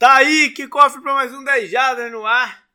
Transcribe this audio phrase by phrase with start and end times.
[0.00, 2.66] Tá aí, que cofre para mais um 10 Jardas no ar.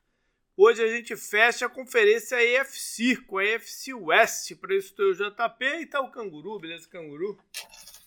[0.56, 4.54] Hoje a gente fecha a conferência EFC com a EFC West.
[4.58, 7.36] Para isso tem o JP e tá o Canguru, beleza, Canguru?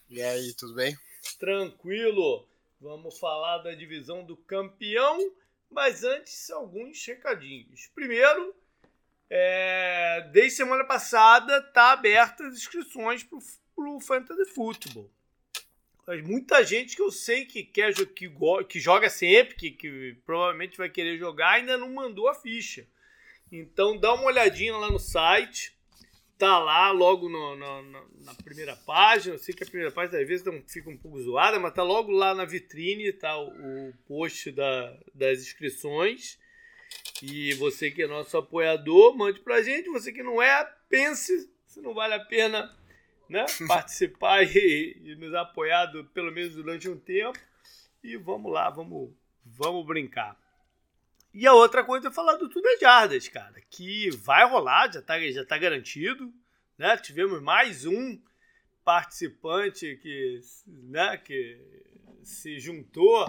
[0.08, 0.96] E aí, tudo bem?
[1.36, 2.46] Tranquilo.
[2.80, 5.18] Vamos falar da divisão do campeão,
[5.68, 7.90] mas antes alguns recadinhos.
[7.92, 8.54] Primeiro,
[9.28, 13.36] é, desde semana passada tá abertas as inscrições para
[13.84, 15.10] o Fantasy Football.
[16.08, 18.32] Mas muita gente que eu sei que quer que,
[18.66, 22.86] que joga sempre, que, que provavelmente vai querer jogar, ainda não mandou a ficha.
[23.52, 25.76] Então dá uma olhadinha lá no site.
[26.38, 29.34] Tá lá logo no, no, no, na primeira página.
[29.34, 32.10] Eu sei que a primeira página às vezes fica um pouco zoada, mas tá logo
[32.10, 33.48] lá na vitrine, tá o,
[33.88, 36.38] o post da, das inscrições.
[37.22, 39.90] E você que é nosso apoiador, mande pra gente.
[39.90, 42.74] Você que não é, pense se não vale a pena
[43.28, 47.38] né, participar e, e, nos apoiar pelo menos durante um tempo.
[48.02, 49.10] E vamos lá, vamos,
[49.44, 50.36] vamos brincar.
[51.34, 55.00] E a outra coisa é falar do Tudo é Jardas, cara, que vai rolar, já
[55.00, 56.32] está já tá garantido.
[56.76, 56.96] Né?
[56.96, 58.18] Tivemos mais um
[58.84, 61.60] participante que, né, que
[62.22, 63.26] se juntou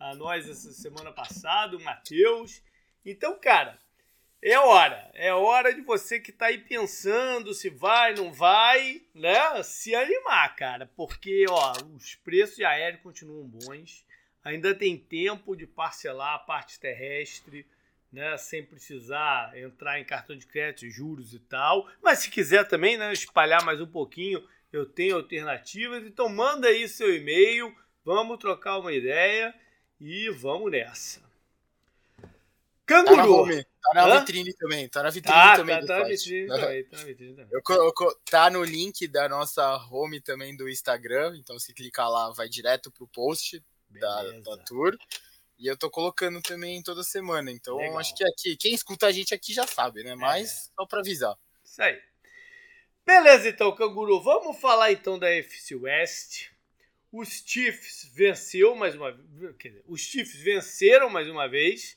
[0.00, 2.62] a nós essa semana passada, o Matheus.
[3.04, 3.78] Então, cara,
[4.40, 9.62] é hora, é hora de você que está aí pensando se vai, não vai, né?
[9.64, 14.06] Se animar, cara, porque ó, os preços de aéreo continuam bons.
[14.44, 17.66] Ainda tem tempo de parcelar a parte terrestre,
[18.12, 18.38] né?
[18.38, 21.88] Sem precisar entrar em cartão de crédito, juros e tal.
[22.00, 23.12] Mas se quiser também, né?
[23.12, 26.04] Espalhar mais um pouquinho, eu tenho alternativas.
[26.04, 29.52] Então manda aí seu e-mail, vamos trocar uma ideia
[30.00, 31.20] e vamos nessa.
[32.86, 33.46] Canguru.
[33.46, 34.20] Tá Tá na Hã?
[34.20, 35.80] vitrine também, tá na vitrine tá, também.
[35.80, 37.48] Tá, tá, na vitrine também, tá na vitrine também.
[37.52, 42.30] Eu, eu, tá no link da nossa home também do Instagram, então se clicar lá
[42.30, 44.96] vai direto pro post da, da tour.
[45.58, 47.98] E eu tô colocando também toda semana, então Legal.
[47.98, 50.14] acho que aqui, quem escuta a gente aqui já sabe, né?
[50.14, 50.70] Mas é.
[50.76, 51.36] só pra avisar.
[51.64, 52.00] Isso aí.
[53.04, 56.50] Beleza, então, Canguru, vamos falar então da FC West.
[57.10, 61.96] Os Chiefs venceu mais uma vez, os Chiefs venceram mais uma vez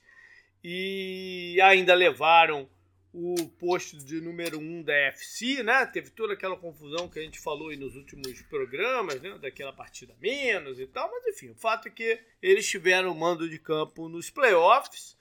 [0.64, 2.70] e ainda levaram
[3.14, 5.86] o posto de número 1 um da FC, né?
[5.86, 9.38] Teve toda aquela confusão que a gente falou aí nos últimos programas, né?
[9.38, 13.50] Daquela partida menos e tal, mas enfim, o fato é que eles tiveram o mando
[13.50, 15.18] de campo nos playoffs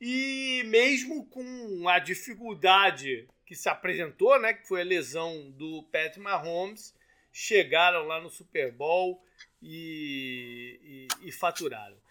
[0.00, 4.52] e mesmo com a dificuldade que se apresentou, né?
[4.52, 6.94] Que foi a lesão do Pat Mahomes,
[7.32, 9.24] chegaram lá no Super Bowl
[9.62, 12.01] e, e, e faturaram.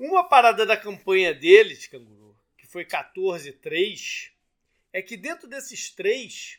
[0.00, 4.32] Uma parada da campanha deles, Canguru, que foi 14-3,
[4.94, 6.58] é que dentro desses três,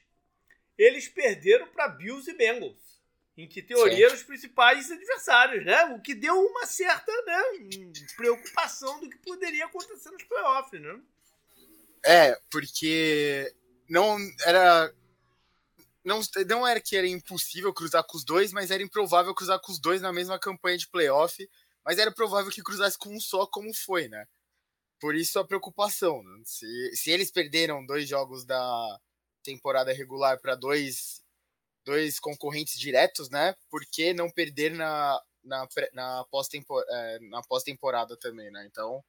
[0.78, 3.02] eles perderam para Bills e Bengals.
[3.36, 5.86] Em que teoria eram os principais adversários, né?
[5.86, 7.42] O que deu uma certa né,
[8.16, 11.02] preocupação do que poderia acontecer nos playoffs, né?
[12.06, 13.52] É, porque
[13.90, 14.94] não era
[16.04, 19.72] não, não era que era impossível cruzar com os dois, mas era improvável cruzar com
[19.72, 21.50] os dois na mesma campanha de playoff
[21.86, 24.26] mas era provável que cruzasse com um só, como foi, né?
[25.00, 26.24] Por isso a preocupação.
[26.24, 26.42] Né?
[26.46, 29.00] Se, se eles perderam dois jogos da
[29.44, 31.24] temporada regular para dois,
[31.84, 33.56] dois concorrentes diretos, né?
[33.70, 38.66] Por que não perder na, na, na pós-temporada é, na pós -temporada também, né?
[38.68, 39.04] Então,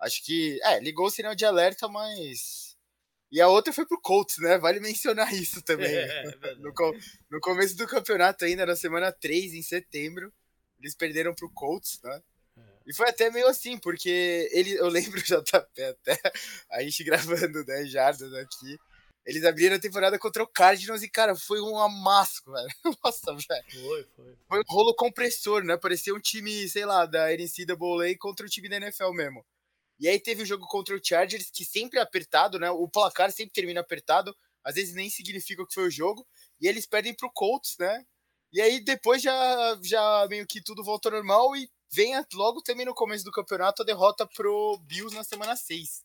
[0.00, 0.60] acho que.
[0.62, 2.76] É, ligou o sinal de alerta, mas.
[3.32, 4.58] E a outra foi pro Colts, né?
[4.58, 5.90] Vale mencionar isso também.
[5.96, 6.72] É, é no,
[7.30, 10.32] no começo do campeonato, ainda na semana 3, em setembro
[10.78, 12.22] eles perderam pro Colts, né?
[12.56, 12.62] É.
[12.86, 16.20] E foi até meio assim, porque ele, eu lembro JP até,
[16.70, 18.78] a gente gravando 10 né, jardas aqui.
[19.26, 22.68] Eles abriram a temporada contra o Cardinals e, cara, foi um amasso, velho.
[23.04, 23.64] Nossa, velho.
[23.72, 24.36] Foi, foi.
[24.48, 25.76] Foi um rolo compressor, né?
[25.76, 29.44] Parecia um time, sei lá, da NCAA contra o time da NFL mesmo.
[29.98, 32.70] E aí teve o jogo contra o Chargers, que sempre é apertado, né?
[32.70, 34.32] O placar sempre termina apertado.
[34.62, 36.24] Às vezes nem significa que foi o jogo.
[36.60, 38.04] E eles perdem pro Colts, né?
[38.56, 42.94] E aí depois já, já meio que tudo voltou normal e vem logo também no
[42.94, 46.02] começo do campeonato a derrota pro Bills na semana 6.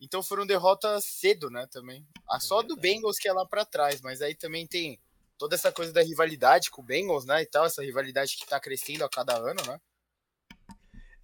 [0.00, 2.04] Então foram derrotas cedo, né, também.
[2.28, 4.98] A só do Bengals que é lá para trás, mas aí também tem
[5.38, 8.58] toda essa coisa da rivalidade com o Bengals, né, e tal, essa rivalidade que tá
[8.58, 9.80] crescendo a cada ano, né?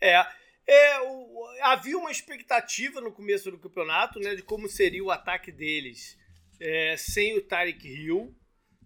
[0.00, 0.24] É,
[0.68, 5.50] é o, havia uma expectativa no começo do campeonato, né, de como seria o ataque
[5.50, 6.16] deles
[6.60, 8.32] é, sem o Tyreek Hill,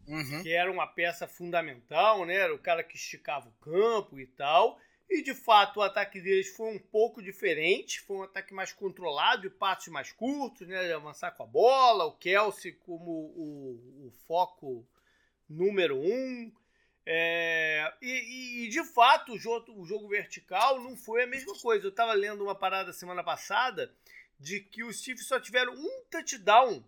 [0.09, 0.43] uhum.
[0.43, 2.35] que era uma peça fundamental, né?
[2.35, 4.81] Era o cara que esticava o campo e tal.
[5.09, 9.43] E de fato o ataque deles foi um pouco diferente, foi um ataque mais controlado,
[9.43, 10.85] de passos mais curtos, né?
[10.85, 14.87] De avançar com a bola, o Kelsey como o, o foco
[15.49, 16.53] número um.
[17.11, 21.87] É, e, e, de fato, o jogo, o jogo, vertical não foi a mesma coisa.
[21.87, 23.91] Eu estava lendo uma parada semana passada
[24.39, 26.85] de que os Chiefs só tiveram um touchdown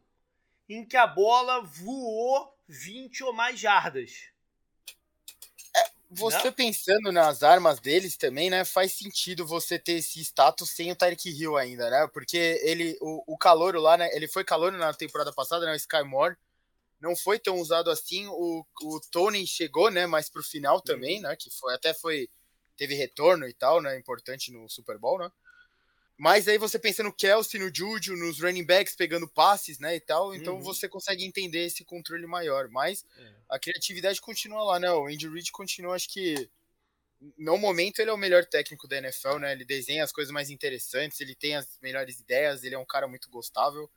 [0.69, 4.29] em que a bola voou 20 ou mais jardas.
[5.77, 6.53] É, você não?
[6.53, 8.65] pensando nas armas deles também, né?
[8.65, 12.09] Faz sentido você ter esse status sem o Tyreek Hill ainda, né?
[12.13, 14.09] Porque ele, o, o calouro lá, né?
[14.15, 15.73] Ele foi calouro na temporada passada, né?
[15.73, 16.37] O Sky Moore
[17.01, 18.27] não foi tão usado assim.
[18.29, 20.83] O, o Tony chegou, né, mais pro final uhum.
[20.83, 22.29] também, né, que foi até foi
[22.77, 25.31] teve retorno e tal, né, importante no Super Bowl, né?
[26.21, 30.01] Mas aí você pensa no Kelsey, no Juju, nos running backs pegando passes, né, e
[30.01, 30.61] tal, então uhum.
[30.61, 33.33] você consegue entender esse controle maior, mas é.
[33.49, 34.93] a criatividade continua lá, né?
[34.93, 36.47] O Andy Reid continua, acho que
[37.39, 39.53] no momento ele é o melhor técnico da NFL, né?
[39.53, 43.09] Ele desenha as coisas mais interessantes, ele tem as melhores ideias, ele é um cara
[43.09, 43.91] muito gostável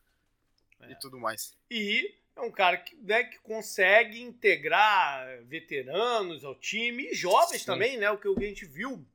[0.79, 0.93] é.
[0.93, 1.57] e tudo mais.
[1.69, 7.65] E é um cara que, né, que consegue integrar veteranos ao time e jovens Sim.
[7.65, 8.09] também, né?
[8.11, 9.05] O que a gente viu.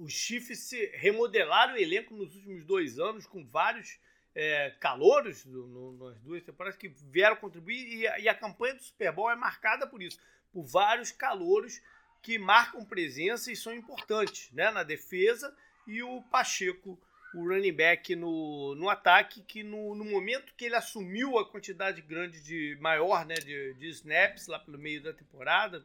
[0.00, 3.98] Os Chiefs remodelaram o elenco nos últimos dois anos com vários
[4.34, 8.74] é, calouros no, no, nas duas temporadas que vieram contribuir e a, e a campanha
[8.74, 10.18] do Super Bowl é marcada por isso,
[10.52, 11.82] por vários calouros
[12.22, 15.54] que marcam presença e são importantes né, na defesa
[15.86, 16.98] e o Pacheco
[17.34, 22.00] o running back no, no ataque, que no, no momento que ele assumiu a quantidade
[22.02, 25.84] grande de maior né, de, de snaps lá pelo meio da temporada,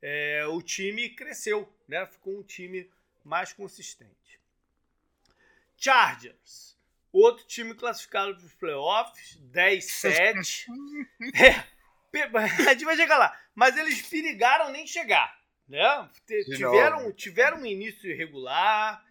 [0.00, 2.06] é, o time cresceu, né?
[2.06, 2.88] Ficou um time
[3.26, 4.40] mais consistente.
[5.76, 6.78] Chargers,
[7.12, 10.66] outro time classificado para os playoffs, 10-7.
[11.34, 11.66] é,
[12.68, 15.38] a gente vai chegar lá, mas eles perigaram nem chegar,
[15.68, 16.08] né?
[16.24, 19.04] Tiveram, tiveram um início irregular,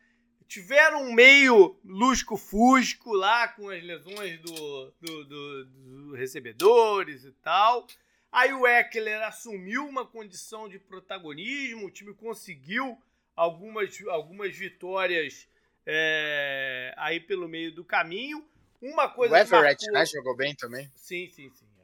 [0.47, 7.85] tiveram um meio lusco-fusco lá com as lesões do, do, do, do, recebedores e tal.
[8.31, 12.97] Aí o Eckler assumiu uma condição de protagonismo, o time conseguiu
[13.35, 15.47] algumas, algumas vitórias
[15.85, 18.47] é, aí pelo meio do caminho.
[18.81, 19.93] Uma coisa o Everett, marcou...
[19.93, 20.05] né?
[20.05, 20.91] Jogou bem também.
[20.95, 21.65] Sim, sim, sim.
[21.79, 21.83] É.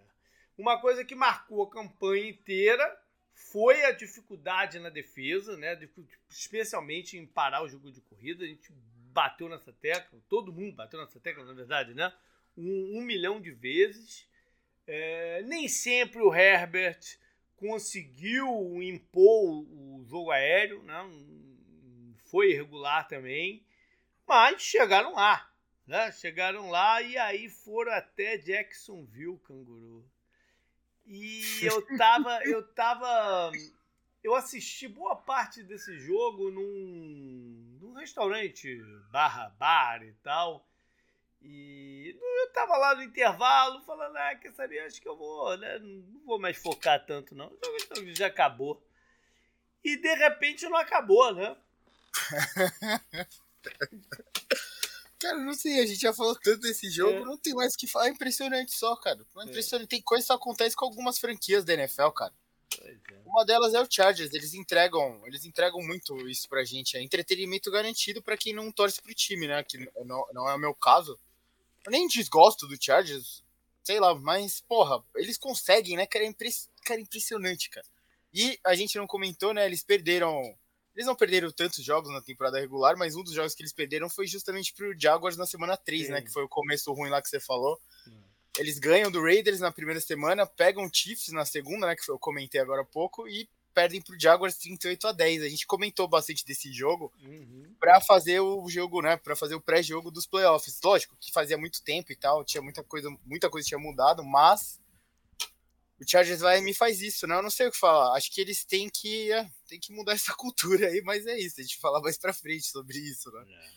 [0.58, 2.98] Uma coisa que marcou a campanha inteira
[3.34, 5.78] foi a dificuldade na defesa, né?
[6.30, 8.44] Especialmente em parar o jogo de corrida.
[8.44, 8.72] A gente
[9.12, 12.14] bateu nessa tecla, todo mundo bateu nessa tecla, na verdade, né?
[12.58, 14.28] Um, um milhão de vezes.
[14.88, 17.00] É, nem sempre o Herbert
[17.56, 21.04] conseguiu impor o jogo aéreo, né?
[22.32, 23.62] Foi irregular também,
[24.26, 25.52] mas chegaram lá,
[25.86, 26.10] né?
[26.14, 30.10] Chegaram lá e aí foram até Jacksonville, canguru.
[31.06, 32.40] E eu tava.
[32.46, 33.52] Eu tava.
[34.24, 38.82] Eu assisti boa parte desse jogo num, num restaurante
[39.12, 40.66] barra bar e tal.
[41.42, 45.80] E eu tava lá no intervalo falando, ah, quer saber, acho que eu vou, né?
[45.80, 47.48] Não vou mais focar tanto, não.
[47.48, 48.82] O jogo já acabou.
[49.84, 51.58] E de repente não acabou, né?
[55.22, 57.26] Cara, não sei, a gente já falou tanto desse jogo, é.
[57.26, 58.08] não tem mais o que falar.
[58.08, 59.24] É impressionante só, cara.
[59.38, 59.88] É impressionante.
[59.88, 59.90] É.
[59.90, 62.34] Tem coisa que acontece com algumas franquias da NFL, cara.
[62.80, 62.96] É.
[63.26, 67.70] Uma delas é o Chargers, eles entregam, eles entregam muito isso pra gente, é entretenimento
[67.70, 69.64] garantido para quem não torce pro time, né?
[69.64, 71.20] Que não, não é o meu caso.
[71.86, 73.44] Eu nem desgosto do Chargers,
[73.84, 76.08] sei lá, mas porra, eles conseguem, né?
[76.08, 76.70] Cara, é, impress...
[76.84, 77.86] cara, impressionante, cara.
[78.34, 79.66] E a gente não comentou, né?
[79.66, 80.58] Eles perderam
[80.96, 84.10] eles não perderam tantos jogos na temporada regular, mas um dos jogos que eles perderam
[84.10, 86.12] foi justamente pro Jaguars na semana 3, Sim.
[86.12, 86.22] né?
[86.22, 87.80] Que foi o começo ruim lá que você falou.
[88.04, 88.18] Sim.
[88.58, 91.96] Eles ganham do Raiders na primeira semana, pegam o Chiefs na segunda, né?
[91.96, 95.44] Que eu comentei agora há pouco, e perdem pro Jaguars 38 a 10.
[95.44, 97.74] A gente comentou bastante desse jogo uhum.
[97.80, 99.16] para fazer o jogo, né?
[99.16, 100.80] Para fazer o pré-jogo dos playoffs.
[100.84, 104.81] Lógico que fazia muito tempo e tal, tinha muita coisa, muita coisa tinha mudado, mas
[106.02, 107.36] o Chargers vai e me faz isso, né?
[107.36, 108.18] Eu não sei o que falar.
[108.18, 111.60] Acho que eles têm que, é, têm que mudar essa cultura aí, mas é isso.
[111.60, 113.46] A gente fala mais pra frente sobre isso, né?
[113.48, 113.70] É.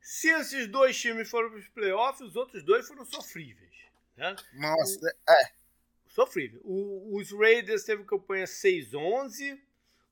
[0.00, 3.72] Se esses dois times foram para os playoffs, os outros dois foram sofríveis.
[4.16, 4.36] Né?
[4.52, 5.52] Nossa, o, é.
[6.06, 6.60] Sofrível.
[6.62, 9.60] O, os Raiders teve campanha 6-11,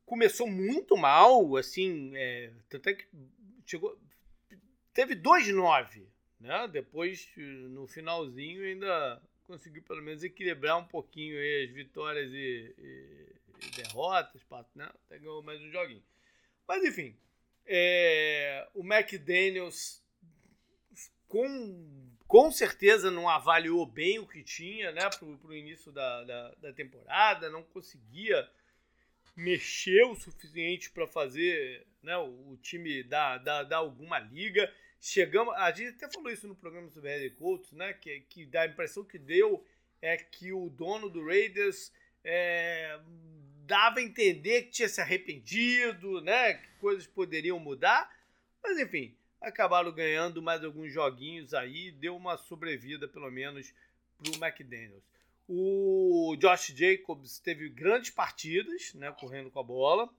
[0.05, 3.07] começou muito mal, assim, é, tanto é que
[3.64, 3.97] chegou,
[4.93, 6.07] teve 2-9,
[6.40, 6.67] né?
[6.69, 13.71] Depois, no finalzinho, ainda conseguiu pelo menos equilibrar um pouquinho as vitórias e, e, e
[13.71, 14.43] derrotas,
[14.75, 14.88] né?
[15.07, 16.05] até ganhou mais um joguinho.
[16.67, 17.17] Mas enfim,
[17.64, 20.05] é, o McDaniels
[21.26, 26.55] com, com certeza não avaliou bem o que tinha né, para o início da, da,
[26.57, 28.47] da, temporada, não conseguia
[29.35, 35.55] mexer o suficiente para fazer né, o, o time dar, dar, dar alguma liga chegamos.
[35.57, 37.93] A gente até falou isso no programa sobre Head Coach, né?
[37.93, 39.64] Que, que dá a impressão que deu
[40.00, 41.93] é que o dono do Raiders
[42.25, 42.99] é,
[43.67, 46.55] dava a entender que tinha se arrependido, né?
[46.55, 48.11] Que coisas poderiam mudar.
[48.62, 53.73] Mas enfim, acabaram ganhando mais alguns joguinhos aí, deu uma sobrevida pelo menos
[54.17, 55.02] para o McDaniels.
[55.49, 60.12] O Josh Jacobs teve grandes partidas, né, correndo com a bola.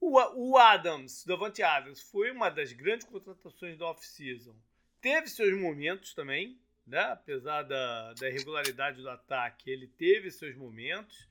[0.00, 0.18] O,
[0.50, 4.54] o Adams, Davante Adams, foi uma das grandes contratações da off-season.
[5.00, 7.00] Teve seus momentos também, né?
[7.00, 11.28] apesar da, da irregularidade do ataque, ele teve seus momentos.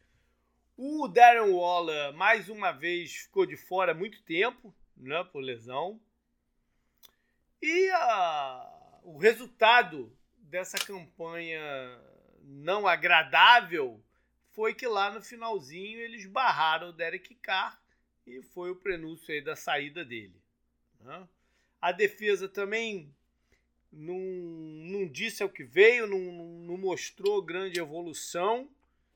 [0.76, 6.00] O Darren Waller, mais uma vez, ficou de fora muito tempo, né, por lesão.
[7.62, 11.60] E a, o resultado dessa campanha
[12.44, 14.04] não agradável
[14.52, 17.80] foi que lá no finalzinho eles barraram o Derek Carr
[18.28, 20.36] e foi o prenúncio aí da saída dele.
[21.00, 21.28] Né?
[21.82, 23.10] A defesa também
[23.92, 28.70] não, não disse o que veio, não, não mostrou grande evolução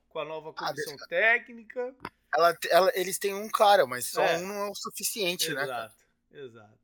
[0.08, 1.94] com a nova comissão ah, técnica.
[2.34, 4.38] Ela, ela, eles têm um cara, mas só é.
[4.38, 5.64] um não é o suficiente, exato, né?
[5.64, 6.82] Exato, exato.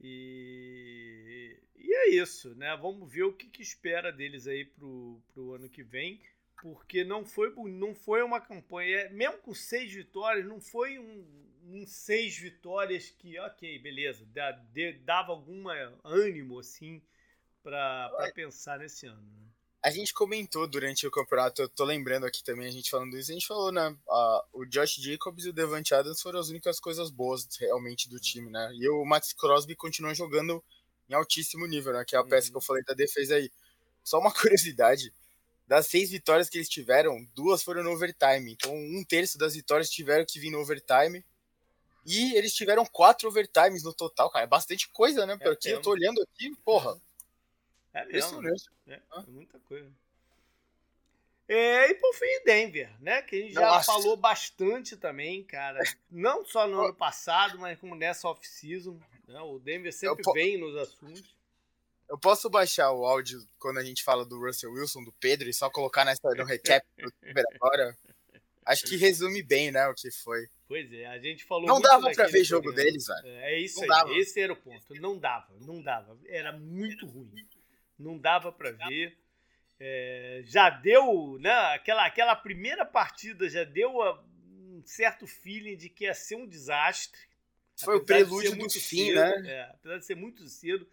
[0.00, 2.76] E, e é isso, né?
[2.76, 6.20] Vamos ver o que, que espera deles aí pro, pro ano que vem,
[6.60, 11.24] porque não foi, não foi uma campanha, mesmo com seis vitórias, não foi um,
[11.66, 14.26] um seis vitórias que, ok, beleza,
[15.04, 15.64] dava algum
[16.04, 17.02] ânimo assim
[17.62, 19.22] para pensar nesse ano.
[19.22, 19.48] Né?
[19.84, 23.30] A gente comentou durante o campeonato, eu tô lembrando aqui também, a gente falando isso,
[23.30, 23.96] a gente falou, né?
[24.08, 28.18] Uh, o Josh Jacobs e o Devante Adams foram as únicas coisas boas realmente do
[28.18, 28.72] time, né?
[28.74, 30.62] E o Max Crosby continua jogando
[31.08, 32.04] em altíssimo nível, né?
[32.04, 32.52] Que é a peça uhum.
[32.52, 33.52] que eu falei da defesa aí.
[34.02, 35.12] Só uma curiosidade:
[35.68, 38.50] das seis vitórias que eles tiveram, duas foram no overtime.
[38.50, 41.22] Então, um terço das vitórias tiveram que vir no overtime.
[42.06, 44.44] E eles tiveram quatro overtimes no total, cara.
[44.44, 45.36] É bastante coisa, né?
[45.36, 46.98] Porque é eu tô olhando aqui, porra.
[47.92, 48.40] É mesmo.
[48.86, 49.92] É, é muita coisa.
[51.46, 53.20] É, e por fim, Denver, né?
[53.20, 53.92] Que a gente já Nossa.
[53.92, 55.80] falou bastante também, cara.
[56.10, 58.98] Não só no ano passado, mas como nessa off-season.
[59.26, 59.38] Né?
[59.42, 61.37] O Denver sempre vem nos assuntos.
[62.08, 65.54] Eu posso baixar o áudio quando a gente fala do Russell Wilson, do Pedro, e
[65.54, 67.12] só colocar nessa, no recap do
[67.54, 67.96] agora?
[68.64, 70.46] Acho que resume bem, né, o que foi.
[70.66, 71.66] Pois é, a gente falou.
[71.66, 73.28] Não dava pra ver jogo deles, velho.
[73.38, 74.14] É isso não aí, dava.
[74.14, 74.94] esse era o ponto.
[74.94, 76.18] Não dava, não dava.
[76.26, 77.48] Era muito ruim
[77.98, 79.18] não dava para ver.
[79.80, 81.52] É, já deu, né?
[81.74, 83.90] Aquela, aquela primeira partida já deu
[84.46, 87.20] um certo feeling de que ia ser um desastre.
[87.76, 89.42] Foi o prelúdio do fim, cedo, né?
[89.46, 90.88] É, apesar de ser muito cedo,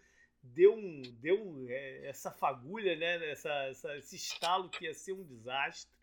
[0.54, 3.30] deu, um, deu é, essa fagulha, né?
[3.30, 5.94] Essa, essa, esse estalo que ia ser um desastre.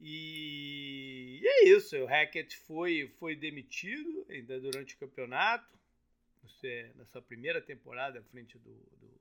[0.00, 1.96] E, e é isso.
[1.96, 5.72] O Hackett foi, foi demitido ainda durante o campeonato,
[6.94, 9.14] na sua primeira temporada à frente do, do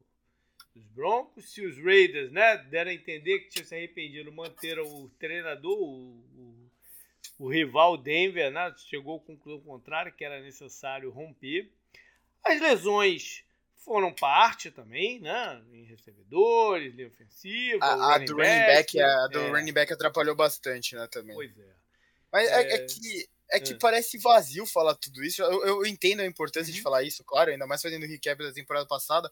[0.74, 1.54] dos Broncos.
[1.54, 6.20] Se os Raiders né, deram a entender que tinham se arrependido, manteram o treinador, o,
[6.36, 6.72] o,
[7.40, 11.72] o rival Denver, né, chegou à conclusão contrária, que era necessário romper.
[12.44, 13.46] As lesões
[13.84, 15.62] foram parte também, né?
[15.72, 17.84] Em recebedores, linha ofensiva.
[17.84, 19.50] A, a do running back, a do é.
[19.52, 21.08] running back atrapalhou bastante, né?
[21.08, 21.36] Também.
[21.36, 21.74] Pois é.
[22.32, 23.78] Mas é, é, é que, é que é.
[23.78, 25.42] parece vazio falar tudo isso.
[25.42, 26.76] Eu, eu entendo a importância uhum.
[26.76, 29.32] de falar isso, claro, ainda mais fazendo o recap da temporada passada.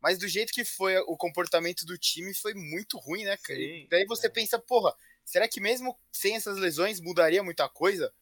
[0.00, 3.58] Mas do jeito que foi o comportamento do time foi muito ruim, né, cara?
[3.58, 4.30] Sim, daí você é.
[4.30, 8.12] pensa, porra, será que mesmo sem essas lesões mudaria muita coisa?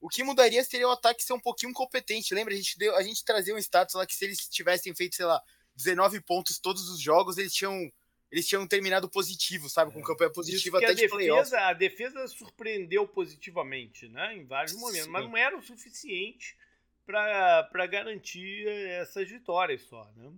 [0.00, 2.34] O que mudaria seria o ataque ser um pouquinho competente.
[2.34, 5.16] Lembra, a gente, deu, a gente trazia um status lá que se eles tivessem feito,
[5.16, 5.42] sei lá,
[5.74, 7.90] 19 pontos todos os jogos, eles tinham
[8.30, 9.92] eles tinham terminado positivo, sabe?
[9.92, 10.02] Com é.
[10.02, 14.34] campanha positiva até de defesa, A defesa surpreendeu positivamente, né?
[14.34, 15.10] Em vários momentos, Sim.
[15.10, 16.56] mas não era o suficiente
[17.04, 20.32] para garantir essas vitórias só, né?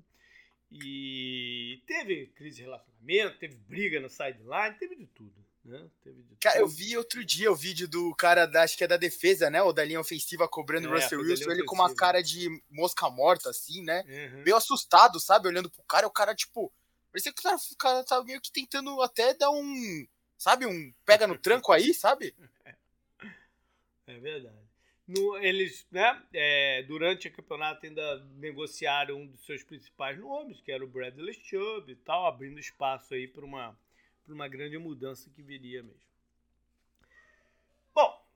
[0.73, 5.44] E teve crise de relacionamento, teve briga no sideline, teve de tudo.
[5.65, 5.89] Né?
[6.03, 8.99] Teve cara, eu vi outro dia o vídeo do cara da, acho que é da
[8.99, 9.63] defesa, né?
[9.63, 13.09] Ou da linha ofensiva cobrando o é, Russell Wilson, ele com uma cara de mosca
[13.09, 14.05] morta, assim, né?
[14.07, 14.43] Uhum.
[14.43, 15.49] Meio assustado, sabe?
[15.49, 16.71] Olhando pro cara, o cara, tipo.
[17.11, 20.07] Parecia que o cara, o cara tava meio que tentando até dar um.
[20.37, 20.67] Sabe?
[20.67, 22.35] Um pega no tranco aí, sabe?
[24.07, 24.65] É verdade.
[25.07, 30.73] No, eles, né, é, durante o campeonato ainda negociaram um dos seus principais nomes, que
[30.73, 33.79] era o Bradley Chubb e tal, abrindo espaço aí para uma,
[34.33, 36.01] uma grande mudança que viria mesmo.
[37.95, 38.27] Bom,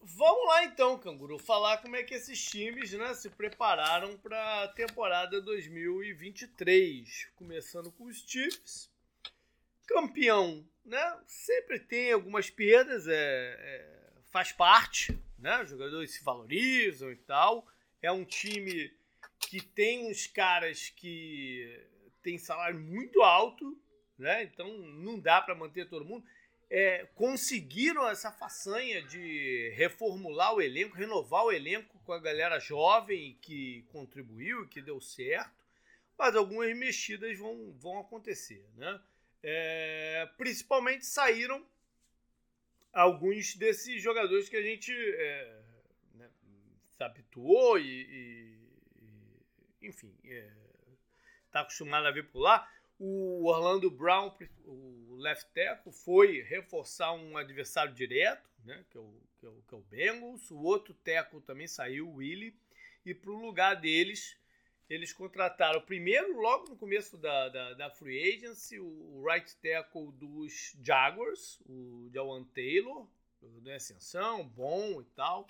[0.00, 4.68] vamos lá então, Canguru, falar como é que esses times né, se prepararam para a
[4.68, 7.30] temporada 2023.
[7.34, 8.90] Começando com os Chiefs.
[9.86, 11.18] Campeão, né?
[11.26, 15.62] Sempre tem algumas perdas, é, é faz parte, né?
[15.62, 17.66] Os jogadores se valorizam e tal.
[18.00, 18.92] É um time
[19.38, 21.86] que tem uns caras que
[22.22, 23.78] tem salário muito alto,
[24.22, 24.44] né?
[24.44, 26.24] Então não dá para manter todo mundo.
[26.70, 33.36] é, conseguiram essa façanha de reformular o elenco, renovar o elenco com a galera jovem
[33.42, 35.52] que contribuiu, que deu certo,
[36.16, 38.64] mas algumas mexidas vão, vão acontecer.
[38.76, 39.00] Né?
[39.42, 41.66] É, principalmente saíram
[42.90, 45.60] alguns desses jogadores que a gente é,
[46.14, 46.30] né,
[46.88, 48.56] se habituou e,
[49.82, 52.66] e, enfim, está é, acostumado a ver por lá.
[53.04, 54.32] O Orlando Brown,
[54.64, 59.62] o left tackle, foi reforçar um adversário direto, né, que, é o, que, é o,
[59.66, 60.48] que é o Bengals.
[60.52, 62.54] O outro tackle também saiu, o Willie.
[63.04, 64.36] E para o lugar deles,
[64.88, 70.76] eles contrataram primeiro, logo no começo da, da, da free agency, o right tackle dos
[70.80, 73.08] Jaguars, o Jawan Taylor,
[73.62, 75.44] da Ascensão, bom e tal.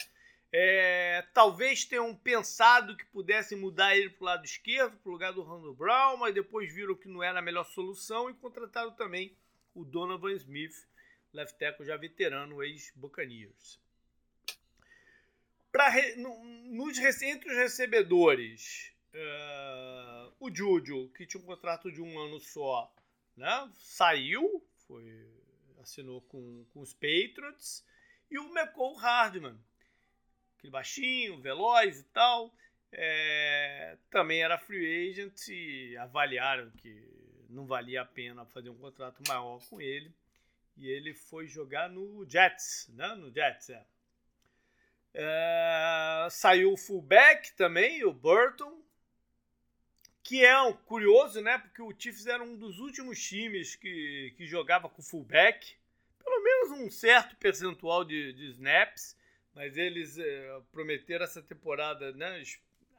[0.55, 5.33] É, talvez tenham pensado que pudessem mudar ele para o lado esquerdo, para o lugar
[5.33, 9.35] do Randall Brown, mas depois viram que não era a melhor solução e contrataram também
[9.75, 10.87] o Donovan Smith,
[11.33, 13.81] left tackle já veterano, ex-Buccaneers.
[16.19, 22.39] No, nos, entre os recebedores, uh, o Juju, que tinha um contrato de um ano
[22.39, 22.95] só,
[23.35, 25.27] né, saiu, foi,
[25.81, 27.83] assinou com, com os Patriots,
[28.31, 29.59] e o McCall Hardman,
[30.63, 32.55] aquele baixinho, veloz e tal.
[32.93, 37.03] É, também era free agent e avaliaram que
[37.49, 40.13] não valia a pena fazer um contrato maior com ele.
[40.77, 43.15] E ele foi jogar no Jets, né?
[43.15, 43.85] No Jets, é.
[45.15, 48.81] é saiu o fullback também, o Burton,
[50.23, 51.59] que é um curioso, né?
[51.59, 55.75] Porque o Chiefs era um dos últimos times que, que jogava com fullback,
[56.25, 59.17] pelo menos um certo percentual de, de snaps.
[59.55, 62.43] Mas eles é, prometeram essa temporada né,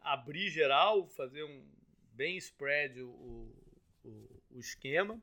[0.01, 1.65] abrir geral, fazer um
[2.13, 3.55] bem spread o,
[4.03, 5.19] o, o esquema.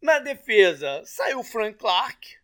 [0.00, 2.36] Na defesa, saiu o Frank Clark,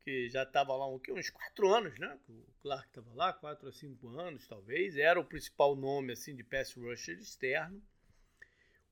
[0.00, 2.18] que já estava lá uns quatro anos, né?
[2.28, 4.96] O Clark estava lá, quatro a cinco anos, talvez.
[4.96, 7.82] Era o principal nome assim de pass rusher externo.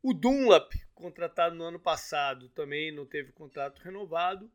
[0.03, 4.51] O Dunlap, contratado no ano passado, também não teve contrato renovado.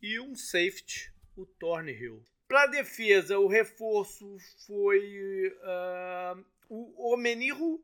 [0.00, 2.24] E um safety, o Thornhill.
[2.48, 7.78] Para a defesa, o reforço foi uh, o Omeniru,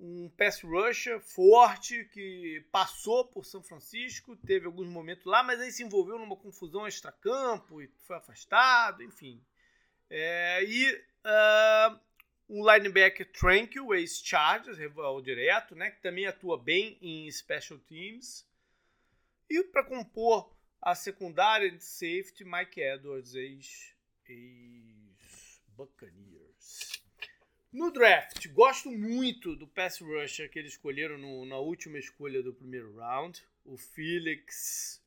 [0.00, 5.70] um pass rusher forte que passou por São Francisco, teve alguns momentos lá, mas aí
[5.70, 9.44] se envolveu numa confusão extracampo e foi afastado, enfim.
[10.08, 12.00] É, e uh,
[12.48, 18.48] um linebacker Tranquil, ex-Chargers, rival direto, né, que também atua bem em special teams.
[19.50, 23.97] E para compor a secundária de safety, Mike Edwards, ex
[24.28, 27.02] ex-Buccaneers.
[27.72, 32.54] No draft, gosto muito do pass rusher que eles escolheram no, na última escolha do
[32.54, 35.02] primeiro round, o Felix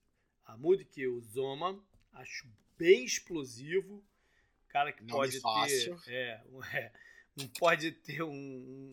[0.46, 1.84] Amudike Zoma.
[2.14, 4.04] Acho bem explosivo.
[4.70, 6.00] Cara que pode fácil.
[6.02, 6.14] ter.
[6.14, 6.92] É, é,
[7.36, 8.92] não pode ter um, um,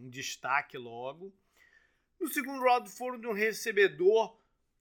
[0.00, 1.32] um destaque logo.
[2.18, 4.39] No segundo round foram de um recebedor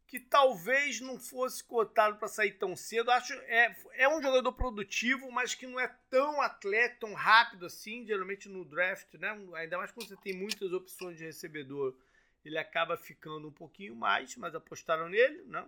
[0.10, 3.12] que talvez não fosse cotado para sair tão cedo.
[3.12, 8.04] Acho é, é um jogador produtivo, mas que não é tão atleta, tão rápido assim.
[8.08, 9.40] Geralmente no draft, né?
[9.54, 11.96] Ainda mais quando você tem muitas opções de recebedor,
[12.44, 15.64] ele acaba ficando um pouquinho mais, mas apostaram nele, né?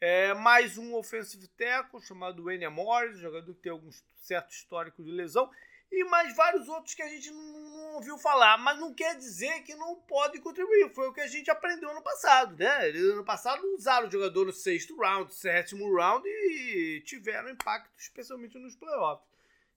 [0.00, 5.12] É, mais um offensive tackle chamado Enya Morris, jogador que tem algum certo histórico de
[5.12, 5.48] lesão
[5.94, 8.58] e mais vários outros que a gente não, não, ouviu falar.
[8.58, 10.90] Mas não quer dizer que não pode contribuir.
[10.90, 12.88] Foi o que a gente aprendeu ano passado, né?
[12.88, 18.76] Ano passado usaram o jogador no sexto round, sétimo round e tiveram impacto, especialmente nos
[18.76, 19.26] playoffs.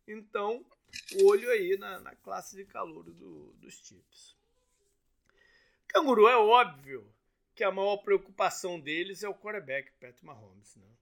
[0.08, 0.66] Então,
[1.24, 4.36] olho aí na, na classe de calor do, dos times.
[5.88, 7.12] Canguru, é óbvio
[7.56, 10.97] que a maior preocupação deles é o quarterback, Pat Mahomes, né?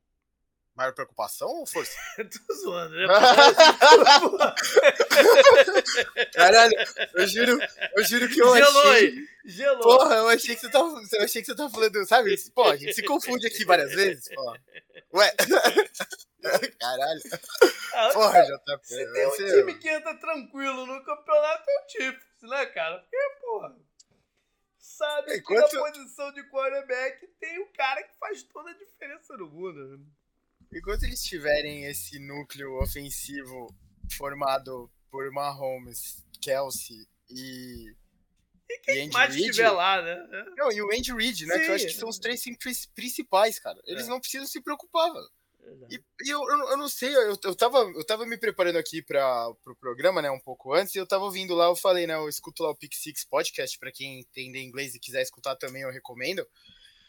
[0.76, 1.98] Maior preocupação ou força?
[2.48, 3.08] Tô zoando, né?
[6.34, 6.74] Caralho,
[7.14, 7.60] eu juro,
[7.96, 9.16] eu juro que eu Gelou achei.
[9.46, 9.82] Gelou.
[9.82, 12.36] Porra, eu achei que você tava, eu achei que você tava falando, sabe?
[12.52, 14.58] Pô, a gente se confunde aqui várias vezes, pô.
[15.14, 15.34] Ué.
[16.80, 17.22] Caralho.
[17.94, 18.80] Ah, Porra, JP.
[18.84, 23.00] Se tem um time que entra tranquilo no campeonato, é o Chiefs, né, cara?
[23.00, 23.76] Porque, porra
[24.96, 25.70] sabe Enquanto...
[25.70, 30.06] que na posição de quarterback tem o cara que faz toda a diferença no mundo.
[30.76, 33.74] Enquanto eles tiverem esse núcleo ofensivo
[34.18, 37.96] formado por Mahomes, Kelsey e.
[38.70, 40.28] E quem e Andy mais Reid, estiver lá, né?
[40.58, 41.56] Não, e o Andy Reid, né?
[41.56, 41.62] Sim.
[41.62, 42.44] Que eu acho que são os três
[42.94, 43.80] principais, cara.
[43.86, 44.10] Eles é.
[44.10, 45.30] não precisam se preocupar, velho.
[45.90, 49.02] E, e eu, eu, eu, não sei, eu, eu, tava, eu tava me preparando aqui
[49.02, 52.06] para o pro programa, né, um pouco antes, e eu tava ouvindo lá, eu falei,
[52.06, 55.56] né, eu escuto lá o Pick Six Podcast, para quem entender inglês e quiser escutar
[55.56, 56.46] também, eu recomendo.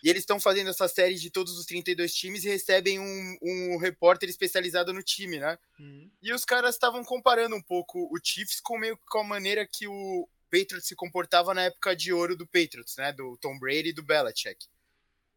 [0.02, 3.78] E eles estão fazendo essa série de todos os 32 times e recebem um, um
[3.78, 5.58] repórter especializado no time, né?
[5.78, 6.10] Uhum.
[6.22, 9.88] E os caras estavam comparando um pouco o Chiefs com meio com a maneira que
[9.88, 13.12] o Patriots se comportava na época de ouro do Patriots, né?
[13.12, 14.66] Do Tom Brady e do Belichick.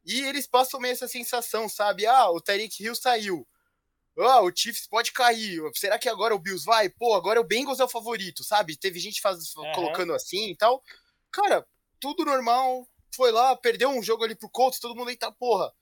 [0.06, 2.06] E eles passam meio essa sensação, sabe?
[2.06, 3.48] Ah, o Tyreek Hill saiu.
[4.18, 5.62] Ah, o Chiefs pode cair.
[5.76, 6.90] Será que agora o Bills vai?
[6.90, 8.76] Pô, agora o Bengals é o favorito, sabe?
[8.76, 9.72] Teve gente faz, uhum.
[9.74, 10.84] colocando assim e tal.
[11.32, 11.66] Cara,
[12.00, 12.88] tudo normal.
[13.16, 15.74] Foi lá, perdeu um jogo ali pro Colts, todo mundo aí tá, porra.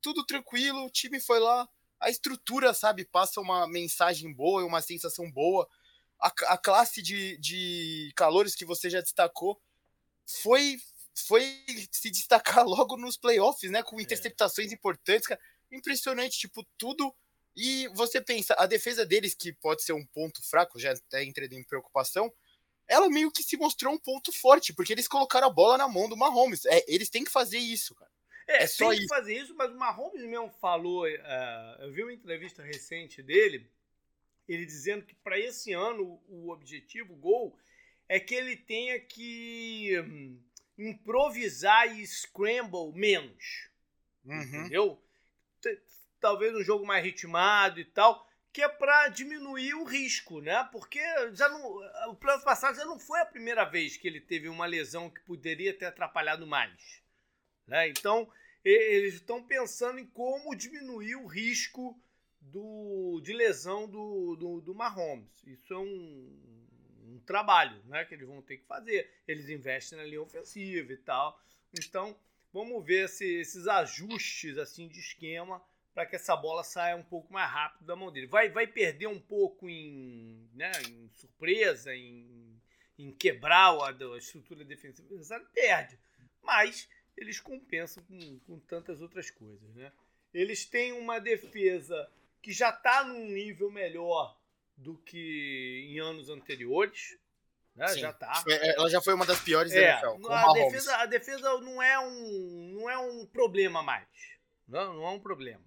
[0.00, 1.68] Tudo tranquilo, o time foi lá.
[2.00, 5.68] A estrutura, sabe, passa uma mensagem boa, uma sensação boa.
[6.20, 9.60] A, a classe de, de calores que você já destacou
[10.26, 10.78] foi
[11.14, 13.82] foi se destacar logo nos playoffs, né?
[13.82, 14.02] Com é.
[14.02, 14.74] interceptações é.
[14.74, 15.40] importantes, cara.
[15.70, 17.14] Impressionante, tipo, tudo.
[17.54, 21.48] E você pensa, a defesa deles, que pode ser um ponto fraco, já até entrei
[21.52, 22.32] em preocupação,
[22.92, 26.08] ela meio que se mostrou um ponto forte, porque eles colocaram a bola na mão
[26.08, 26.64] do Mahomes.
[26.66, 28.10] É, eles têm que fazer isso, cara.
[28.46, 31.04] É, é só tem que fazer isso, mas o Mahomes mesmo falou.
[31.04, 33.70] Uh, eu vi uma entrevista recente dele,
[34.48, 37.56] ele dizendo que para esse ano o objetivo, o gol,
[38.08, 39.98] é que ele tenha que.
[40.00, 40.38] Hum,
[40.78, 43.68] improvisar e scramble menos.
[44.24, 44.42] Uhum.
[44.42, 45.02] Entendeu?
[46.20, 50.68] Talvez um jogo mais ritmado e tal, que é para diminuir o risco, né?
[50.70, 51.00] Porque
[51.32, 54.66] já não, o plano passado já não foi a primeira vez que ele teve uma
[54.66, 57.02] lesão que poderia ter atrapalhado mais.
[57.66, 57.88] Né?
[57.88, 58.30] Então,
[58.62, 61.98] eles estão pensando em como diminuir o risco
[62.40, 65.42] do, de lesão do, do, do Mahomes.
[65.46, 66.62] Isso é um,
[67.06, 69.10] um trabalho né, que eles vão ter que fazer.
[69.26, 71.40] Eles investem na linha ofensiva e tal.
[71.72, 72.14] Então,
[72.52, 77.32] vamos ver se, esses ajustes assim de esquema para que essa bola saia um pouco
[77.32, 78.26] mais rápido da mão dele.
[78.26, 82.60] Vai, vai perder um pouco em, né, em surpresa, em,
[82.98, 85.08] em quebrar a, a estrutura defensiva
[85.54, 85.98] perde.
[86.42, 89.74] Mas eles compensam com, com tantas outras coisas.
[89.74, 89.92] Né?
[90.32, 94.36] Eles têm uma defesa que já está num nível melhor
[94.76, 97.18] do que em anos anteriores.
[97.76, 97.86] Né?
[97.96, 98.42] Já tá.
[98.48, 100.32] É, ela já foi uma das piores é, da NFL.
[100.32, 104.08] A defesa, a defesa não é um, não é um problema mais.
[104.66, 105.62] Não, não é um problema.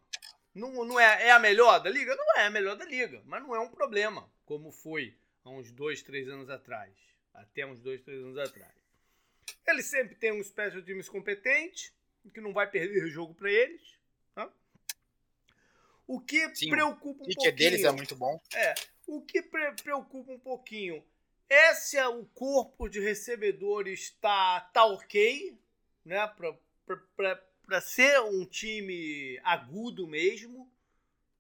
[0.55, 2.15] Não, não é, é a melhor da liga?
[2.15, 5.13] Não é a melhor da liga, mas não é um problema, como foi
[5.43, 6.95] há uns dois, três anos atrás.
[7.33, 8.73] Até uns dois, três anos atrás.
[9.67, 11.93] Ele sempre tem um special teams competente,
[12.33, 13.81] que não vai perder o jogo para eles.
[14.33, 14.49] Tá?
[16.07, 17.53] O que Sim, preocupa um o pouquinho...
[17.53, 18.41] O deles é muito bom.
[18.53, 18.73] É,
[19.05, 21.03] o que pre preocupa um pouquinho
[21.49, 25.59] é se o corpo de recebedores está tá ok,
[26.05, 26.31] né?
[27.65, 30.71] Para ser um time agudo mesmo.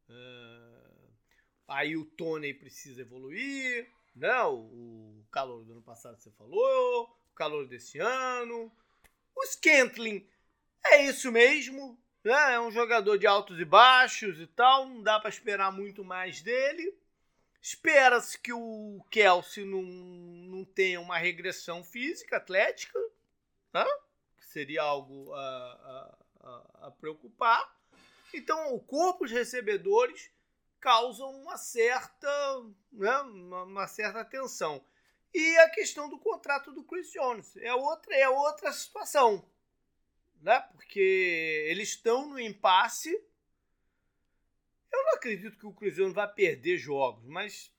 [0.09, 1.09] Uh,
[1.67, 4.41] aí o Tony precisa evoluir, né?
[4.43, 8.71] O, o calor do ano passado você falou, o calor desse ano.
[9.35, 10.27] O Scantling
[10.85, 12.53] é isso mesmo, né?
[12.53, 16.41] É um jogador de altos e baixos e tal, não dá para esperar muito mais
[16.41, 16.97] dele.
[17.61, 22.99] Espera-se que o Kelsey não, não tenha uma regressão física, atlética,
[23.73, 23.85] né?
[24.55, 27.77] Seria algo a, a, a, preocupar.
[28.33, 30.31] Então, o corpo de recebedores
[30.79, 32.29] causa uma certa,
[32.93, 34.81] né, uma, certa tensão.
[35.33, 39.45] E a questão do contrato do Chris Jones é outra, é outra situação.
[40.41, 40.57] Né?
[40.71, 43.11] Porque eles estão no impasse
[44.95, 47.69] eu não acredito que o Cruzeiro vai perder jogos, mas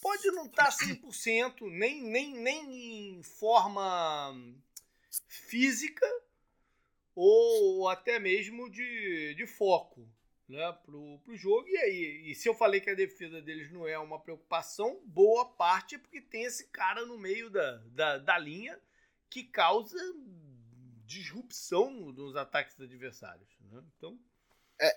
[0.00, 4.34] pode não estar 100%, nem, nem, nem em forma
[5.28, 6.06] física
[7.14, 10.08] ou até mesmo de, de foco
[10.48, 11.68] né, pro, pro jogo.
[11.68, 15.44] E aí, e se eu falei que a defesa deles não é uma preocupação, boa
[15.44, 18.78] parte é porque tem esse cara no meio da, da, da linha
[19.28, 19.96] que causa
[21.04, 23.48] disrupção nos ataques adversários.
[23.60, 23.82] Né?
[23.96, 24.18] Então,
[24.80, 24.96] é,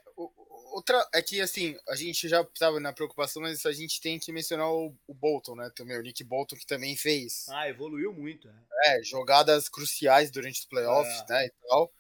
[0.74, 4.32] outra é que assim, a gente já estava na preocupação, mas a gente tem que
[4.32, 5.72] mencionar o, o, Bolton, né?
[5.76, 7.46] Também, o Nick Bolton, que também fez.
[7.50, 8.64] Ah, evoluiu muito, né?
[8.86, 11.34] É, jogadas cruciais durante os playoffs, é.
[11.34, 11.46] né?
[11.46, 11.94] E tal.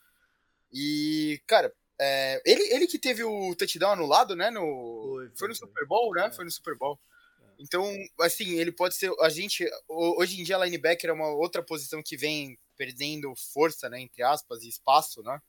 [0.72, 4.50] E, cara, é, ele, ele que teve o touchdown anulado, né?
[4.50, 6.26] No, foi, foi, foi no Super Bowl, né?
[6.26, 6.32] É.
[6.32, 7.00] Foi no Super Bowl.
[7.42, 7.52] É.
[7.60, 7.86] Então,
[8.22, 9.12] assim, ele pode ser.
[9.22, 9.66] A gente.
[9.88, 14.02] Hoje em dia, linebacker é uma outra posição que vem perdendo força, né?
[14.02, 15.40] Entre aspas, e espaço, né?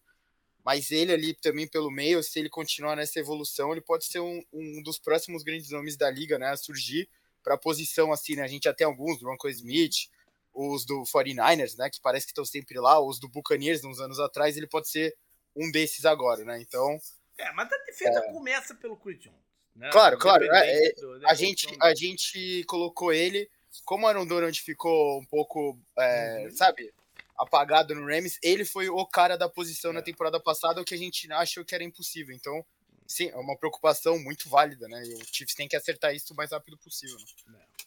[0.64, 4.42] Mas ele ali também pelo meio, se ele continuar nessa evolução, ele pode ser um,
[4.52, 7.08] um dos próximos grandes nomes da liga, né, a surgir
[7.42, 10.08] para a posição assim, né, a gente já tem alguns, do Bronco Smith,
[10.54, 14.18] os do 49ers, né, que parece que estão sempre lá, os do Buccaneers uns anos
[14.18, 15.14] atrás, ele pode ser
[15.54, 16.98] um desses agora, né, então...
[17.36, 18.32] É, mas a defesa é...
[18.32, 19.38] começa pelo Chris Jones,
[19.76, 19.90] né?
[19.90, 20.92] Claro, claro, é, é,
[21.26, 23.50] a, gente, a gente colocou ele,
[23.84, 26.50] como um Aaron Donald ficou um pouco, é, uhum.
[26.52, 26.90] sabe,
[27.36, 29.94] apagado no Rams, ele foi o cara da posição é.
[29.94, 32.34] na temporada passada, o que a gente achou que era impossível.
[32.34, 32.64] Então,
[33.06, 35.02] sim, é uma preocupação muito válida, né?
[35.04, 37.16] E o Chiefs tem que acertar isso o mais rápido possível.
[37.48, 37.60] Né?
[37.60, 37.84] É.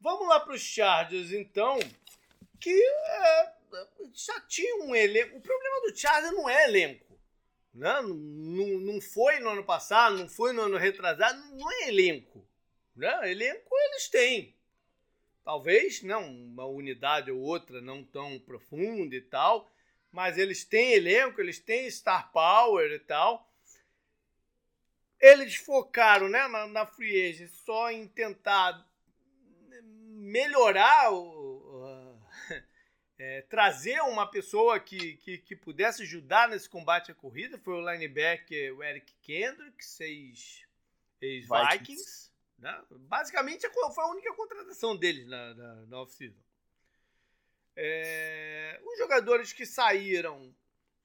[0.00, 1.78] Vamos lá para os Chargers, então,
[2.60, 3.52] que é,
[4.14, 5.36] já tinha um elenco.
[5.36, 7.18] O problema do Chargers não é elenco.
[7.74, 8.00] Né?
[8.02, 12.46] Não, não, não foi no ano passado, não foi no ano retrasado, não é elenco.
[12.94, 13.30] Né?
[13.30, 14.55] Elenco eles têm.
[15.46, 19.70] Talvez não uma unidade ou outra não tão profunda e tal,
[20.10, 23.48] mas eles têm elenco, eles têm star power e tal.
[25.20, 28.84] Eles focaram né, na, na free agent só em tentar
[29.84, 32.18] melhorar o,
[33.16, 37.56] é, trazer uma pessoa que, que, que, pudesse ajudar nesse combate à corrida.
[37.56, 39.78] Foi o linebacker o Eric Kendrick,
[41.20, 42.34] ex-Vikings.
[42.58, 42.84] Né?
[42.90, 46.40] Basicamente foi a única contratação deles na, na, na off-season.
[47.74, 50.54] É, os jogadores que saíram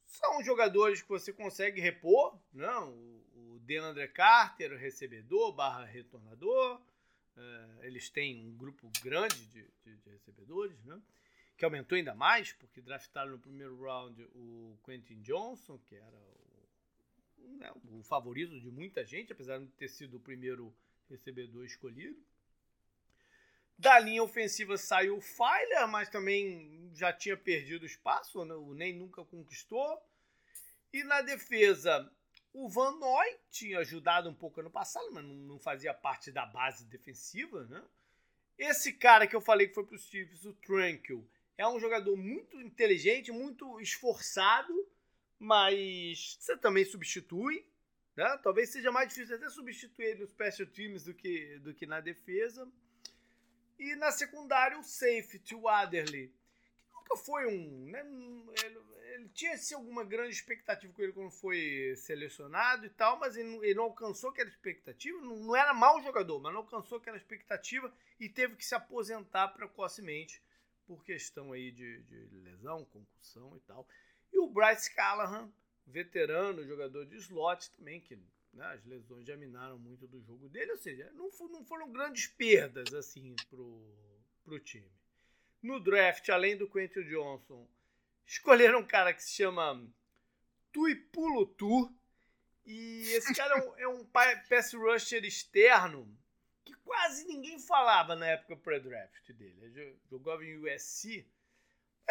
[0.05, 2.39] são jogadores que você consegue repor.
[2.53, 2.73] Né?
[2.77, 6.81] O, o DeAndre Carter, o recebedor barra retornador.
[7.35, 10.81] É, eles têm um grupo grande de, de, de recebedores.
[10.85, 11.01] Né?
[11.61, 16.17] que aumentou ainda mais, porque draftaram no primeiro round o Quentin Johnson, que era
[17.37, 20.73] o, né, o favorito de muita gente, apesar de ter sido o primeiro
[21.11, 22.19] recebedor escolhido.
[23.77, 28.53] Da linha ofensiva saiu o Filer, mas também já tinha perdido espaço, né?
[28.53, 29.99] o nem nunca conquistou.
[30.93, 32.11] E na defesa,
[32.53, 36.85] o Van Noy tinha ajudado um pouco ano passado, mas não, fazia parte da base
[36.85, 37.65] defensiva.
[37.65, 37.83] Né?
[38.57, 42.15] Esse cara que eu falei que foi para os Chiefs, o Tranquil, é um jogador
[42.15, 44.73] muito inteligente, muito esforçado,
[45.39, 47.65] mas você também substitui.
[48.15, 48.37] Né?
[48.43, 51.99] Talvez seja mais difícil até substituir ele nos special teams do que, do que na
[51.99, 52.69] defesa.
[53.79, 57.89] E na secundária, o safety, o Adderley, que nunca foi um.
[57.89, 58.01] Né?
[58.63, 58.79] Ele,
[59.13, 63.55] ele tinha assim, alguma grande expectativa com ele quando foi selecionado e tal, mas ele,
[63.57, 65.19] ele não alcançou aquela expectativa.
[65.19, 69.47] Não, não era mau jogador, mas não alcançou aquela expectativa e teve que se aposentar
[69.49, 70.41] precocemente
[70.85, 73.87] por questão aí de, de lesão, concussão e tal.
[74.31, 75.51] E o Bryce Callahan,
[75.91, 78.15] veterano, jogador de slot também, que
[78.53, 82.27] né, as lesões já minaram muito do jogo dele, ou seja, não, não foram grandes
[82.27, 83.95] perdas assim pro,
[84.43, 84.91] pro time.
[85.61, 87.67] No draft, além do Quentin Johnson,
[88.25, 89.87] escolheram um cara que se chama
[90.71, 91.93] Tuipulutu,
[92.65, 96.07] e esse cara é um, é um pass rusher externo
[96.63, 99.57] que quase ninguém falava na época pré-draft dele.
[99.61, 101.27] Ele jogava em USC.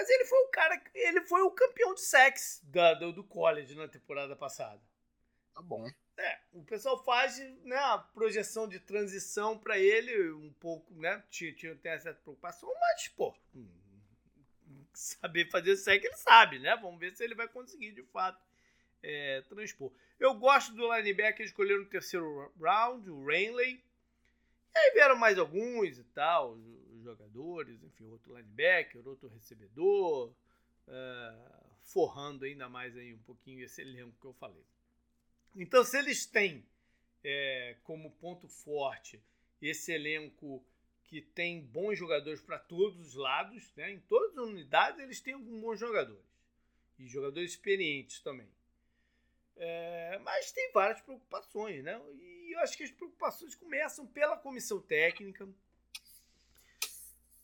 [0.00, 3.74] Mas ele foi o cara, ele foi o campeão de sex da, do, do college
[3.74, 4.80] na temporada passada.
[5.52, 5.86] Tá bom.
[6.16, 11.22] É, o pessoal faz né, a projeção de transição para ele um pouco, né?
[11.28, 13.68] Tinha, tinha, tem essa preocupação, mas, pô, hum,
[14.94, 16.74] saber fazer sec ele sabe, né?
[16.76, 18.42] Vamos ver se ele vai conseguir de fato
[19.02, 19.92] é, transpor.
[20.18, 23.84] Eu gosto do linebacker escolher no terceiro round, o Rainley.
[24.74, 26.56] E aí vieram mais alguns e tal,
[27.02, 30.30] jogadores, enfim, outro linebacker, outro recebedor,
[30.88, 34.64] uh, forrando ainda mais aí um pouquinho esse elenco que eu falei.
[35.54, 36.64] Então, se eles têm
[37.24, 39.20] é, como ponto forte
[39.60, 40.64] esse elenco
[41.06, 43.90] que tem bons jogadores para todos os lados, né?
[43.92, 46.24] em todas as unidades eles têm bons jogadores
[46.98, 48.48] e jogadores experientes também.
[49.56, 52.00] É, mas tem várias preocupações, né?
[52.14, 55.46] E eu acho que as preocupações começam pela comissão técnica.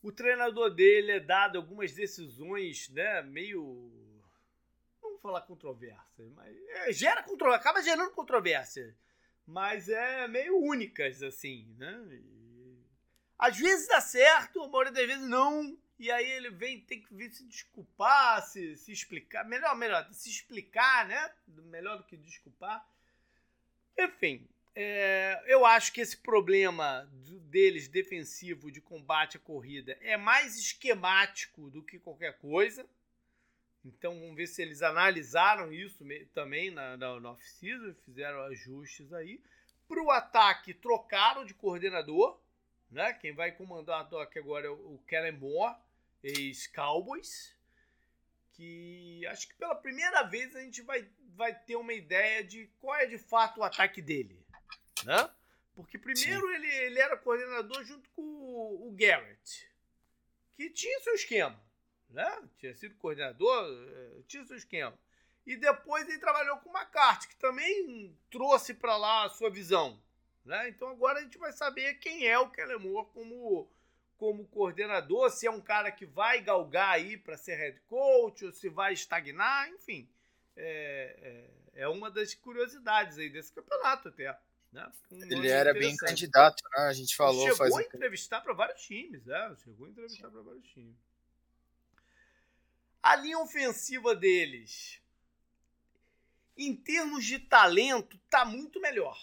[0.01, 3.21] O treinador dele é dado algumas decisões, né?
[3.23, 3.91] Meio.
[5.01, 6.55] Vamos falar controversas, mas.
[6.69, 8.95] É, gera controvérsia, acaba gerando controvérsia.
[9.45, 12.05] Mas é meio únicas, assim, né?
[12.11, 12.37] E,
[13.39, 15.77] às vezes dá certo, a maioria das vezes não.
[15.99, 19.43] E aí ele vem, tem que vir se desculpar, se, se explicar.
[19.45, 21.31] Melhor, melhor, se explicar, né?
[21.47, 22.87] Melhor do que desculpar.
[23.97, 24.47] Enfim,
[24.79, 27.09] é, eu acho que esse problema
[27.49, 32.87] deles defensivo de combate à corrida é mais esquemático do que qualquer coisa.
[33.83, 39.41] Então vamos ver se eles analisaram isso também na, na, na off-season, fizeram ajustes aí.
[39.87, 42.39] Para o ataque, trocaram de coordenador.
[42.91, 43.13] Né?
[43.13, 45.75] Quem vai comandar o ataque agora é o Kellen Moore
[46.23, 47.51] ex-Cowboys,
[48.51, 52.95] que acho que pela primeira vez a gente vai, vai ter uma ideia de qual
[52.95, 54.45] é de fato o ataque dele,
[55.05, 55.29] né?
[55.75, 59.69] Porque primeiro ele, ele era coordenador junto com o, o Garrett,
[60.55, 61.59] que tinha seu esquema,
[62.09, 62.49] né?
[62.57, 64.97] Tinha sido coordenador, eh, tinha seu esquema.
[65.45, 70.01] E depois ele trabalhou com o McCarthy, que também trouxe para lá a sua visão.
[70.43, 70.69] Né?
[70.69, 73.69] Então agora a gente vai saber quem é o Kellen Moore como
[74.17, 78.51] como coordenador, se é um cara que vai galgar aí para ser head coach ou
[78.51, 80.09] se vai estagnar, enfim.
[80.55, 84.35] É, é, é, uma das curiosidades aí desse campeonato até.
[84.71, 84.91] Né?
[85.11, 86.83] Um ele era bem candidato, né?
[86.83, 87.43] A gente falou.
[87.43, 87.75] Chegou faz...
[87.75, 89.55] a entrevistar para vários times, né?
[89.63, 90.95] Chegou a entrevistar para vários times.
[93.01, 95.01] A linha ofensiva deles,
[96.57, 99.17] em termos de talento, tá muito melhor.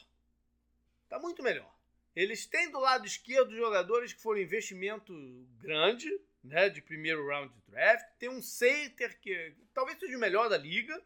[1.09, 1.73] Tá muito melhor.
[2.17, 5.13] Eles têm do lado esquerdo jogadores que foram investimento
[5.59, 6.09] grande,
[6.43, 8.07] né, de primeiro round de draft.
[8.19, 11.03] Tem um center que talvez seja o melhor da liga.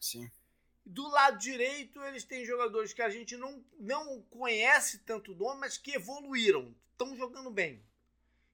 [0.00, 0.30] Sim.
[0.84, 5.78] Do lado direito, eles têm jogadores que a gente não, não conhece tanto nome, mas
[5.78, 7.82] que evoluíram, estão jogando bem.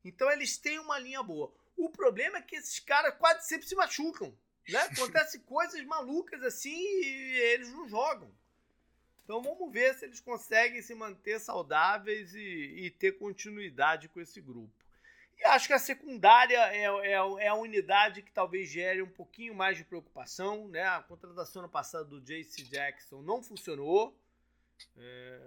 [0.05, 1.53] Então eles têm uma linha boa.
[1.77, 4.37] O problema é que esses caras quase sempre se machucam.
[4.69, 4.79] Né?
[4.93, 8.31] Acontece coisas malucas assim e eles não jogam.
[9.25, 14.41] Então vamos ver se eles conseguem se manter saudáveis e, e ter continuidade com esse
[14.41, 14.73] grupo.
[15.39, 19.55] E acho que a secundária é, é, é, a unidade que talvez gere um pouquinho
[19.55, 20.69] mais de preocupação.
[20.69, 20.83] Né?
[20.83, 24.19] A contratação no passado do JC Jackson não funcionou.
[24.97, 25.41] É,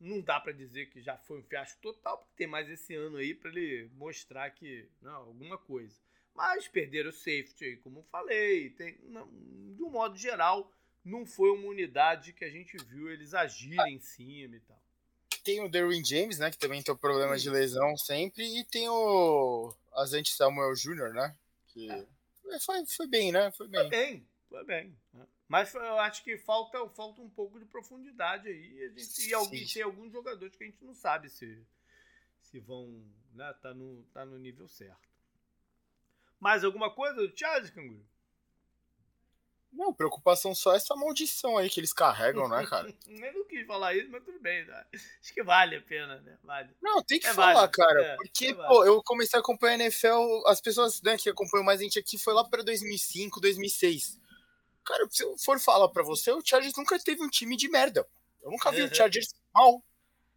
[0.00, 3.16] não dá para dizer que já foi um fiasco total, porque tem mais esse ano
[3.16, 6.00] aí para ele mostrar que não, alguma coisa.
[6.32, 8.70] Mas perderam o safety aí, como falei.
[8.70, 9.28] Tem, não,
[9.74, 10.72] de um modo geral,
[11.04, 14.80] não foi uma unidade que a gente viu eles agirem em cima e tal.
[15.48, 16.50] Tem o Derwin James, né?
[16.50, 18.44] Que também tem problemas de lesão sempre.
[18.44, 21.34] E tem o Azante Samuel Jr., né?
[21.68, 22.06] Que é.
[22.60, 23.50] foi, foi bem, né?
[23.52, 23.80] Foi bem.
[23.80, 24.98] Foi bem, foi bem.
[25.10, 25.26] Né?
[25.48, 28.84] Mas eu acho que falta, falta um pouco de profundidade aí.
[28.84, 31.66] A gente, e alguém, tem alguns jogadores que a gente não sabe se,
[32.42, 33.02] se vão.
[33.32, 35.08] Né, tá, no, tá no nível certo.
[36.38, 38.04] Mais alguma coisa do Charles, Canguru?
[39.72, 42.88] Não, preocupação só é essa maldição aí que eles carregam, né, cara?
[43.06, 44.84] eu não quis falar isso, mas tudo bem, né?
[44.92, 46.38] Acho que vale a pena, né?
[46.42, 46.70] Vale.
[46.82, 47.72] Não, tem que é falar, válido.
[47.72, 48.02] cara.
[48.02, 51.64] É, porque, é pô, eu comecei a acompanhar a NFL, as pessoas né, que acompanham
[51.64, 54.18] mais a gente aqui foi lá pra 2005, 2006.
[54.84, 58.08] Cara, se eu for falar pra você, o Chargers nunca teve um time de merda.
[58.42, 59.82] Eu nunca vi o Chargers mal.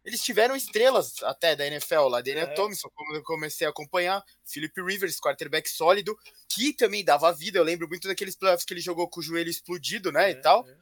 [0.04, 2.54] Eles tiveram estrelas até da NFL lá, Daniel é.
[2.54, 6.16] Thompson, como eu comecei a acompanhar, Philip Rivers, quarterback sólido,
[6.48, 7.58] que também dava vida.
[7.58, 10.28] Eu lembro muito daqueles playoffs que ele jogou com o joelho explodido, né?
[10.28, 10.66] É, e tal.
[10.68, 10.76] É.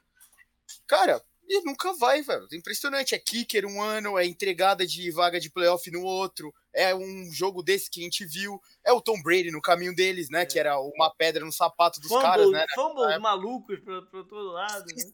[0.87, 2.47] Cara, e nunca vai, velho.
[2.53, 3.13] Impressionante.
[3.13, 6.55] É kicker um ano, é entregada de vaga de playoff no outro.
[6.73, 8.61] É um jogo desse que a gente viu.
[8.87, 10.43] É o Tom Brady no caminho deles, né?
[10.43, 10.47] É.
[10.47, 12.65] Que era uma pedra no sapato dos fumble, caras, né?
[12.73, 14.87] Fumbles malucos pra, pra todo lado.
[14.87, 15.13] Né?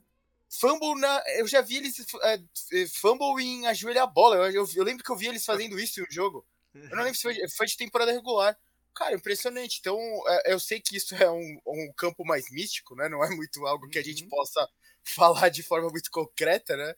[0.48, 1.22] Fumble na.
[1.36, 1.96] Eu já vi eles.
[2.22, 2.34] É,
[2.72, 4.36] é, fumble em ajoelhar a bola.
[4.36, 6.46] Eu, eu, eu, lembro que eu vi eles fazendo isso no jogo.
[6.74, 8.56] Eu não lembro se foi, foi de temporada regular.
[8.94, 9.78] Cara, impressionante.
[9.80, 13.08] Então, é, eu sei que isso é um, um, campo mais místico, né?
[13.08, 14.28] Não é muito algo que a gente uhum.
[14.30, 14.68] possa
[15.04, 16.94] falar de forma muito concreta, né?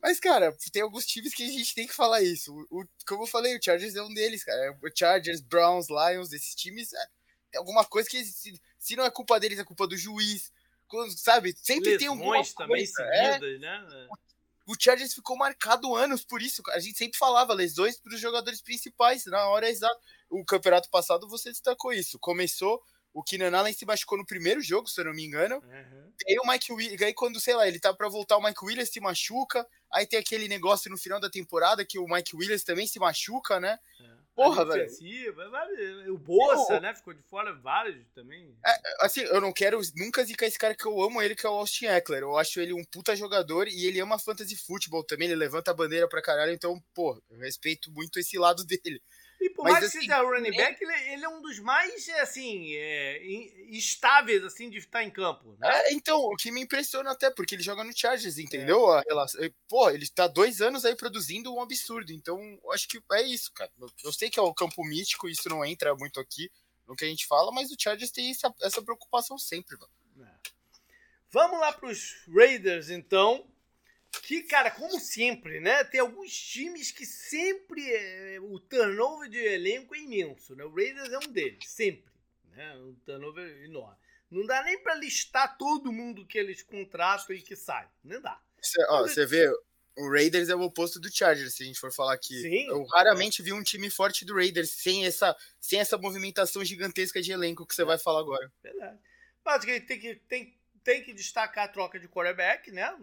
[0.00, 2.52] Mas, cara, tem alguns times que a gente tem que falar isso.
[2.70, 4.78] O, como eu falei, o Chargers é um deles, cara.
[4.82, 9.40] O Chargers, Browns, Lions, esses times, é, alguma coisa que, se, se não é culpa
[9.40, 10.52] deles, é culpa do juiz
[11.16, 11.54] sabe?
[11.56, 13.02] Sempre Lesões tem alguma também coisa.
[13.12, 13.32] É.
[13.32, 13.58] seguidas, é.
[13.58, 14.08] né?
[14.66, 16.62] O Chargers ficou marcado anos por isso.
[16.70, 19.98] A gente sempre falava lesões para os jogadores principais na hora exata.
[20.30, 22.18] O campeonato passado você destacou isso.
[22.18, 22.82] Começou
[23.14, 25.54] o Keenan Allen se machucou no primeiro jogo, se eu não me engano.
[25.54, 26.12] Uhum.
[26.26, 28.64] E aí o Mike Williams, aí quando, sei lá, ele tá para voltar, o Mike
[28.64, 29.64] Williams se machuca.
[29.92, 33.60] Aí tem aquele negócio no final da temporada que o Mike Williams também se machuca,
[33.60, 33.78] né?
[34.00, 34.13] É.
[34.34, 36.12] Porra, velho.
[36.12, 36.94] O Bolsa, eu, né?
[36.94, 38.56] Ficou de fora vários também.
[38.66, 41.48] É, assim, eu não quero nunca zicar esse cara que eu amo ele, que é
[41.48, 42.22] o Austin Eckler.
[42.22, 45.28] Eu acho ele um puta jogador e ele ama fantasy futebol também.
[45.28, 46.52] Ele levanta a bandeira pra caralho.
[46.52, 49.00] Então, pô, eu respeito muito esse lado dele.
[49.40, 50.86] E por mais assim, que seja running back, é...
[50.86, 53.22] ele, ele, é um dos mais, assim, é,
[53.70, 55.56] estáveis, assim, de estar em campo.
[55.58, 55.68] Né?
[55.68, 58.92] É, então, o que me impressiona até, porque ele joga no Chargers, entendeu?
[58.92, 58.98] É.
[58.98, 62.12] A relação, pô, ele tá dois anos aí produzindo um absurdo.
[62.12, 62.38] Então,
[62.72, 63.70] acho que é isso, cara.
[64.02, 66.50] Eu sei que é o campo mítico, isso não entra muito aqui
[66.86, 69.92] no que a gente fala, mas o Chargers tem essa, essa preocupação sempre, mano.
[70.28, 70.34] É.
[71.30, 73.46] Vamos lá pros Raiders, então.
[74.22, 75.84] Que, cara, como sempre, né?
[75.84, 80.64] Tem alguns times que sempre é, o turnover de elenco é imenso, né?
[80.64, 82.12] O Raiders é um deles, sempre.
[82.52, 82.74] Né?
[82.76, 83.96] Um turnover enorme.
[84.30, 87.88] Não dá nem para listar todo mundo que eles contratam e que sai.
[88.02, 88.40] Não dá.
[88.60, 89.48] Você vê,
[89.96, 92.40] o Raiders é o oposto do Chargers, se a gente for falar aqui.
[92.40, 92.66] Sim.
[92.66, 97.30] Eu raramente vi um time forte do Raiders sem essa, sem essa movimentação gigantesca de
[97.30, 97.84] elenco que você é.
[97.84, 98.50] vai falar agora.
[98.62, 98.98] Verdade.
[99.44, 102.96] Mas tem que, tem, tem que destacar a troca de quarterback, né?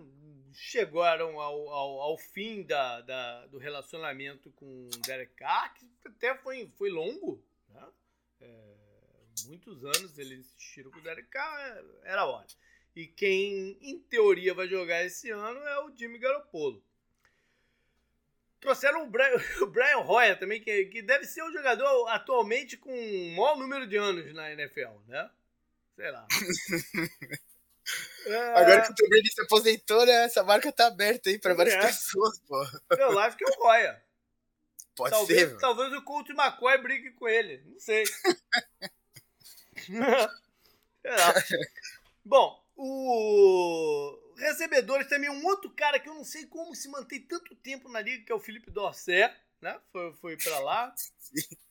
[0.54, 6.68] Chegaram ao, ao, ao fim da, da, do relacionamento com Derek Carr, que até foi,
[6.78, 7.88] foi longo, né?
[8.42, 8.76] É,
[9.46, 12.48] muitos anos eles insistiram com o Derek Carr, era hora.
[12.96, 16.84] E quem, em teoria, vai jogar esse ano é o Jimmy Garoppolo.
[18.60, 22.92] trouxeram o Brian, o Brian Hoyer também, que, que deve ser o jogador atualmente com
[22.92, 25.30] o maior número de anos na NFL, né?
[25.96, 26.28] Sei lá.
[28.26, 28.38] É...
[28.58, 30.26] Agora que o Tom Brady se aposentou, né?
[30.26, 31.82] Essa marca tá aberta aí pra várias é.
[31.82, 32.64] pessoas, pô.
[32.98, 34.04] Eu acho que é o Roya.
[34.96, 35.58] Pode talvez, ser.
[35.58, 37.64] Talvez o Colt McCoy brigue com ele.
[37.66, 38.04] Não sei.
[42.24, 47.56] Bom, o recebedores também um outro cara que eu não sei como se mantém tanto
[47.56, 49.80] tempo na liga, que é o Felipe Dorset, né?
[49.92, 50.94] Foi, foi para lá.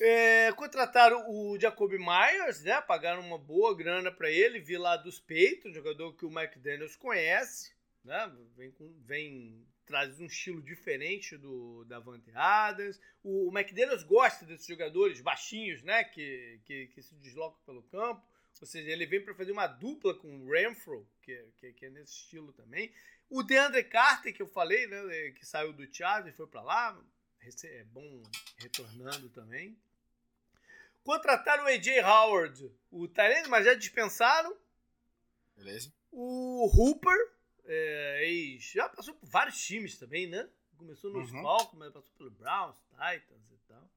[0.00, 2.80] É, contrataram o Jacoby Myers, né?
[2.80, 6.94] Pagaram uma boa grana para ele, vi lá dos peitos, jogador que o Mike Daniels
[6.94, 7.72] conhece,
[8.04, 8.32] né?
[8.56, 8.72] Vem,
[9.04, 13.00] vem traz um estilo diferente do da Vante Adams.
[13.24, 16.04] O, o McDaniels gosta desses jogadores baixinhos, né?
[16.04, 18.22] Que, que, que se deslocam pelo campo.
[18.60, 21.90] Ou seja, ele vem para fazer uma dupla com o Renfro, que, que, que, é
[21.90, 22.92] nesse estilo também.
[23.30, 25.30] O DeAndre Carter, que eu falei, né?
[25.32, 27.04] Que saiu do Chargers e foi para lá.
[27.64, 28.22] É bom
[28.58, 29.76] retornando também.
[31.08, 34.54] Contrataram o AJ Howard, o Tyrene, mas já dispensaram.
[35.56, 35.90] Beleza.
[36.12, 37.16] O Hooper,
[37.64, 40.46] é, ex, já passou por vários times também, né?
[40.76, 41.40] Começou nos uhum.
[41.40, 43.90] Falcons, mas passou pelo Browns, Titans e tal.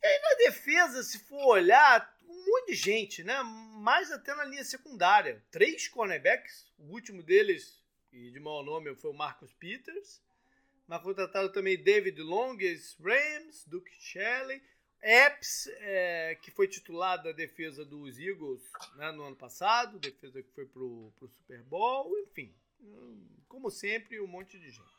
[0.00, 3.42] E aí na defesa, se for olhar, um monte de gente, né?
[3.42, 5.44] Mais até na linha secundária.
[5.50, 10.22] Três cornerbacks, o último deles, e de mau nome, foi o Marcus Peters.
[10.86, 12.56] Mas contrataram também David Long,
[13.00, 14.62] Rams, Duke Shelley.
[15.06, 18.62] Epps, é, que foi titular da defesa dos Eagles
[18.96, 22.54] né, no ano passado, defesa que foi pro, pro Super Bowl, enfim.
[23.46, 24.94] Como sempre, um monte de gente.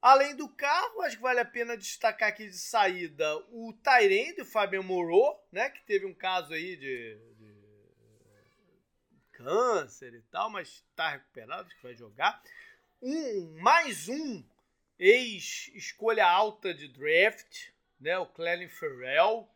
[0.00, 4.46] Além do carro, acho que vale a pena destacar aqui de saída o Tyrande, o
[4.46, 7.54] Fabian Moreau, né, que teve um caso aí de, de
[9.32, 12.40] câncer e tal, mas está recuperado, acho que vai jogar.
[13.02, 14.44] Um, mais um
[14.98, 19.48] ex-escolha alta de draft, né, o Clelin Ferrell,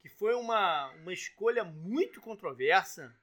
[0.00, 3.14] que foi uma, uma escolha muito controversa,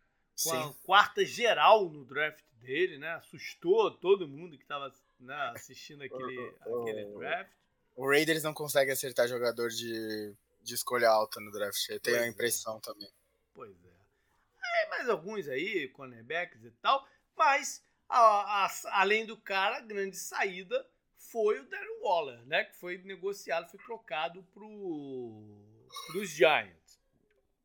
[0.44, 0.58] com Sim.
[0.58, 3.12] a quarta geral no draft dele, né?
[3.14, 7.52] Assustou todo mundo que estava né, assistindo aquele, aquele draft.
[7.96, 12.24] O Raiders não consegue acertar jogador de, de escolha alta no draft, eu tenho pois
[12.24, 12.30] a é.
[12.30, 12.82] impressão é.
[12.82, 13.10] também.
[13.54, 14.84] Pois é.
[14.84, 14.90] é.
[14.90, 17.08] Mais alguns aí, cornerbacks e tal,
[17.38, 20.86] mas a, a, além do cara, a grande saída
[21.34, 22.64] foi o Darren Waller, né?
[22.64, 27.02] Que foi negociado, foi trocado para os Giants.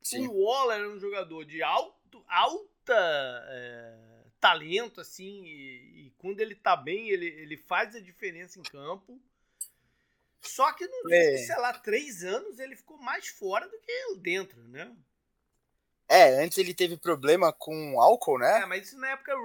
[0.02, 0.26] Sim.
[0.26, 6.54] O Waller é um jogador de alto, alta é, talento, assim, e, e, quando ele
[6.54, 9.20] tá bem, ele, ele faz a diferença em campo.
[10.40, 11.36] Só que nos é.
[11.36, 14.96] sei lá, três anos ele ficou mais fora do que dentro, né?
[16.08, 18.62] É, antes ele teve problema com álcool, né?
[18.62, 19.36] É, mas isso na época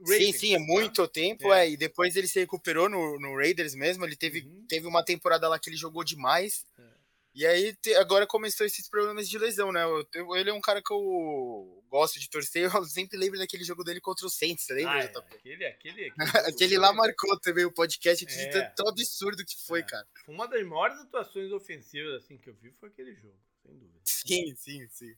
[0.00, 0.32] Ravens.
[0.32, 1.08] Sim, sim, é muito né?
[1.08, 1.66] tempo, é.
[1.66, 1.70] é.
[1.70, 4.04] E depois ele se recuperou no, no Raiders mesmo.
[4.04, 4.66] Ele teve, uhum.
[4.68, 6.64] teve uma temporada lá que ele jogou demais.
[6.78, 6.98] É.
[7.34, 9.84] E aí te, agora começou esses problemas de lesão, né?
[9.84, 12.62] Eu, eu, ele é um cara que eu gosto de torcer.
[12.74, 14.92] Eu sempre lembro daquele jogo dele contra o Saints, você lembra?
[14.92, 15.04] Ah, é.
[15.04, 18.26] aquele, aquele, aquele, aquele lá marcou também o podcast.
[18.28, 18.48] É.
[18.50, 19.82] Tão, tão absurdo que foi, é.
[19.84, 20.06] cara.
[20.26, 24.00] Uma das maiores atuações ofensivas assim que eu vi foi aquele jogo, sem dúvida.
[24.04, 25.14] Sim, sim, sim.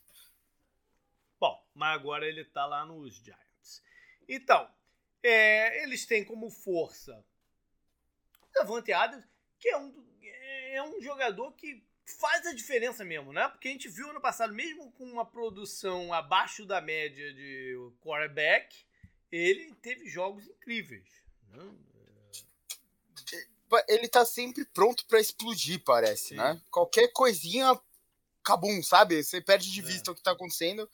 [1.41, 3.83] Bom, mas agora ele tá lá nos Giants.
[4.33, 4.71] Então,
[5.25, 7.25] é, eles têm como força
[8.55, 9.25] Davante Adams,
[9.59, 13.49] que é um, é um jogador que faz a diferença mesmo, né?
[13.49, 18.77] Porque a gente viu ano passado, mesmo com uma produção abaixo da média de quarterback,
[19.33, 21.09] ele teve jogos incríveis.
[21.49, 21.75] Né?
[23.89, 26.37] Ele tá sempre pronto para explodir, parece, Sim.
[26.37, 26.61] né?
[26.71, 27.77] Qualquer coisinha,
[28.45, 29.23] cabum, sabe?
[29.23, 30.13] Você perde de vista é.
[30.13, 30.89] o que tá acontecendo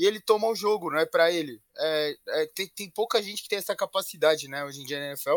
[0.00, 1.60] e ele toma o jogo, não é para ele.
[1.76, 5.08] É, é, tem, tem pouca gente que tem essa capacidade, né, hoje em dia na
[5.08, 5.36] NFL.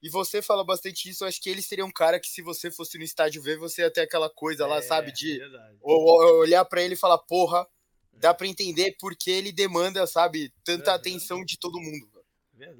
[0.00, 2.70] E você fala bastante isso, eu acho que ele seria um cara que se você
[2.70, 5.40] fosse no estádio ver, você ia ter aquela coisa lá, é, sabe, de
[5.82, 7.66] olhar para ele e falar, porra,
[8.12, 12.08] dá para entender porque ele demanda, sabe, tanta atenção de todo mundo.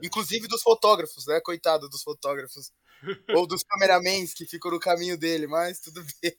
[0.05, 1.41] Inclusive dos fotógrafos, né?
[1.41, 2.71] Coitado dos fotógrafos.
[3.35, 6.37] Ou dos cameramans que ficam no caminho dele, mas tudo bem.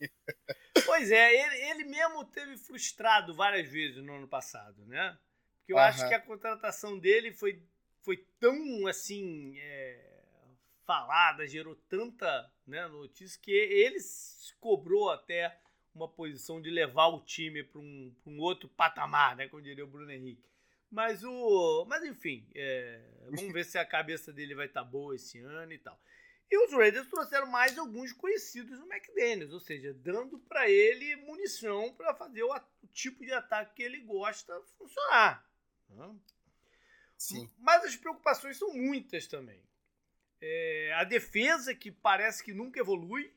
[0.86, 5.18] Pois é, ele, ele mesmo teve frustrado várias vezes no ano passado, né?
[5.60, 7.62] Porque eu acho que a contratação dele foi,
[8.02, 9.58] foi tão assim.
[9.60, 10.18] É,
[10.88, 13.98] falada, gerou tanta né, notícia que ele
[14.62, 15.60] cobrou até
[15.94, 19.50] uma posição de levar o time para um, um outro patamar, né?
[19.50, 20.48] Como diria o Bruno Henrique.
[20.90, 21.86] Mas o.
[21.90, 25.74] Mas enfim, é, vamos ver se a cabeça dele vai estar tá boa esse ano
[25.74, 26.00] e tal.
[26.50, 31.94] E os Raiders trouxeram mais alguns conhecidos no McDaniels, ou seja, dando para ele munição
[31.94, 35.46] para fazer o, o, tipo de ataque que ele gosta funcionar.
[37.18, 37.50] Sim.
[37.58, 39.62] Mas as preocupações são muitas também.
[40.40, 43.34] É, a defesa, que parece que nunca evolui.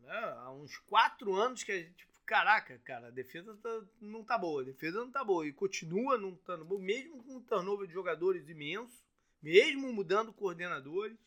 [0.00, 0.34] Né?
[0.38, 2.06] Há uns quatro anos que a gente.
[2.26, 4.62] Caraca, cara, a defesa tá, não tá boa.
[4.62, 5.46] A defesa não tá boa.
[5.46, 9.02] E continua não estando boa, mesmo com um turnover de jogadores imenso,
[9.42, 11.18] mesmo mudando coordenadores.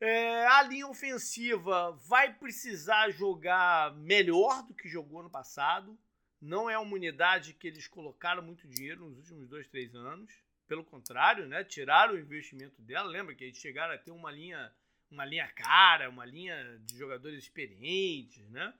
[0.00, 5.98] É, a linha ofensiva vai precisar jogar melhor do que jogou no passado.
[6.40, 10.30] Não é uma unidade que eles colocaram muito dinheiro nos últimos dois, três anos.
[10.66, 11.62] Pelo contrário, né?
[11.62, 13.08] Tiraram o investimento dela.
[13.08, 14.72] Lembra que eles chegaram a ter uma linha,
[15.10, 18.74] uma linha cara, uma linha de jogadores experientes, né?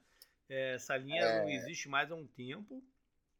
[0.48, 1.42] É, essa linha é...
[1.42, 2.82] não existe mais há um tempo.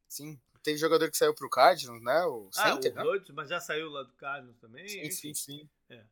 [0.09, 0.41] Sim.
[0.63, 2.25] Tem jogador que saiu pro Cardinals, né?
[2.25, 3.25] O ah, Center, o né?
[3.35, 4.89] Mas já saiu lá do Cardinals também.
[4.89, 5.69] Sim, sim, sim.
[5.91, 6.03] É.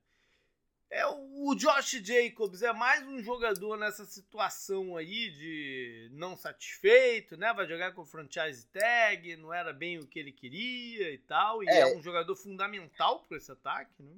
[0.93, 7.51] É, o Josh Jacobs é mais um jogador nessa situação aí de não satisfeito, né?
[7.55, 11.65] Vai jogar com franchise tag, não era bem o que ele queria e tal.
[11.65, 14.13] E é, é um jogador fundamental para esse ataque, né?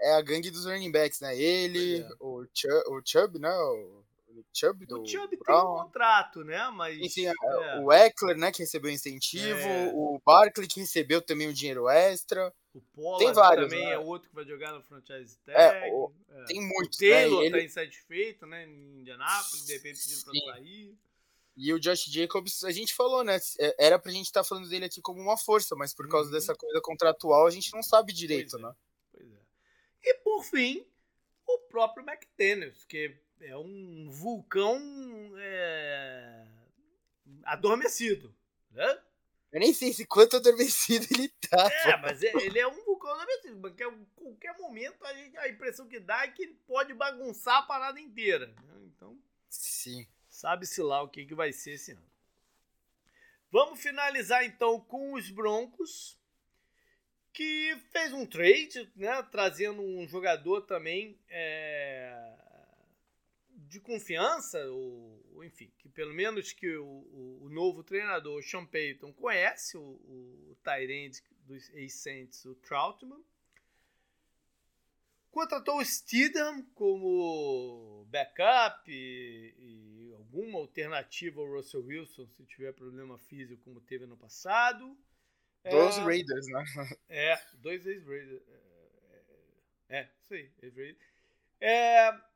[0.00, 1.38] É a gangue dos running backs, né?
[1.38, 2.08] Ele, é.
[2.18, 3.56] o, Chubb, o Chubb, né?
[3.56, 4.02] O
[4.52, 6.68] Chubb do O Chubb tem um contrato, né?
[6.70, 6.98] Mas.
[7.00, 7.32] Enfim, é.
[7.32, 7.80] é.
[7.80, 8.52] o Eckler, né?
[8.52, 9.58] Que recebeu incentivo.
[9.58, 9.92] É.
[9.94, 12.52] O Barkley, que recebeu também um dinheiro extra.
[12.74, 13.92] O Pollard tem vários, também né?
[13.92, 15.58] é outro que vai jogar no franchise tag.
[15.58, 16.44] É, o, é.
[16.44, 16.96] Tem muitos.
[16.96, 17.46] O Taylor né?
[17.46, 17.58] Ele...
[17.58, 18.66] tá insatisfeito, né?
[18.66, 20.98] Em Indianápolis, de repente pedindo pra sair.
[21.60, 23.36] E o Josh Jacobs, a gente falou, né?
[23.78, 26.34] Era pra gente estar tá falando dele aqui como uma força, mas por causa uhum.
[26.34, 28.74] dessa coisa contratual a gente não sabe direito, pois é, né?
[29.10, 29.38] Pois é.
[30.04, 30.86] E por fim,
[31.44, 34.80] o próprio McDaniels, que é um vulcão
[35.38, 36.46] é,
[37.44, 38.34] adormecido,
[38.70, 39.02] né?
[39.50, 41.70] Eu nem sei se quanto adormecido ele tá.
[41.86, 45.48] É, mas é, ele é um vulcão adormecido, porque a qualquer momento a, gente, a
[45.48, 48.46] impressão que dá é que ele pode bagunçar a parada inteira.
[48.46, 48.82] Né?
[48.86, 49.18] Então,
[49.48, 50.06] sim.
[50.28, 52.08] Sabe-se lá o que, que vai ser esse ano.
[53.50, 56.18] Vamos finalizar então com os Broncos,
[57.32, 62.37] que fez um trade, né, trazendo um jogador também é,
[63.68, 68.42] de confiança, ou, ou, enfim, que pelo menos que o, o, o novo treinador, o
[68.42, 73.22] Sean Payton, conhece, o, o Tyrande dos ex-Saints, o Troutman.
[75.30, 83.18] Contratou o Steedham como backup e, e, alguma alternativa ao Russell Wilson se tiver problema
[83.18, 84.96] físico como teve no passado.
[85.62, 86.64] Dois é, Raiders, né?
[87.08, 88.42] É, dois ex-Raiders.
[88.48, 91.06] É, é, é, isso aí, ex-Raiders.
[91.60, 92.27] É,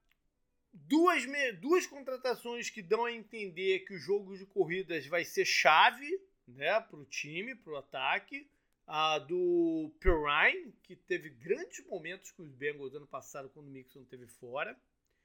[0.73, 1.25] duas,
[1.61, 6.81] duas contratações que dão a entender que o jogo de corridas vai ser chave né,
[6.81, 8.49] para o time, para o ataque.
[8.85, 14.05] A do Perrine, que teve grandes momentos com os Bengals ano passado, quando o Mixon
[14.05, 14.77] teve fora.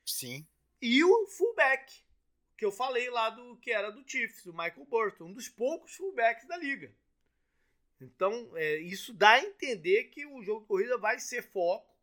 [0.05, 0.47] Sim.
[0.79, 1.91] E o fullback,
[2.55, 5.95] que eu falei lá do que era do Chiefs, o Michael Burton, um dos poucos
[5.95, 6.93] fullbacks da liga.
[7.99, 11.96] Então, é, isso dá a entender que o jogo de corrida vai ser foco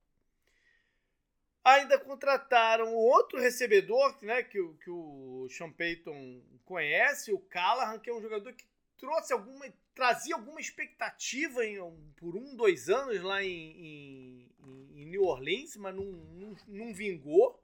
[1.64, 8.14] Ainda contrataram outro recebedor, né, que, que o Sean Payton conhece, o Callahan, que é
[8.14, 8.66] um jogador que
[8.98, 11.78] trouxe alguma, trazia alguma expectativa em,
[12.16, 14.52] por um, dois anos lá em, em,
[14.94, 17.62] em New Orleans, mas não, não, não vingou,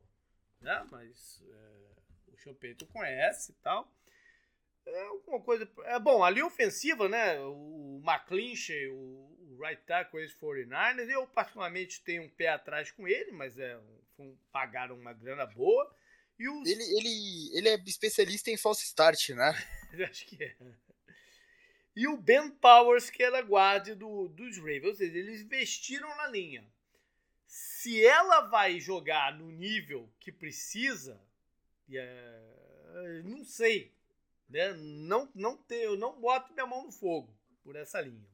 [0.61, 0.87] né?
[0.91, 3.91] Mas é, o Sean Payton conhece e tal.
[4.87, 5.71] É alguma coisa.
[5.85, 7.39] É bom, ali ofensiva, né?
[7.41, 11.09] O McClinchy, o, right tackle ex 49ers.
[11.09, 13.79] Eu, particularmente, tenho um pé atrás com ele, mas é,
[14.19, 15.95] um, pagaram uma grana boa.
[16.39, 16.69] E os...
[16.69, 19.51] ele, ele, ele é especialista em false start, né?
[20.11, 20.57] Acho que é.
[21.95, 24.85] E o Ben Powers, que era guarda do, dos Ravens.
[24.85, 26.65] Ou seja, eles investiram na linha.
[27.47, 31.21] Se ela vai jogar no nível que precisa,
[31.93, 33.93] é, não sei.
[34.49, 34.73] Né?
[34.73, 38.29] Não, não ter, eu não boto minha mão no fogo por essa linha.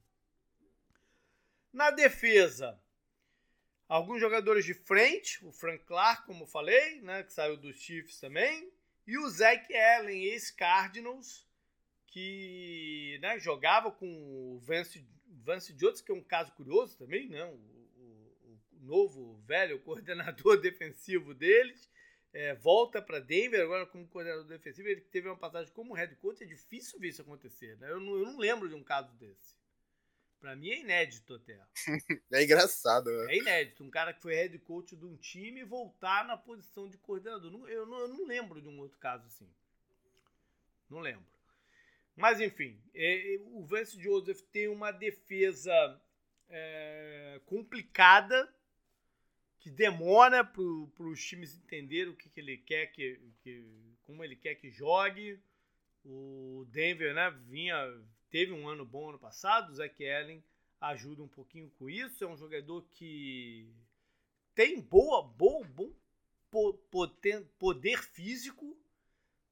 [1.77, 2.81] Na defesa,
[3.87, 8.73] alguns jogadores de frente, o Frank Clark, como falei, né, que saiu dos Chiefs também,
[9.07, 11.47] e o Zach Allen, ex-Cardinals,
[12.07, 15.07] que né, jogava com o Vance,
[15.45, 20.57] Vance Jones, que é um caso curioso também, né, o, o, o novo, velho coordenador
[20.59, 21.91] defensivo deles,
[22.33, 24.89] é, volta para Denver agora como coordenador defensivo.
[24.89, 26.43] Ele teve uma passagem como head coach.
[26.43, 27.79] É difícil ver isso acontecer.
[27.79, 27.91] Né?
[27.91, 29.66] Eu, não, eu não lembro de um caso desse.
[30.47, 31.61] Pra mim é inédito até.
[32.33, 33.35] é engraçado, né?
[33.35, 33.83] É inédito.
[33.83, 37.53] Um cara que foi head coach de um time voltar na posição de coordenador.
[37.69, 39.51] Eu não, eu não lembro de um outro caso assim.
[40.89, 41.27] Não lembro.
[42.15, 46.01] Mas enfim, é, é, o Vance Joseph tem uma defesa
[46.49, 48.49] é, complicada
[49.59, 53.67] que demora para os times entenderem o que, que ele quer que, que,
[54.05, 55.41] como ele quer que jogue.
[56.05, 57.77] O Denver, né, vinha
[58.37, 60.45] teve um ano bom ano passado, o Zach Allen
[60.79, 62.23] ajuda um pouquinho com isso.
[62.23, 63.75] É um jogador que
[64.55, 65.91] tem boa, boa, bom
[66.91, 68.79] poder, poder físico,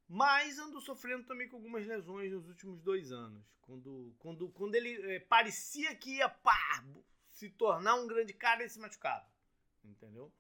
[0.07, 3.43] mas andou sofrendo também com algumas lesões nos últimos dois anos.
[3.63, 6.85] Quando, quando, quando ele é, parecia que ia pá,
[7.31, 9.27] se tornar um grande cara, ele se machucava.
[9.83, 10.31] Entendeu?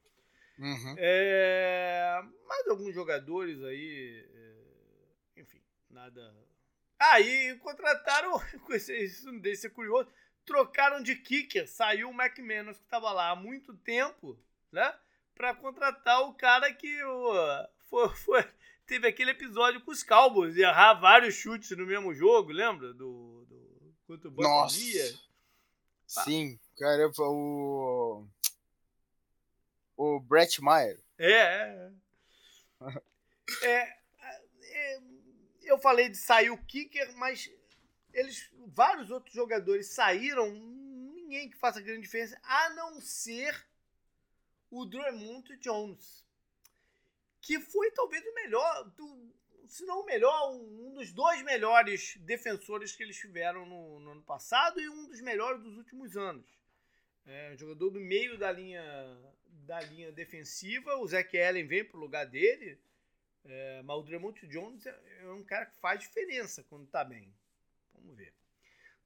[0.59, 0.95] Uhum.
[0.99, 4.29] É, mas alguns jogadores aí.
[4.35, 6.54] É, enfim, nada.
[6.99, 8.41] Aí contrataram.
[8.71, 10.09] Isso me deixa curioso.
[10.45, 11.69] Trocaram de kicker.
[11.69, 14.39] Saiu o McManus, que estava lá há muito tempo,
[14.71, 14.95] né?
[15.35, 18.49] Pra contratar o cara que uh, foi, foi,
[18.87, 22.93] teve aquele episódio com os Cowboys, errar vários chutes no mesmo jogo, lembra?
[22.93, 24.79] Do, do contra o Nossa.
[26.07, 28.27] Sim, cara, o
[29.97, 31.01] o Brett Meyer.
[31.19, 31.91] É, é.
[33.63, 34.04] é, é
[35.67, 37.51] eu falei de sair o kicker, mas
[38.13, 43.67] eles, vários outros jogadores saíram, ninguém que faça grande diferença, a não ser
[44.71, 46.25] o Drummond Jones,
[47.41, 48.93] que foi talvez o melhor,
[49.67, 54.23] se não o melhor, um dos dois melhores defensores que eles tiveram no, no ano
[54.23, 56.47] passado e um dos melhores dos últimos anos.
[57.27, 58.83] É, jogador do meio da linha
[59.65, 62.79] da linha defensiva, o Zach Allen vem pro lugar dele,
[63.45, 67.33] é, mas o Drummond Jones é, é um cara que faz diferença quando tá bem.
[67.95, 68.33] Vamos ver.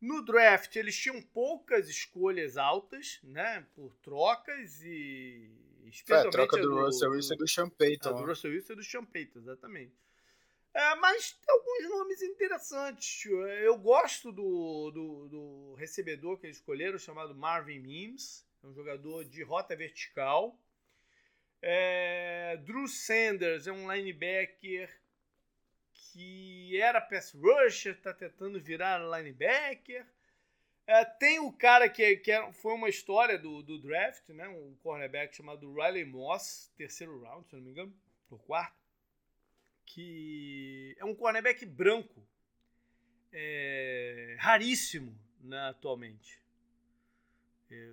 [0.00, 3.66] No draft, eles tinham poucas escolhas altas, né?
[3.74, 5.50] Por trocas e.
[5.86, 8.14] Especialmente é, a troca do, do Russell Wilson e do Sean Payton.
[8.14, 9.96] do Russell Wilson e do Sean Payton, exatamente.
[10.74, 13.24] É, mas tem alguns nomes interessantes.
[13.64, 18.46] Eu gosto do, do, do recebedor que eles escolheram, chamado Marvin Mims.
[18.62, 20.56] É um jogador de rota vertical.
[21.60, 24.88] É, Drew Sanders é um linebacker
[25.92, 30.06] que era pass rusher, está tentando virar linebacker.
[30.86, 34.48] É, tem o cara que, que é, foi uma história do, do draft, né?
[34.48, 37.94] um cornerback chamado Riley Moss, terceiro round, se não me engano,
[38.30, 38.78] ou quarto,
[39.84, 42.26] que é um cornerback branco,
[43.32, 46.40] é, raríssimo né, atualmente.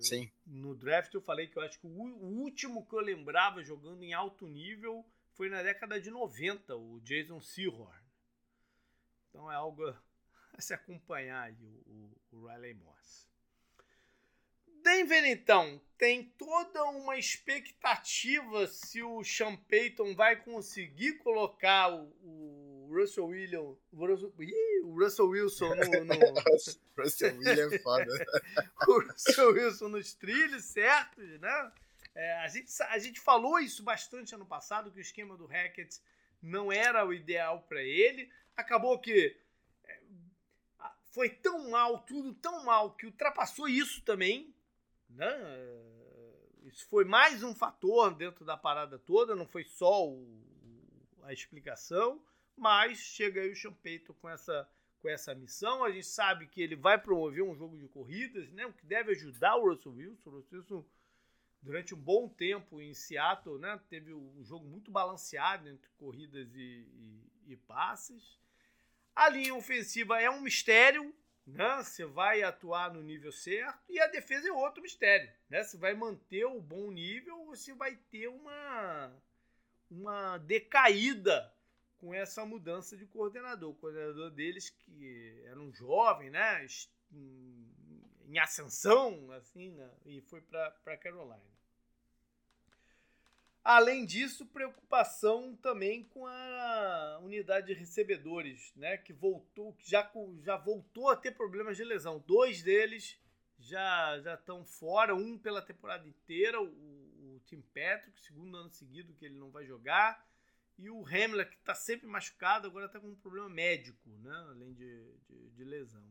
[0.00, 0.30] Sim.
[0.46, 4.02] No draft eu falei que eu acho que o, o último que eu lembrava jogando
[4.02, 5.04] em alto nível
[5.34, 8.04] foi na década de 90, o Jason Sehorn.
[9.28, 9.94] Então é algo
[10.52, 13.26] a se acompanhar aí, o, o Riley Moss.
[14.82, 22.65] Denver, então, tem toda uma expectativa se o Sean Payton vai conseguir colocar o, o
[22.86, 23.60] Russell William,
[23.92, 26.14] o Russell, ih, o Russell Wilson no, no
[26.96, 28.26] Russell William é foda.
[28.88, 31.72] o Russell Wilson nos trilhos, certo, né?
[32.14, 36.00] É, a, gente, a gente falou isso bastante ano passado que o esquema do Hackett
[36.42, 38.30] não era o ideal para ele.
[38.56, 39.36] Acabou que
[39.84, 40.00] é,
[41.12, 44.54] foi tão mal, tudo tão mal que ultrapassou isso também,
[45.10, 45.28] né?
[46.64, 50.26] Isso foi mais um fator dentro da parada toda, não foi só o,
[51.22, 52.20] a explicação,
[52.56, 54.68] mas chega aí o Champeito com essa,
[55.00, 55.84] com essa missão.
[55.84, 58.66] A gente sabe que ele vai promover um jogo de corridas, né?
[58.66, 60.30] o que deve ajudar o Russell Wilson.
[60.30, 60.84] O Russell Wilson,
[61.60, 63.78] durante um bom tempo em Seattle, né?
[63.88, 66.88] teve um jogo muito balanceado entre corridas e,
[67.46, 68.38] e, e passes.
[69.14, 71.14] A linha ofensiva é um mistério,
[71.46, 71.82] né?
[71.82, 75.62] Você vai atuar no nível certo e a defesa é outro mistério, né?
[75.62, 79.12] Você vai manter o bom nível ou você vai ter uma
[79.88, 81.50] uma decaída
[81.98, 83.70] com essa mudança de coordenador.
[83.70, 86.66] O coordenador deles que era um jovem, né?
[87.12, 89.90] Em ascensão, assim, né?
[90.04, 91.56] e foi para Carolina.
[93.62, 98.96] Além disso, preocupação também com a unidade de recebedores, né?
[98.96, 100.08] Que voltou, que já,
[100.42, 102.22] já voltou a ter problemas de lesão.
[102.26, 103.18] Dois deles
[103.58, 109.14] já já estão fora, um pela temporada inteira, o, o Tim Patrick, segundo ano seguido
[109.14, 110.24] que ele não vai jogar,
[110.78, 114.46] e o Hamler, que está sempre machucado, agora está com um problema médico, né?
[114.50, 116.04] Além de, de, de lesão.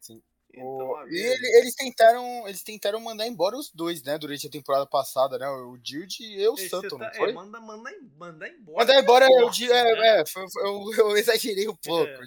[0.00, 0.22] Sim.
[0.52, 4.84] Então, e ele, eles tentaram eles tentaram mandar embora os dois, né, durante a temporada
[4.84, 7.30] passada, né, o Dild e o Santo, tá, não foi?
[7.30, 8.78] É, manda, manda, manda embora.
[8.78, 10.20] Mandar embora é o Dild, é, né?
[10.20, 10.24] é
[10.56, 12.10] eu, eu, exagerei um pouco.
[12.10, 12.20] É.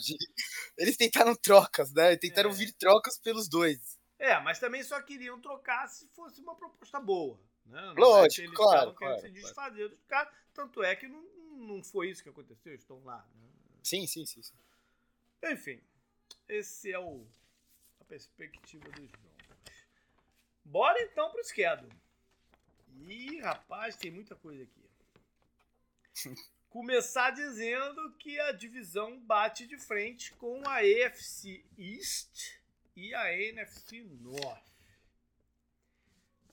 [0.78, 2.54] Eles tentaram trocas, né, tentaram é.
[2.54, 4.00] vir trocas pelos dois.
[4.18, 7.94] É, mas também só queriam trocar se fosse uma proposta boa, né?
[7.98, 11.22] Lógico, eles claro, claro, se desfazer dos caras, tanto é que não,
[11.58, 13.26] não foi isso que aconteceu, estão lá.
[13.36, 13.50] Né?
[13.84, 14.54] Sim, sim, sim, sim.
[15.44, 15.82] Enfim,
[16.48, 17.26] esse é o
[18.00, 19.34] a perspectiva dos Broncos.
[20.64, 21.90] Bora então pro esquerdo.
[23.08, 24.84] Ih, rapaz, tem muita coisa aqui.
[26.70, 32.58] Começar dizendo que a divisão bate de frente com a AFC East
[32.96, 34.73] e a NFC North.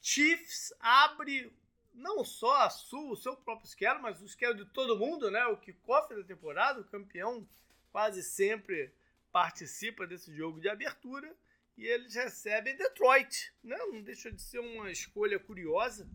[0.00, 1.52] Chiefs abre
[1.92, 5.44] não só a sua, o seu próprio schedule, mas o schedule de todo mundo, né?
[5.46, 7.46] O kickoff da temporada, o campeão
[7.92, 8.92] quase sempre
[9.32, 11.32] participa desse jogo de abertura
[11.76, 13.76] e eles recebem Detroit, né?
[13.76, 16.08] Não deixa de ser uma escolha curiosa.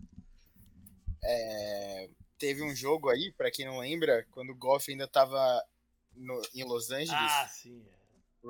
[1.24, 5.64] É, teve um jogo aí, para quem não lembra, quando o Goff ainda estava
[6.54, 7.12] em Los Angeles.
[7.12, 7.86] Ah, sim.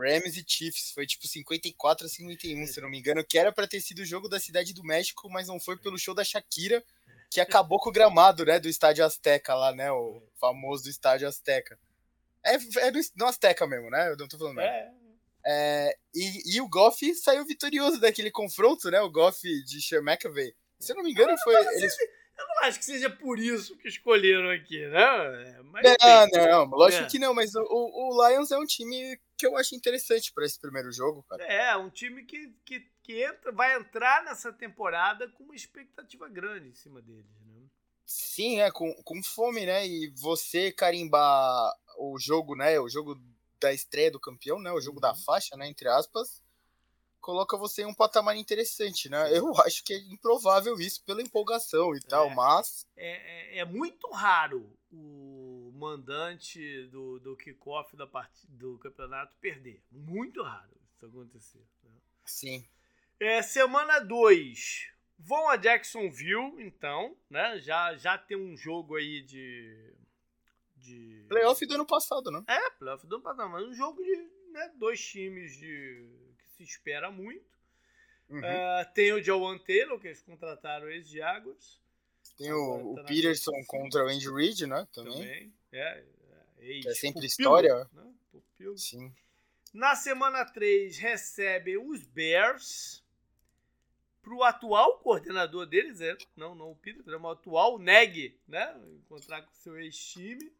[0.04, 0.18] É.
[0.18, 0.92] Rams e Chiefs.
[0.92, 4.06] Foi tipo 54 a 51, se não me engano, que era para ter sido o
[4.06, 6.84] jogo da Cidade do México, mas não foi pelo show da Shakira,
[7.30, 11.78] que acabou com o gramado, né, do Estádio Azteca lá, né, o famoso Estádio Azteca.
[12.46, 12.56] É,
[12.88, 14.12] é do, no Azteca mesmo, né?
[14.12, 14.60] Eu não tô falando.
[14.60, 14.92] É.
[15.46, 19.02] é e, e, o Goff saiu vitorioso daquele confronto, né?
[19.02, 20.56] O Goff de Sean McAvey.
[20.80, 21.56] Se eu não me engano, ah, foi.
[21.78, 21.96] Eles...
[22.38, 25.62] Eu não acho que seja por isso que escolheram aqui, né?
[25.64, 27.08] Mas, não, não, lógico é.
[27.08, 30.60] que não, mas o, o, Lions é um time que eu acho interessante para esse
[30.60, 31.44] primeiro jogo, cara.
[31.44, 36.70] É, um time que, que, que entra, vai entrar nessa temporada com uma expectativa grande
[36.70, 37.68] em cima deles, né?
[38.06, 39.88] Sim, é, com, com fome, né?
[39.88, 42.80] E você carimbar o jogo, né?
[42.80, 43.20] O jogo
[43.60, 44.72] da estreia do campeão, né?
[44.72, 45.02] O jogo uhum.
[45.02, 45.68] da faixa, né?
[45.68, 46.44] Entre aspas,
[47.26, 49.36] coloca você em um patamar interessante, né?
[49.36, 52.88] Eu acho que é improvável isso pela empolgação e tal, é, mas.
[52.96, 58.32] É, é, é, muito raro o mandante do, do kickoff da part...
[58.48, 59.84] do campeonato perder.
[59.92, 61.66] Muito raro isso acontecer.
[61.84, 61.92] Né?
[62.26, 62.68] Sim.
[63.20, 64.94] É, semana 2.
[65.18, 67.60] Vão a Jacksonville, então, né?
[67.60, 69.96] Já, já tem um jogo aí de
[70.76, 71.26] de.
[71.28, 72.44] Playoff do ano passado, né?
[72.48, 74.16] É, playoff do ano passado, mas um jogo de
[74.52, 76.26] né, dois times de
[76.56, 77.56] se espera muito.
[78.30, 78.40] Uhum.
[78.40, 81.80] Uh, tem o Joan Taylor, que eles contrataram ex de Águas.
[82.38, 84.88] Tem o, tá o Peterson contra o Andy Reid, né?
[84.94, 85.14] Também.
[85.14, 85.54] Também.
[85.72, 86.04] É,
[86.60, 87.88] é, é sempre história.
[87.94, 88.14] Né?
[88.76, 89.14] Sim.
[89.74, 93.04] Na semana 3, recebe os Bears
[94.22, 98.76] pro atual coordenador deles, é, não, não o Peter, é o atual Neg, né?
[98.96, 100.52] Encontrar com seu ex-time.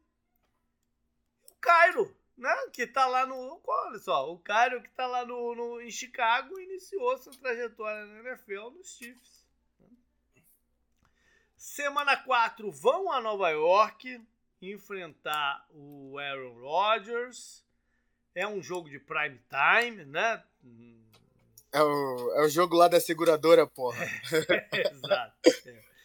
[1.60, 2.54] Cairo, né?
[2.74, 3.62] Que tá lá no.
[3.66, 8.30] Olha só, o Cairo que tá lá no, no, em Chicago iniciou sua trajetória na
[8.30, 9.46] NFL nos Chiefs.
[11.56, 14.22] Semana 4 vão a Nova York
[14.62, 17.64] enfrentar o Aaron Rodgers.
[18.34, 20.44] É um jogo de prime time, né?
[21.72, 24.06] É o, é o jogo lá da seguradora, porra.
[24.72, 25.50] É, exato.
[25.66, 25.86] É.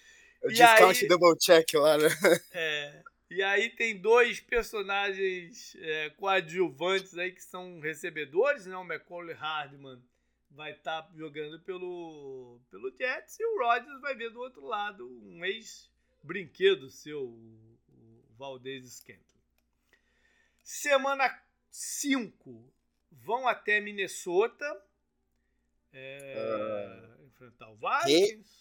[0.42, 2.08] O discount aí, double check lá, né?
[2.54, 3.02] É.
[3.30, 8.76] E aí tem dois personagens é, coadjuvantes aí que são recebedores, né?
[8.76, 10.02] O Macaulay Hardman
[10.50, 15.06] vai estar tá jogando pelo, pelo Jets e o Rodgers vai ver do outro lado
[15.06, 17.78] um ex-brinquedo seu, o
[18.36, 19.22] Valdez Scantling.
[20.64, 22.74] Semana 5
[23.12, 24.84] vão até Minnesota
[25.92, 28.59] é, uh, enfrentar o Vikings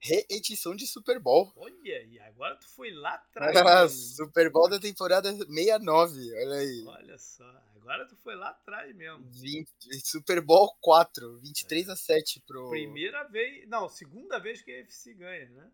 [0.00, 1.52] reedição de Super Bowl.
[1.56, 3.92] Olha, e agora tu foi lá atrás.
[4.16, 6.84] Super Bowl da temporada 69, olha aí.
[6.86, 7.44] Olha só,
[7.76, 9.24] agora tu foi lá atrás mesmo.
[9.30, 9.68] 20,
[10.04, 11.92] Super Bowl 4, 23 é.
[11.92, 12.70] a 7 pro.
[12.70, 15.70] Primeira vez, não, segunda vez que a FC ganha, né?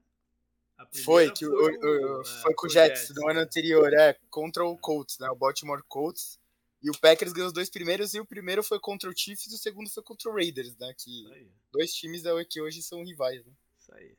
[1.05, 4.19] Foi, que foi, o, o, é, foi com o Jets, Jets no ano anterior, é,
[4.29, 5.31] contra o Colts, né?
[5.31, 6.39] O Baltimore Colts.
[6.83, 9.55] E o Packers ganhou os dois primeiros, e o primeiro foi contra o Chiefs e
[9.55, 10.93] o segundo foi contra o Raiders, né?
[10.99, 13.53] Que dois times que hoje são rivais, né?
[13.85, 14.17] Isso aí.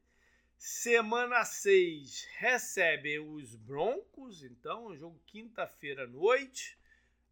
[0.57, 6.78] Semana 6 recebe os Broncos, então, um jogo quinta-feira à noite.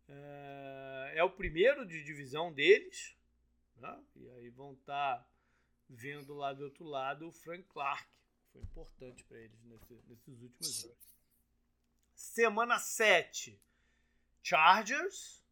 [0.07, 3.15] É, é, o primeiro de divisão deles.
[3.77, 4.03] Né?
[4.15, 5.27] E aí vão estar tá
[5.87, 8.07] vendo lá do outro lado o Frank Clark.
[8.51, 11.15] Foi importante para eles nesse, nesses últimos jogos.
[12.15, 13.61] Semana 7,
[14.41, 15.42] Chargers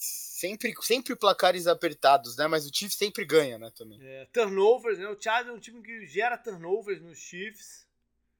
[0.00, 2.46] sempre, sempre placares apertados, né?
[2.46, 3.70] Mas o Chiefs sempre ganha, né?
[3.76, 3.98] Também.
[4.02, 5.08] É, turnovers, né?
[5.08, 7.86] O Chargers é um time que gera turnovers nos Chiefs.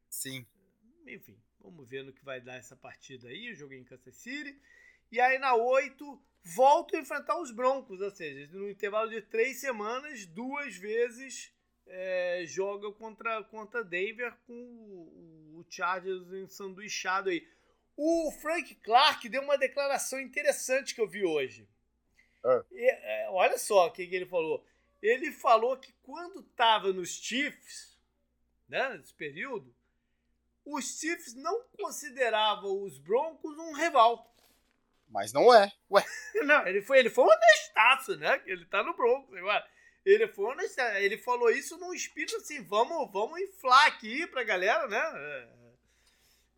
[0.08, 0.46] Sim.
[1.06, 3.52] Enfim, vamos ver no que vai dar essa partida aí.
[3.52, 4.58] O jogo em Kansas City.
[5.12, 9.60] E aí na 8, volto a enfrentar os Broncos, ou seja, no intervalo de três
[9.60, 11.52] semanas, duas vezes
[11.86, 17.46] é, joga contra, contra Denver com o, o Chargers ensanduichado aí.
[18.02, 21.68] O Frank Clark deu uma declaração interessante que eu vi hoje.
[22.42, 22.64] Ah.
[22.70, 24.64] E, é, olha só o que, que, ele falou.
[25.02, 27.98] Ele falou que quando estava nos Chiefs,
[28.66, 29.76] né, nesse período,
[30.64, 34.34] os Chiefs não consideravam os Broncos um rival.
[35.06, 35.70] Mas não é.
[35.90, 36.02] Ué.
[36.46, 38.40] Não, ele foi, ele foi honestaço, né?
[38.46, 39.68] Ele tá no Broncos agora.
[40.06, 40.96] Ele foi honestaço.
[40.96, 45.59] Ele falou isso num espírito assim, vamos, vamos inflar aqui pra galera, né?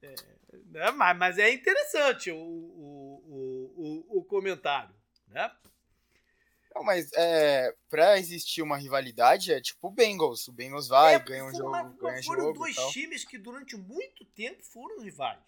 [0.02, 4.94] É, é, é, mas, mas é interessante o, o, o, o, comentário,
[5.28, 5.50] né?
[6.74, 10.48] Não, mas é, pra existir uma rivalidade é tipo o Bengals.
[10.48, 13.24] O Bengals vai, É, ganha um foram jogo, uma- ganha Foram jogo e dois times
[13.24, 15.38] que durante muito tempo foram rivais.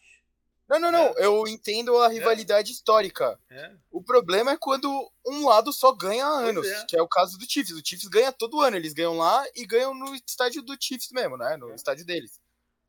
[0.69, 1.13] Não, não, não.
[1.19, 3.39] Eu entendo a rivalidade histórica.
[3.51, 3.73] É.
[3.91, 4.89] O problema é quando
[5.27, 6.87] um lado só ganha há anos, é.
[6.87, 7.73] que é o caso do Chiefs.
[7.77, 8.77] O Chiefs ganha todo ano.
[8.77, 11.57] Eles ganham lá e ganham no estádio do Chiefs mesmo, né?
[11.59, 11.75] No É.
[11.75, 12.41] estádio deles.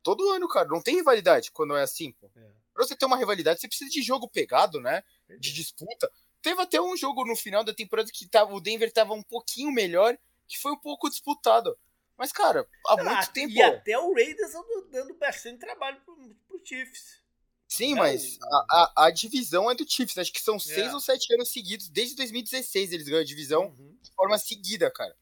[0.06, 0.68] Todo ano, cara.
[0.68, 2.30] Não tem rivalidade quando é assim, pô.
[2.36, 2.40] É.
[2.72, 5.02] Pra você ter uma rivalidade, você precisa de jogo pegado, né?
[5.40, 6.08] De disputa.
[6.40, 9.72] Teve até um jogo no final da temporada que tava, o Denver tava um pouquinho
[9.72, 11.76] melhor, que foi um pouco disputado.
[12.16, 13.52] Mas, cara, há Ah, muito tempo.
[13.52, 16.14] E até o Raiders andou dando bastante trabalho pro,
[16.46, 17.20] pro Chiefs.
[17.66, 20.16] Sim, É, mas o- a, a, a divisão é do Chiefs.
[20.18, 20.94] Acho que são seis É.
[20.94, 21.88] ou sete anos seguidos.
[21.88, 23.98] Desde 2016 eles ganham a divisão Uhum.
[24.00, 25.16] de forma seguida, cara.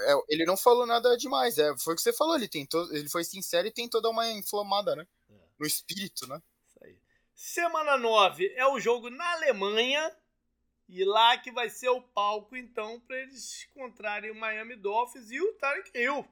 [0.00, 0.14] É.
[0.28, 1.58] Ele não falou nada demais.
[1.58, 2.36] É, foi o que você falou.
[2.36, 5.06] Ele tentou, ele foi sincero e tentou dar uma inflamada, né?
[5.30, 5.34] É.
[5.58, 6.40] No espírito, né?
[6.68, 6.98] Isso aí.
[7.34, 10.14] Semana 9 é o jogo na Alemanha.
[10.88, 15.38] E lá que vai ser o palco, então, para eles encontrarem o Miami Dolphins e
[15.38, 16.26] o Tarek Hill.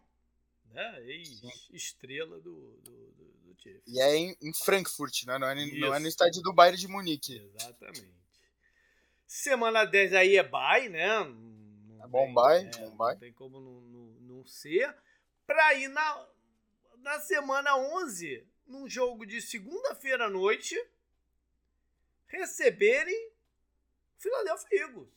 [0.72, 1.02] Né?
[1.08, 3.82] Ex-estrela do, do, do, do Chiefs.
[3.86, 5.36] E é em, em Frankfurt, né?
[5.38, 7.36] Não é, não é no estádio do Bayern de Munique.
[7.54, 8.16] Exatamente.
[9.26, 11.10] Semana 10 aí é bye, né?
[12.07, 13.12] Não É bom tem- bye, é, bom bye.
[13.14, 14.94] Não tem como não, não, não ser.
[15.46, 16.28] Pra ir na,
[16.98, 20.74] na semana 11, num jogo de segunda-feira à noite,
[22.26, 25.09] receberem o Philadelphia Eagles.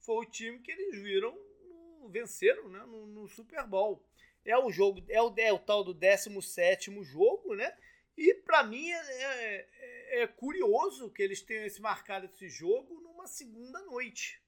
[0.00, 1.36] Foi o time que eles viram,
[1.68, 4.02] no- venceram né, no, no Super Bowl.
[4.44, 7.76] É o jogo, é o, é o tal do 17 jogo, né?
[8.16, 13.26] E pra mim é, é- é curioso que eles tenham esse marcado esse jogo numa
[13.26, 14.40] segunda noite.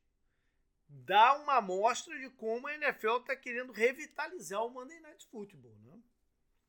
[1.05, 5.99] Dá uma amostra de como a NFL tá querendo revitalizar o Monday Night Football, né?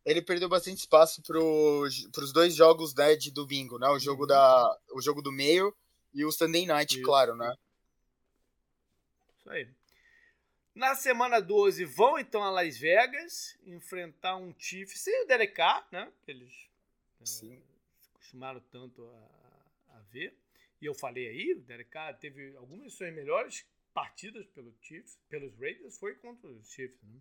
[0.05, 3.87] Ele perdeu bastante espaço pro, pros dois jogos né, de domingo, né?
[3.89, 4.27] O jogo, Uhum.
[4.27, 5.75] da, o jogo do meio
[6.13, 7.03] e o Sunday Night, Isso.
[7.03, 7.53] claro, né?
[9.39, 9.69] Isso aí.
[10.75, 15.87] Na semana 12 vão então a Las Vegas enfrentar um Chiefs sem o Derek Carr,
[15.91, 16.11] né?
[16.23, 16.53] Que eles
[17.21, 17.61] eh, Sim.
[18.01, 20.33] se acostumaram tanto a, a ver.
[20.81, 25.53] E eu falei aí, o Derek Carr teve algumas suas melhores partidas pelo Chiefs, pelos
[25.59, 27.01] Raiders, foi contra os Chiefs.
[27.03, 27.19] Né?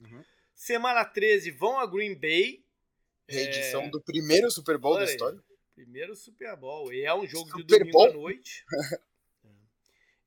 [0.00, 0.24] Uhum.
[0.54, 2.64] Semana 13 vão a Green Bay.
[3.28, 5.14] Reedição É, do primeiro Super Bowl olha da aí.
[5.14, 5.42] história.
[5.74, 6.92] Primeiro Super Bowl.
[6.92, 8.08] E é um jogo de Super domingo Bowl?
[8.08, 8.64] à noite.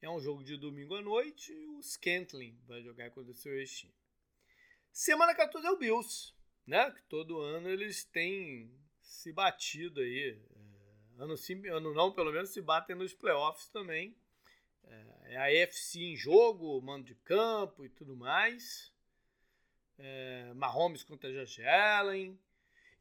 [0.01, 0.05] É.
[0.07, 3.53] É um jogo de domingo à noite e o Scantling vai jogar contra o seu
[3.59, 3.93] ex-time.
[4.91, 6.34] Semana 14 é o Bills,
[6.65, 6.89] né?
[6.91, 10.39] Que todo ano eles têm se batido aí.
[10.55, 14.15] É, Ano sim, ano não, pelo menos se batem nos playoffs também.
[14.86, 18.91] É, é a AFC em jogo, mando de campo e tudo mais.
[19.97, 22.38] É, Mahomes contra Josh Allen.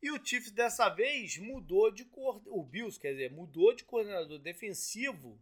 [0.00, 4.38] E o Chiefs dessa vez mudou de cor, o Bills, quer dizer, mudou de coordenador
[4.38, 5.38] defensivo.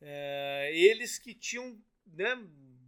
[0.00, 2.34] É, eles que tinham né,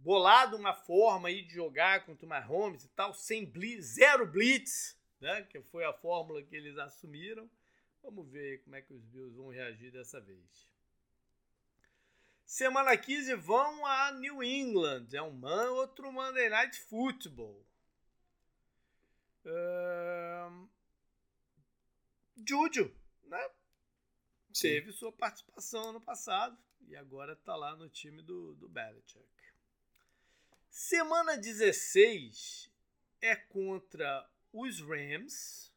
[0.01, 4.99] bolado uma forma aí de jogar contra o Mahomes e tal, sem blitz, zero blitz,
[5.21, 7.47] né, que foi a fórmula que eles assumiram.
[8.01, 10.67] Vamos ver como é que os Bills vão reagir dessa vez.
[12.47, 17.67] Semana 15 vão a New England, é um man, outro Monday Night Football.
[19.45, 20.69] Ahn,
[22.47, 22.89] Juju,
[23.25, 23.49] né?
[24.53, 24.69] Sim.
[24.69, 29.27] Teve sua participação ano passado e agora tá lá no time do, do Belichick.
[30.69, 32.71] Semana 16
[33.19, 35.69] é contra os Rams.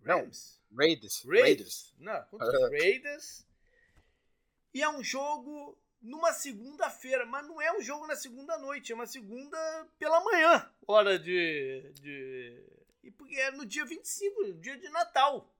[0.00, 0.60] Não, Rams?
[0.70, 1.24] Raiders.
[1.24, 1.42] Raiders.
[1.42, 1.94] Raiders.
[1.96, 3.49] Não, contra os Raiders.
[4.72, 8.94] E é um jogo numa segunda-feira, mas não é um jogo na segunda noite, é
[8.94, 11.90] uma segunda pela manhã, hora de.
[11.94, 12.64] de...
[13.02, 15.52] E porque é no dia 25, dia de Natal,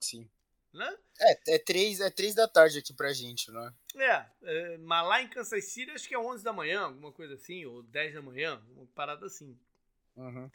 [0.00, 0.28] Sim.
[0.72, 0.96] né?
[1.20, 3.72] É, é três, é três da tarde aqui pra gente, né?
[3.96, 7.34] É, é, mas lá em Kansas City acho que é 11 da manhã, alguma coisa
[7.34, 9.58] assim, ou 10 da manhã, uma parada assim.
[10.16, 10.50] Uhum.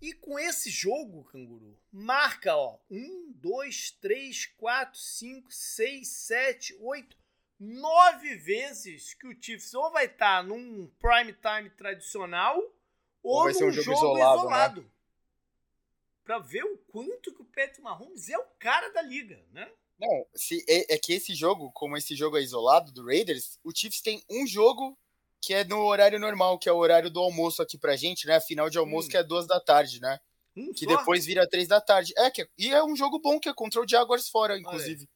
[0.00, 7.16] E com esse jogo, canguru, marca, ó, 1, 2, 3, 4, 5, 6, 7, 8,
[7.58, 12.60] 9 vezes que o Chiefs ou vai estar num prime time tradicional
[13.22, 14.38] ou, vai num ser um jogo, jogo isolado.
[14.40, 14.86] isolado, né?
[16.24, 19.70] Pra ver o quanto que o Patrick Mahomes é o cara da liga, né?
[19.98, 23.70] Não, se, é, é que esse jogo, como esse jogo é isolado do Raiders, o
[23.74, 24.98] Chiefs tem um jogo
[25.40, 28.40] que é no horário normal, que é o horário do almoço aqui pra gente, né?
[28.40, 29.10] Final de almoço, Hum.
[29.10, 30.18] que é duas da tarde, né?
[30.56, 30.96] Um Que só?
[30.96, 32.12] depois vira três da tarde.
[32.16, 35.06] É, que é- e é um jogo bom, que é contra o Jaguars fora, inclusive.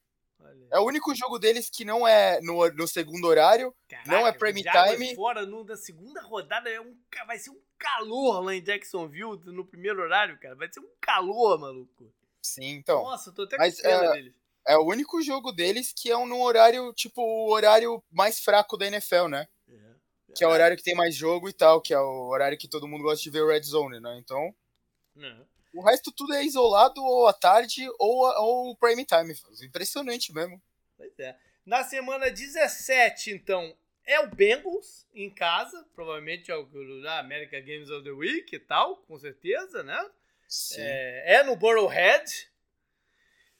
[0.70, 3.74] É o único jogo deles que não é no, no segundo horário.
[4.06, 5.14] não é prime time.
[5.14, 6.96] fora no, na segunda rodada é um,
[7.26, 10.54] vai ser um calor lá em Jacksonville no primeiro horário, cara.
[10.54, 12.12] Vai ser um calor, maluco.
[12.42, 13.02] Sim, então.
[13.02, 14.34] Nossa, eu tô até mas, com pena é, deles.
[14.66, 18.76] é o único jogo deles que é um, num horário, tipo, o horário mais fraco
[18.76, 19.48] da NFL, né?
[19.68, 20.32] É.
[20.34, 22.68] Que é o horário que tem mais jogo e tal, que é o horário que
[22.68, 24.18] todo mundo gosta de ver o Red Zone, né?
[24.18, 24.54] Então.
[25.18, 25.57] É.
[25.78, 29.32] O resto tudo é isolado ou à tarde ou, ou prime time.
[29.62, 30.60] Impressionante mesmo.
[30.96, 31.36] Pois é.
[31.64, 33.72] Na semana 17, então,
[34.04, 36.68] é o Bengals em casa, provavelmente é o
[37.20, 40.04] American Games of the Week e tal, com certeza, né?
[40.48, 40.80] Sim.
[40.80, 42.28] É, é no Burrowhead.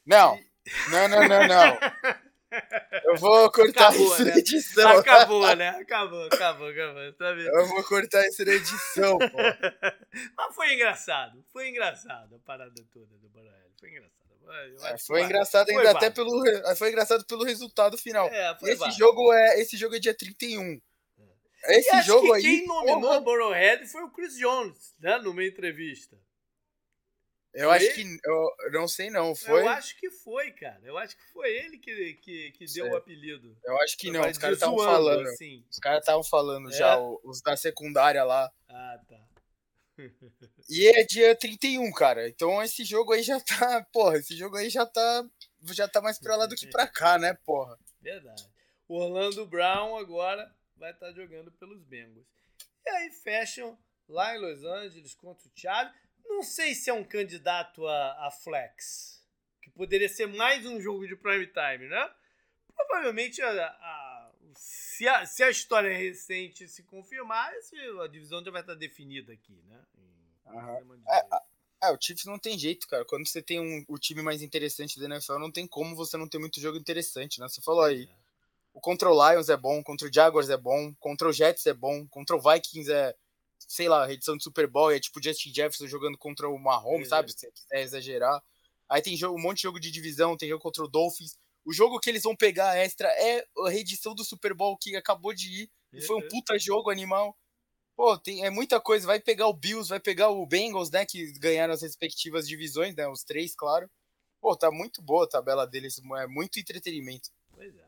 [0.05, 0.91] Não, e...
[0.91, 1.79] não, não, não, não.
[3.03, 4.31] Eu vou cortar acabou, isso né?
[4.31, 4.97] na edição.
[4.97, 5.69] Acabou, né?
[5.69, 7.13] Acabou, acabou, acabou.
[7.13, 7.47] Tá vendo?
[7.47, 9.37] Eu vou cortar isso na edição, pô.
[10.37, 11.43] Mas foi engraçado.
[11.51, 13.69] Foi engraçado a parada toda do Burrowhead.
[13.79, 14.19] Foi engraçado.
[14.83, 16.43] É, foi engraçado ainda até pelo
[16.75, 18.27] foi engraçado pelo resultado final.
[18.29, 20.81] É, esse jogo é esse jogo é dia 31.
[21.65, 21.77] É.
[21.77, 22.41] Esse e jogo aí.
[22.41, 23.21] Quem nominou porra...
[23.21, 26.17] Burrowhead foi o Chris Jones, né, numa entrevista.
[27.53, 28.19] Eu foi acho que.
[28.23, 29.33] Eu não sei, não.
[29.33, 29.61] Foi?
[29.61, 30.79] Eu acho que foi, cara.
[30.83, 33.57] Eu acho que foi ele que, que, que deu o apelido.
[33.63, 34.27] Eu acho que não.
[34.29, 35.27] Os caras estavam falando.
[35.27, 35.65] Assim.
[35.69, 36.73] Os caras estavam falando é?
[36.73, 38.51] já, os da secundária lá.
[38.67, 39.27] Ah, tá.
[40.69, 42.29] e é dia 31, cara.
[42.29, 43.83] Então esse jogo aí já tá.
[43.91, 45.25] Porra, esse jogo aí já tá.
[45.71, 47.77] Já tá mais pra lá do que pra cá, né, porra?
[47.99, 48.47] Verdade.
[48.87, 52.25] O Orlando Brown agora vai estar tá jogando pelos Bengals.
[52.85, 53.77] E aí fecham
[54.07, 55.93] lá em Los Angeles contra o Charlie.
[56.29, 59.21] Não sei se é um candidato a, a flex.
[59.61, 62.09] Que poderia ser mais um jogo de prime time, né?
[62.75, 67.51] Provavelmente a, a, se, a, se a história recente se confirmar,
[68.03, 69.81] a divisão já vai estar definida aqui, né?
[70.45, 71.01] Uhum.
[71.07, 73.03] É, é, o Chiefs não tem jeito, cara.
[73.05, 76.27] Quando você tem um, o time mais interessante da NFL, não tem como você não
[76.27, 77.47] ter muito jogo interessante, né?
[77.47, 78.03] Você falou aí.
[78.03, 78.29] É.
[78.73, 81.73] O contra o Lions é bom, contra o Jaguars é bom, contra o Jets é
[81.73, 83.15] bom, contra o Vikings é
[83.69, 87.09] sei lá, edição de Super Bowl, é tipo Justin Jefferson jogando contra o Mahomes, é.
[87.09, 87.31] sabe?
[87.31, 88.43] Se você quiser exagerar.
[88.89, 91.37] Aí tem jogo, um monte de jogo de divisão, tem jogo contra o Dolphins.
[91.63, 95.35] O jogo que eles vão pegar extra é a reedição do Super Bowl que acabou
[95.35, 95.71] de ir.
[95.93, 97.37] E foi um puta jogo animal.
[97.95, 99.05] Pô, tem, é muita coisa.
[99.05, 101.05] Vai pegar o Bills, vai pegar o Bengals, né?
[101.05, 103.07] Que ganharam as respectivas divisões, né?
[103.07, 103.89] Os três, claro.
[104.41, 106.01] Pô, tá muito boa a tabela deles.
[106.17, 107.29] É muito entretenimento.
[107.53, 107.87] Pois é.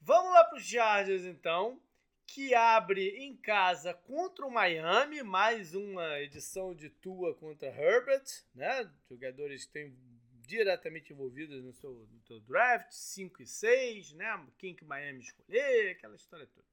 [0.00, 1.80] Vamos lá pros Chargers, então
[2.28, 8.22] que abre em casa contra o Miami, mais uma edição de Tua contra Herbert,
[8.54, 8.88] né?
[9.08, 9.98] Jogadores que têm
[10.46, 14.46] diretamente envolvidos no seu, no seu draft, 5 e 6, né?
[14.58, 16.66] Quem que Miami escolher, aquela história toda.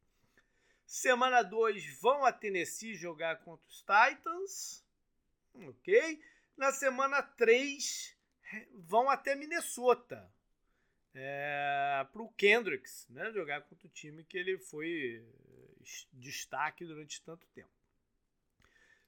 [0.86, 4.86] Semana 2 vão a Tennessee jogar contra os Titans,
[5.54, 6.22] ok?
[6.58, 8.16] Na semana 3
[8.74, 10.30] vão até Minnesota,
[11.14, 15.26] é, para o Kendricks, né, jogar contra o time que ele foi
[16.14, 17.70] destaque durante tanto tempo.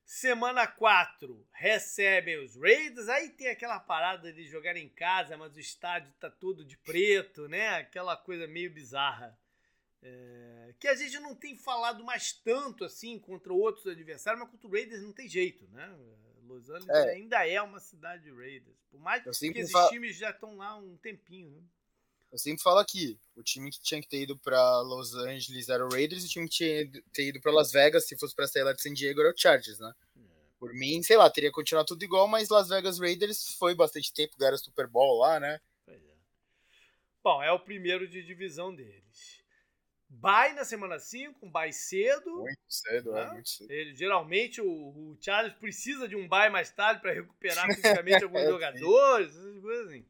[0.05, 3.09] Semana 4, recebem os Raiders.
[3.09, 7.49] Aí tem aquela parada de jogar em casa, mas o estádio tá todo de preto,
[7.49, 7.79] né?
[7.79, 9.37] Aquela coisa meio bizarra.
[10.01, 14.67] É, que a gente não tem falado mais tanto assim contra outros adversários, mas contra
[14.67, 15.93] o Raiders não tem jeito, né?
[16.43, 17.09] Los Angeles é.
[17.11, 18.77] ainda é uma cidade de Raiders.
[18.89, 19.89] Por mais que esses falo...
[19.89, 21.63] times já estão lá um tempinho, né?
[22.31, 25.85] Eu sempre falo aqui, o time que tinha que ter ido para Los Angeles era
[25.85, 28.35] o Raiders, e o time que tinha que ter ido para Las Vegas, se fosse
[28.35, 29.93] para sair lá de San Diego, era o Chargers, né?
[30.17, 30.21] É.
[30.59, 34.37] Por mim, sei lá, teria continuado tudo igual, mas Las Vegas Raiders foi bastante tempo,
[34.37, 35.59] ganharam Super Bowl lá, né?
[35.85, 36.15] Pois é.
[37.23, 39.37] Bom, é o primeiro de divisão deles.
[40.09, 42.37] Bye na semana 5, um bye cedo.
[42.37, 43.23] Muito cedo, né?
[43.23, 43.71] é, muito cedo.
[43.71, 48.41] Ele, geralmente o, o Charles precisa de um bye mais tarde para recuperar fisicamente alguns
[48.41, 50.05] é, jogadores, essas coisas assim.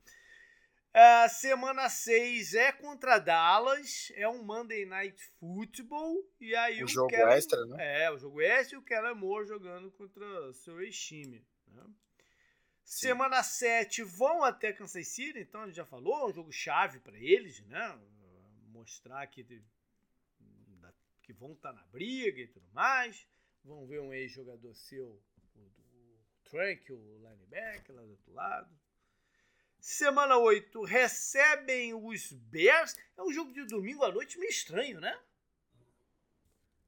[0.97, 6.27] Uh, semana 6 é contra Dallas, é um Monday Night Football.
[6.41, 8.05] E aí o, o jogo Kellen, extra, né?
[8.05, 11.45] É, o jogo extra e o Kellen Moore jogando contra seu ex-time.
[11.67, 11.83] Né?
[12.83, 16.99] Semana 7 vão até Kansas City, então a gente já falou, é um jogo chave
[16.99, 17.99] para eles, né?
[18.69, 19.43] Mostrar que,
[21.21, 23.27] que vão estar tá na briga e tudo mais.
[23.63, 25.21] Vão ver um ex-jogador seu,
[25.53, 28.86] o, o Trank, o linebacker lá do outro lado.
[29.87, 32.93] Semana 8 recebem os Bears.
[33.17, 35.17] É um jogo de domingo à noite meio estranho, né?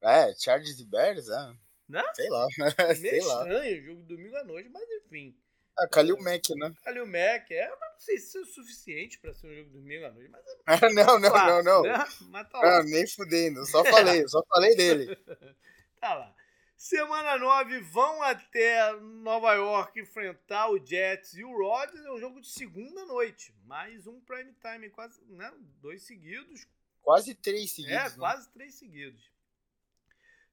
[0.01, 1.53] É, Chargers e Bears, é.
[1.87, 2.03] Né?
[2.13, 2.45] Sei lá.
[2.57, 3.85] Meio sei estranho, lá.
[3.85, 5.33] jogo de domingo à noite, mas enfim.
[5.77, 6.73] Ah, Kalil Mack, né?
[6.83, 9.77] Kalil Mack, é, mas não sei se é o suficiente pra ser um jogo de
[9.77, 10.29] domingo à noite.
[10.29, 10.89] Mas é...
[10.91, 11.83] não, não, não, não.
[11.83, 12.05] Né?
[12.23, 12.79] Mas tá lá.
[12.79, 15.15] Ah, nem fudendo, só falei, só falei dele.
[16.01, 16.35] tá lá.
[16.79, 22.05] Semana 9 vão até Nova York enfrentar o Jets e o Rodgers.
[22.05, 23.53] É um jogo de segunda noite.
[23.65, 25.53] Mais um prime time, quase, né?
[25.81, 26.65] Dois seguidos.
[27.01, 27.97] Quase três seguidos.
[27.97, 28.15] É, né?
[28.17, 29.29] quase três seguidos.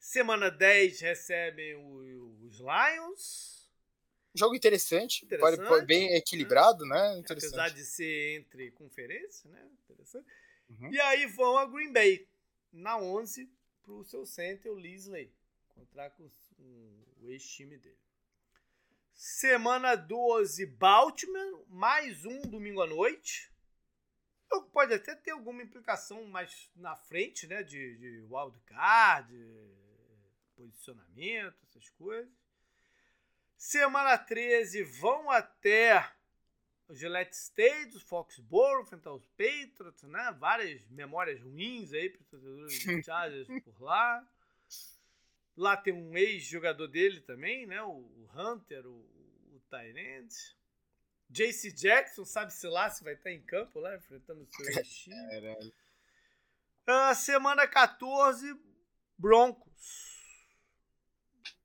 [0.00, 3.70] Semana 10 recebem o, os Lions.
[4.34, 7.18] jogo interessante, interessante bem equilibrado, né?
[7.18, 7.54] Interessante.
[7.54, 9.64] Apesar de ser entre conferências, né?
[9.84, 10.26] Interessante.
[10.70, 10.92] Uhum.
[10.92, 12.26] E aí vão a Green Bay,
[12.72, 13.48] na 11,
[13.80, 15.32] pro seu center, o Lisley,
[15.76, 16.30] encontrar com
[17.20, 17.98] o ex-time dele.
[19.12, 23.52] Semana 12, Baltimore, mais um domingo à noite.
[24.72, 27.62] Pode até ter alguma implicação mais na frente, né?
[27.62, 29.34] De, de wildcard,
[30.54, 32.32] posicionamento, essas coisas.
[33.56, 36.10] Semana 13, vão até
[36.88, 40.34] o Gillette State, os Foxborough, enfrentar os Patriots, né?
[40.38, 44.26] Várias memórias ruins aí para os torcedores do Chargers por lá.
[45.57, 47.82] Lá tem um ex-jogador dele também, né?
[47.82, 48.98] O, Hunter, o,
[49.54, 50.32] o Tyrant.
[51.28, 55.16] JC Jackson, sabe-se lá se vai estar em campo lá, enfrentando o seu ex-time.
[56.88, 58.57] Uh, semana 14,
[59.18, 60.16] Broncos.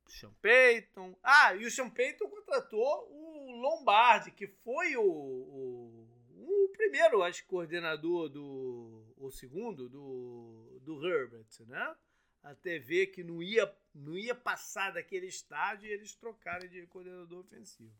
[0.08, 1.16] Sean Payton.
[1.22, 7.46] Ah, e o Sean Payton contratou o Lombardi, que foi o, o, o primeiro, acho,
[7.46, 9.14] coordenador do.
[9.18, 11.96] O segundo, do, do Herbert, né?
[12.44, 17.40] A TV que não ia, não ia passar daquele estádio e eles trocaram de coordenador
[17.40, 17.94] ofensivo.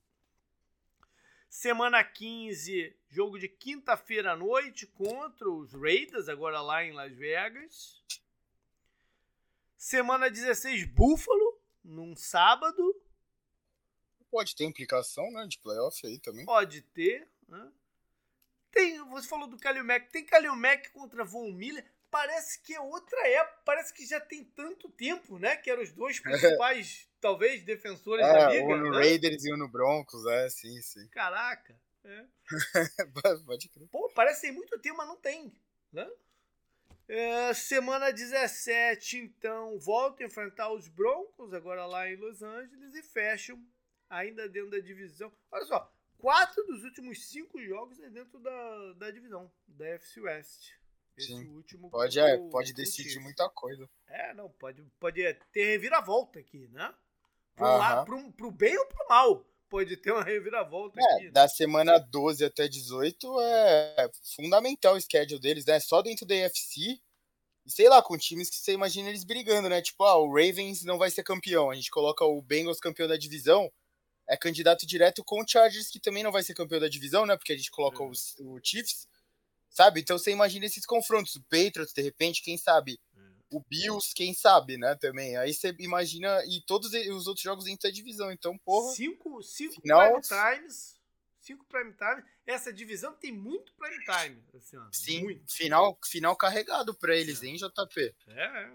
[1.48, 8.02] Semana 15, jogo de quinta-feira à noite contra os Raiders, agora lá em Las Vegas.
[9.76, 12.96] Semana 16, Buffalo num sábado.
[14.30, 16.46] Pode ter implicação, né, de playoff aí também.
[16.46, 17.72] Pode ter, né?
[18.72, 22.82] Tem, você falou do Kalil Mack, tem Kalil Mack contra Von Miller, parece que é
[22.82, 26.20] outra época, parece que já tem tanto tempo, né, que eram os dois
[26.60, 28.66] principais, talvez, defensores é, da liga.
[28.66, 28.98] Um no né?
[28.98, 31.08] Raiders e um no Broncos, é, sim, sim.
[31.08, 32.26] Caraca, é.
[33.46, 33.88] Pode crer.
[33.88, 35.56] Pô, parece que tem muito tempo, mas não tem,
[35.92, 36.08] né?
[37.08, 43.02] É, semana 17, então, volta a enfrentar os Broncos, agora lá em Los Angeles, e
[43.02, 43.62] fecham
[44.10, 45.32] ainda dentro da divisão.
[45.52, 50.81] Olha só, quatro dos últimos cinco jogos é dentro da, da divisão, da FC West.
[51.18, 51.50] Esse Sim.
[51.50, 51.90] último.
[51.90, 53.90] Pode, é, pode decidir muita coisa.
[54.08, 56.94] É, não, pode, pode ter reviravolta aqui, né?
[57.56, 57.78] Pro, uh -huh.
[57.78, 61.26] lá, pro, pro bem ou pro mal pode ter uma reviravolta é, aqui.
[61.26, 61.32] Né?
[61.32, 65.80] Da semana 12 até 18 é fundamental o schedule deles, né?
[65.80, 67.00] Só dentro da AFC.
[67.66, 69.82] E sei lá, com times que você imagina eles brigando, né?
[69.82, 71.72] Tipo, ah, o Ravens não vai ser campeão.
[71.72, 73.72] A gente coloca o Bengals campeão da divisão.
[74.28, 77.38] É candidato direto com o Chargers, que também não vai ser campeão da divisão, né?
[77.38, 78.06] Porque a gente coloca é.
[78.06, 78.12] o,
[78.56, 79.08] o Chiefs.
[79.72, 80.02] Sabe?
[80.02, 81.36] Então você imagina esses confrontos.
[81.36, 83.00] O Patriots, de repente, quem sabe?
[83.52, 85.36] o Bills, quem sabe, né, também.
[85.36, 88.94] Aí você imagina, e todos os outros jogos dentro da divisão, então, porra.
[88.94, 90.22] Cinco, cinco final...
[90.22, 91.00] prime times,
[91.42, 92.24] cinco prime times.
[92.48, 94.90] Essa divisão tem muito prime time esse ano.
[94.94, 95.54] Sim, muito.
[95.54, 97.48] Final, final carregado pra eles, é.
[97.48, 98.16] hein, JP?
[98.30, 98.72] É, é.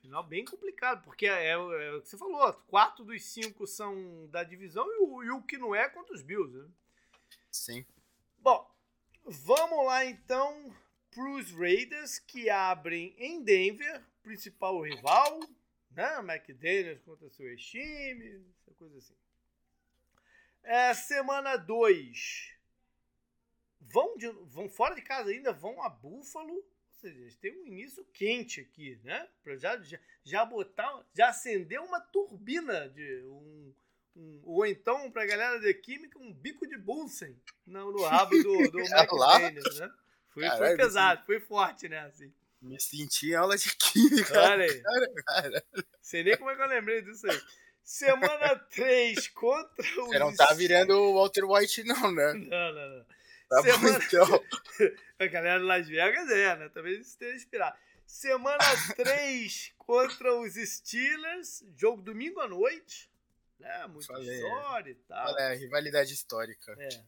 [0.00, 4.26] Final bem complicado, porque é, é, é, o que você falou, quatro dos cinco são
[4.32, 6.68] da divisão e o, e o que não é contra os Bills, né?
[7.52, 7.86] Sim.
[8.40, 8.68] Bom,
[9.24, 10.74] vamos lá então
[11.10, 15.40] para os Raiders, que abrem em Denver, principal rival,
[15.90, 16.18] né?
[16.18, 19.14] McDaniels contra seu ex-time, essa coisa assim.
[20.62, 22.52] É, semana 2.
[23.80, 24.16] Vão,
[24.46, 26.54] vão fora de casa ainda, vão a Buffalo.
[26.54, 26.64] Ou
[26.94, 29.28] seja, têm um início quente aqui, né?
[29.42, 33.74] Pra já, já, já botar, já acender uma turbina de um,
[34.14, 37.36] um, ou então, pra galera de química, um bico de Bunsen
[37.66, 39.90] no, no rabo do, do McDaniels, né?
[40.30, 41.26] Foi, Caralho, foi pesado, me...
[41.26, 42.00] foi forte, né?
[42.00, 42.32] Assim.
[42.60, 44.40] Me senti em aula de química.
[44.40, 44.82] Olha aí.
[45.24, 45.64] Cara,
[46.00, 47.40] Sei nem como é que eu lembrei disso aí.
[47.82, 50.06] Semana 3 contra o.
[50.06, 52.32] Você não tá virando o Walter White, não, né?
[52.34, 53.06] Não, não, não.
[53.48, 53.98] Tá Semana...
[53.98, 54.44] bom, então.
[55.18, 56.68] A galera de Las Vegas é, né?
[56.68, 57.76] Talvez isso tenha inspirado.
[58.06, 58.64] Semana
[58.96, 61.64] 3 contra os Steelers.
[61.76, 63.11] Jogo domingo à noite.
[63.62, 63.86] Né?
[63.86, 65.38] Muita Falei, história e tal.
[65.38, 66.76] É, rivalidade histórica.
[66.78, 67.04] É.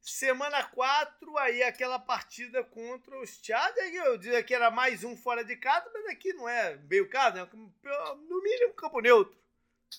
[0.00, 3.94] Semana 4, aí aquela partida contra os Chargers.
[3.94, 7.36] Eu dizia que era mais um fora de casa, mas aqui não é meio caso,
[7.36, 7.48] né?
[7.52, 9.36] no mínimo campo neutro.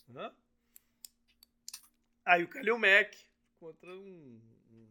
[0.08, 0.32] Uhum.
[2.26, 3.18] Aí o Kalil Mack
[3.60, 4.88] contra um, um,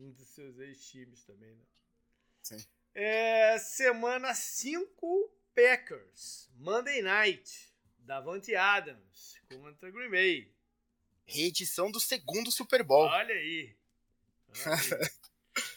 [0.00, 1.64] um dos seus ex-times também, né?
[2.42, 2.64] Sim.
[2.92, 6.50] É, semana 5, Packers.
[6.56, 7.69] Monday Night.
[8.10, 10.52] Davante Adams contra Green Bay
[11.24, 13.06] reedição do segundo Super Bowl.
[13.06, 13.76] Olha aí.
[14.66, 15.10] Olha aí.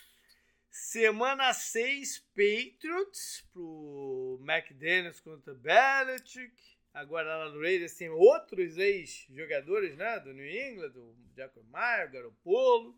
[0.71, 6.55] Semana 6, Patriots pro McDaniels contra Belichick.
[6.91, 10.19] Agora lá no Raiders tem outros ex-jogadores, né?
[10.19, 12.97] Do New England, do Jacob Meyer, Garoppolo.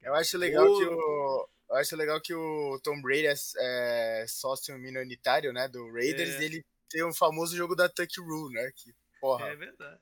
[0.00, 4.76] Eu acho legal que o eu acho legal que o Tom Brady é, é sócio
[4.78, 6.44] minoritário, né, do Raiders, é.
[6.44, 9.46] ele tem o famoso jogo da Tuck Rule, né, que, porra.
[9.46, 10.00] É verdade.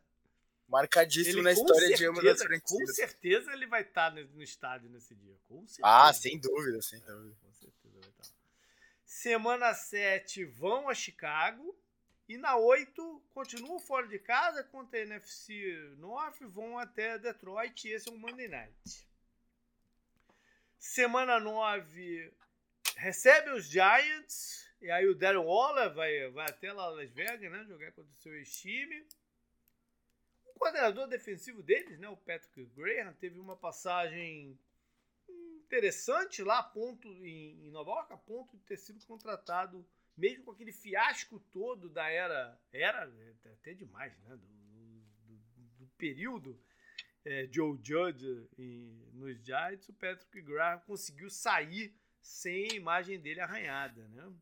[0.66, 2.88] Marcadíssimo ele, na história certeza, de uma das franquias.
[2.90, 5.34] Com certeza ele vai estar tá no estádio nesse dia.
[5.82, 7.34] Ah, sem dúvida, sem dúvida.
[7.40, 8.24] Com certeza vai estar.
[8.24, 8.30] Tá.
[9.06, 11.74] Semana 7 vão a Chicago.
[12.28, 17.88] E na 8, continuam fora de casa contra a NFC North, vão até Detroit.
[17.88, 19.08] Esse é um Monday Night.
[20.78, 22.30] Semana 9,
[22.96, 24.67] recebe os Giants.
[24.80, 27.64] E aí o Darren Waller vai, vai até lá Las Vegas, né?
[27.68, 29.06] Jogar contra o seu ex-time.
[30.46, 32.08] O coordenador defensivo deles, né?
[32.08, 34.58] O Patrick Graham, teve uma passagem
[35.28, 39.84] interessante lá, ponto em, em Nova York, a ponto de ter sido contratado
[40.16, 43.08] mesmo com aquele fiasco todo da era, era
[43.44, 44.36] é até demais, né?
[44.36, 44.46] Do,
[45.26, 45.38] do,
[45.78, 46.60] do período
[47.24, 53.40] é, Joe Judge e, nos Giants, o Patrick Graham conseguiu sair sem a imagem dele
[53.40, 54.32] arranhada, né?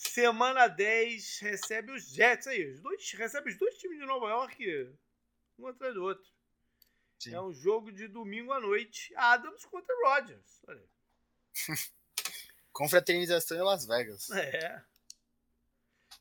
[0.00, 4.96] Semana 10 recebe os Jets aí, os dois, recebe os dois times de Nova York,
[5.58, 6.24] um atrás do outro.
[7.18, 7.34] Sim.
[7.34, 10.62] É um jogo de domingo à noite, Adams contra Rodgers.
[10.66, 10.82] Olha.
[12.72, 14.30] Confraternização em Las Vegas.
[14.30, 14.82] É.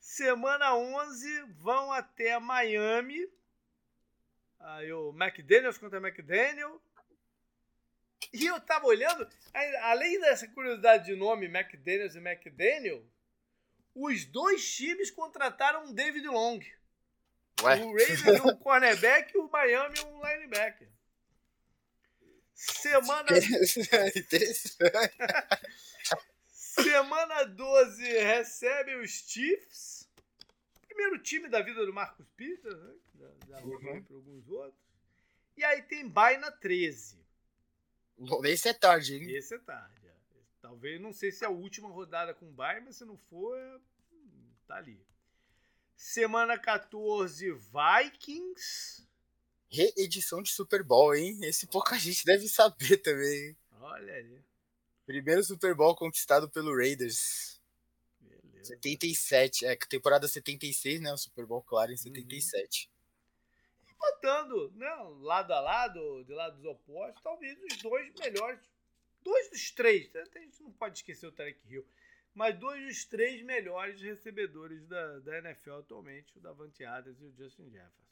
[0.01, 3.31] Semana 11 vão até Miami.
[4.60, 6.81] Aí o McDaniels contra McDaniel.
[8.34, 9.26] E eu tava olhando,
[9.84, 13.01] além dessa curiosidade de nome McDaniels e McDaniel,
[14.05, 16.59] os dois times contrataram um David Long.
[17.61, 17.84] Ué?
[17.84, 20.89] O Ravens um cornerback e o Miami um linebacker.
[22.53, 23.27] Semana.
[24.15, 24.77] Interessante.
[26.51, 30.09] Semana 12 recebe os Chiefs.
[30.88, 32.93] Primeiro time da vida do Marcos Peters, né?
[33.15, 34.03] Já, já uhum.
[34.03, 34.81] para alguns outros.
[35.55, 37.17] E aí tem bye na 13.
[38.43, 39.31] Esse é tarde, hein?
[39.31, 39.98] Esse é tarde.
[40.61, 43.80] Talvez, não sei se é a última rodada com bye, mas se não for, é...
[44.68, 44.99] tá ali.
[45.95, 49.07] Semana 14, Vikings.
[49.69, 51.40] Reedição de Super Bowl, hein?
[51.44, 53.56] Esse pouca gente deve saber também.
[53.80, 54.41] Olha aí.
[55.06, 57.61] Primeiro Super Bowl conquistado pelo Raiders.
[58.19, 58.76] Beleza.
[58.76, 59.65] 77.
[59.65, 61.11] É, temporada 76, né?
[61.14, 62.90] O Super Bowl, claro, em 77.
[62.90, 63.91] Uhum.
[63.91, 64.90] E botando, né,
[65.22, 68.60] lado a lado, de lados opostos, talvez os dois melhores.
[69.24, 70.14] Dois dos três.
[70.16, 71.86] A gente não pode esquecer o Tarek Hill.
[72.34, 77.34] Mas dois dos três melhores recebedores da, da NFL atualmente, o Davante Adams e o
[77.36, 78.10] Justin Jefferson.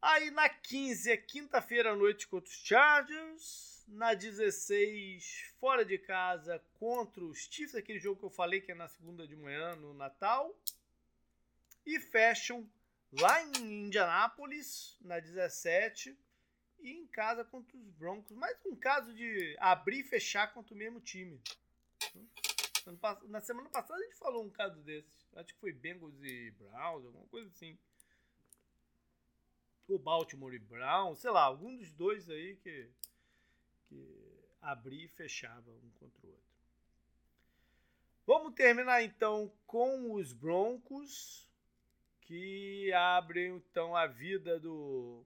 [0.00, 6.62] Aí na 15 é quinta-feira à noite contra os Chargers na 16, fora de casa,
[6.78, 9.94] contra os Chiefs, aquele jogo que eu falei que é na segunda de manhã, no
[9.94, 10.54] Natal.
[11.86, 12.68] E fecham
[13.12, 16.16] lá em Indianápolis, na 17,
[16.80, 18.36] e em casa contra os Broncos.
[18.36, 21.40] Mais um caso de abrir e fechar contra o mesmo time.
[23.24, 25.28] Na semana passada a gente falou um caso desses.
[25.36, 27.78] Acho que foi Bengals e Browns, alguma coisa assim.
[29.88, 32.90] Ou Baltimore e Browns, sei lá, algum dos dois aí que
[33.88, 36.48] que abria e fechava um contra o outro.
[38.26, 41.48] Vamos terminar então com os Broncos,
[42.20, 45.24] que abrem então a vida do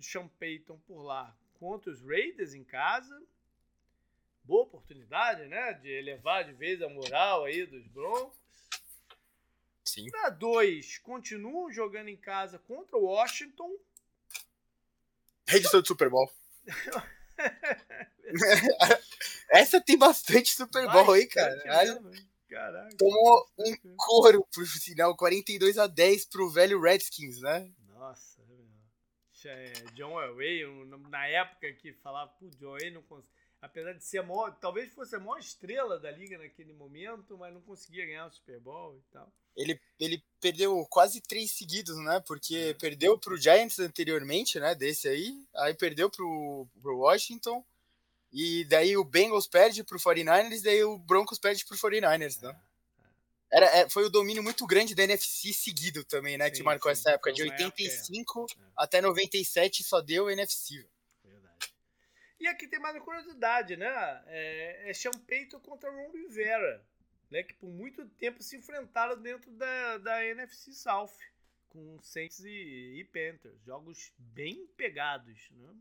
[0.00, 3.20] Sean Payton por lá contra os Raiders em casa.
[4.44, 5.74] Boa oportunidade, né?
[5.74, 8.38] De elevar de vez a moral aí dos Broncos.
[9.84, 10.06] Sim.
[10.12, 13.76] Na 2, continuam jogando em casa contra o Washington.
[15.46, 16.30] Reedição do Super Bowl.
[19.50, 21.58] Essa tem bastante Super Bowl aí, cara.
[22.48, 22.96] Caraca.
[22.96, 27.70] Tomou um couro, por sinal, 42 a 10 pro velho Redskins, né?
[27.88, 28.29] Nossa,
[29.94, 30.64] John Elway,
[31.08, 33.40] na época que falava, pô, John Elway não consegue.
[33.62, 37.52] Apesar de ser a maior, talvez fosse a maior estrela da liga naquele momento, mas
[37.52, 39.30] não conseguia ganhar o Super Bowl e tal.
[39.54, 42.20] Ele, ele perdeu quase três seguidos, né?
[42.26, 42.74] Porque é.
[42.74, 44.74] perdeu pro Giants anteriormente, né?
[44.74, 45.44] Desse aí.
[45.56, 47.62] Aí perdeu pro, pro Washington.
[48.32, 52.50] E daí o Bengals perde pro 49ers, daí o Broncos perde pro 49ers, né?
[52.50, 52.69] É,
[53.52, 56.46] Era, é, foi o domínio muito grande da NFC seguido também, né?
[56.46, 57.00] Sim, que marcou sim.
[57.00, 57.32] essa época.
[57.32, 58.72] De 85 época, é.
[58.76, 60.86] até 97 só deu NFC.
[61.24, 61.74] Verdade.
[62.38, 64.22] E aqui tem mais uma curiosidade, né?
[64.26, 66.84] É, é Sean Payton contra Ron Rivera
[67.30, 71.14] né, que por muito tempo se enfrentaram dentro da, da NFC South,
[71.68, 73.62] com Saints e, e Panthers.
[73.64, 75.48] Jogos bem pegados.
[75.52, 75.72] Né?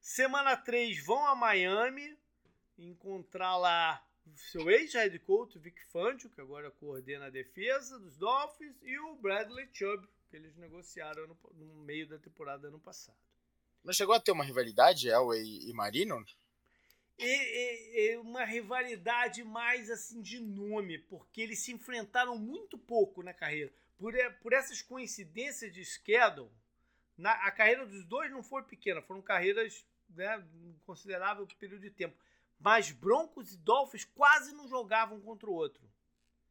[0.00, 2.18] Semana 3 vão a Miami
[2.76, 4.04] encontrar lá
[4.34, 9.68] seu ex-head coach, Vic Fangio, que agora coordena a defesa dos Dolphins, e o Bradley
[9.72, 13.18] Chubb, que eles negociaram no, no meio da temporada ano passado.
[13.82, 16.24] Mas chegou a ter uma rivalidade, Elway e Marino?
[17.18, 23.32] e, e, uma rivalidade mais assim de nome, porque eles se enfrentaram muito pouco na
[23.32, 23.72] carreira.
[23.96, 26.50] por, por essas coincidências de schedule,
[27.16, 31.90] na, a carreira dos dois não foi pequena, foram carreiras né, um considerável período de
[31.90, 32.16] tempo.
[32.58, 35.82] Mas Broncos e Dolphins quase não jogavam contra o outro.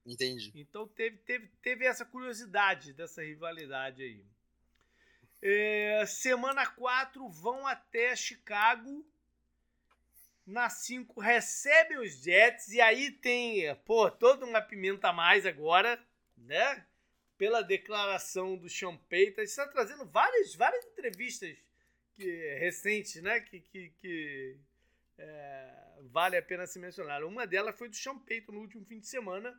[0.06, 0.52] Entendi.
[0.56, 4.26] Então teve, teve, teve essa curiosidade dessa rivalidade aí.
[5.42, 9.06] É, semana 4 vão até Chicago.
[10.46, 12.70] Na 5 recebem os Jets.
[12.70, 16.02] E aí tem, pô, toda uma pimenta a mais agora,
[16.38, 16.86] né?
[17.38, 18.68] Pela declaração do
[19.10, 19.42] Payton.
[19.42, 21.58] está trazendo várias, várias entrevistas
[22.16, 23.40] que, recentes, né?
[23.40, 24.58] Que, que, que
[25.18, 27.24] é, vale a pena se mencionar.
[27.24, 29.54] Uma delas foi do Sean Payton no último fim de semana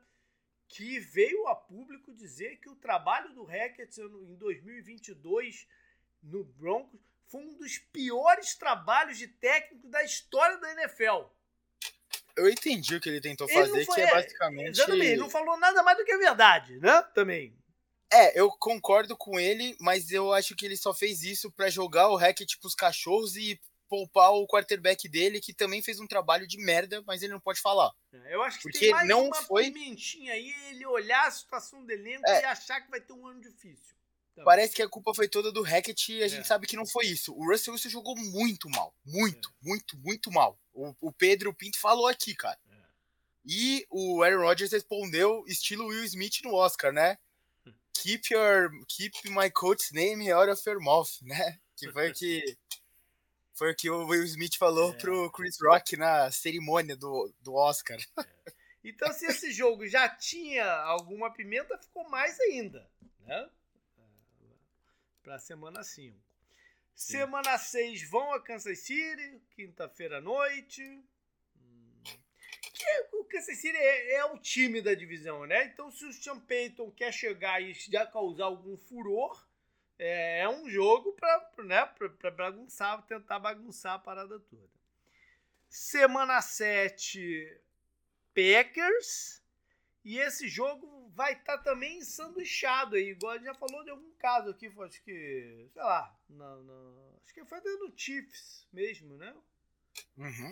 [0.69, 5.69] que veio a público dizer que o trabalho do Hackett em 2022
[6.23, 11.27] no Broncos foi um dos piores trabalhos de técnico da história da NFL.
[12.37, 14.71] Eu entendi o que ele tentou fazer, ele foi, que é basicamente.
[14.71, 17.03] Exatamente, ele não falou nada mais do que a verdade, né?
[17.15, 17.57] Também.
[18.13, 22.09] É, eu concordo com ele, mas eu acho que ele só fez isso para jogar
[22.09, 23.61] o Hackett pros cachorros e
[23.95, 27.61] poupar o quarterback dele, que também fez um trabalho de merda, mas ele não pode
[27.61, 27.93] falar.
[28.13, 29.71] É, eu acho que Porque tem não uma foi...
[29.71, 32.43] pimentinha aí, ele olhar a situação do elenco é.
[32.43, 33.95] e achar que vai ter um ano difícil.
[34.35, 36.45] Tá Parece que a culpa foi toda do Hackett e a gente é.
[36.45, 37.33] sabe que não foi isso.
[37.33, 38.93] O Russell Wilson jogou muito mal.
[39.05, 39.69] Muito, é.
[39.69, 40.59] muito, muito mal.
[40.73, 42.59] O, o Pedro Pinto falou aqui, cara.
[42.69, 42.75] É.
[43.47, 47.17] E o Aaron Rodgers respondeu estilo Will Smith no Oscar, né?
[47.65, 47.73] Hum.
[47.93, 51.61] Keep your keep my coach's name out of your mouth, né?
[51.77, 52.43] Que foi que
[53.55, 54.97] foi o que o Will Smith falou é.
[54.97, 57.99] pro Chris Rock na cerimônia do, do Oscar.
[58.19, 58.55] É.
[58.87, 62.87] Então, se esse jogo já tinha alguma pimenta, ficou mais ainda,
[63.21, 63.51] né?
[65.23, 66.15] Para semana 5.
[66.95, 71.03] Semana 6 vão a Kansas City, quinta-feira à noite.
[72.75, 75.65] Que o Kansas City é, é, o time da divisão, né?
[75.65, 79.43] Então, se o Sean Payton quer chegar e já causar algum furor,
[79.99, 81.91] é, é um jogo para né,
[82.31, 84.71] bagunçar, tentar bagunçar a parada toda.
[85.69, 87.61] Semana 7,
[88.35, 89.43] Packers.
[90.05, 93.91] E esse jogo vai estar tá também sanduichado aí, igual a gente já falou de
[93.91, 96.15] algum caso aqui, acho que, sei lá,
[97.23, 99.35] acho que foi no Chiefs mesmo, né?
[100.19, 100.51] Uhum.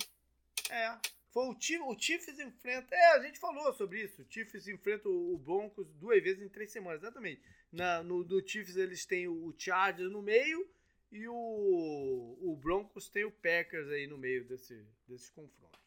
[0.70, 0.98] É,
[1.32, 5.08] foi o, Chiefs, o Chiefs enfrenta, é, a gente falou sobre isso, o Chiefs enfrenta
[5.08, 7.42] o Broncos duas vezes em três semanas, exatamente.
[7.72, 10.68] Na, no do Chiefs eles têm o Chargers no meio
[11.10, 15.80] e o, o Broncos tem o Packers aí no meio desse, desses confrontos.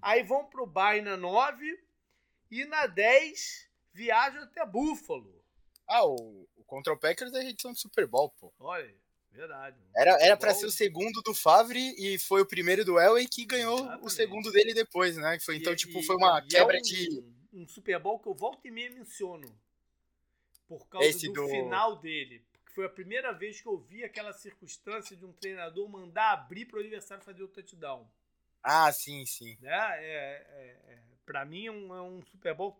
[0.00, 1.84] Aí vão pro Bay na 9
[2.48, 5.44] e na 10 viajam até Buffalo.
[5.88, 8.52] Ah, o, o contra o Packers é a edição do Super Bowl, pô.
[8.60, 8.94] Olha,
[9.32, 9.76] verdade.
[9.94, 13.44] Era, era pra ser o segundo do Favre e foi o primeiro do Elway que
[13.44, 14.06] ganhou Exatamente.
[14.06, 15.38] o segundo dele depois, né?
[15.40, 17.24] Foi, então, e, tipo, foi uma quebra é um, de.
[17.52, 19.48] Um Super Bowl que eu volto e meia menciono
[20.68, 22.44] por causa Esse do, do final dele.
[22.52, 26.66] Porque foi a primeira vez que eu vi aquela circunstância de um treinador mandar abrir
[26.66, 28.06] para o adversário fazer o touchdown.
[28.62, 29.56] Ah, sim, sim.
[29.60, 29.70] Né?
[29.72, 32.78] É, é, é, para mim é um, é um, Super Bowl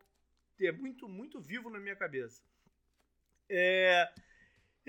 [0.57, 2.43] que é muito, muito vivo na minha cabeça.
[3.49, 4.11] É,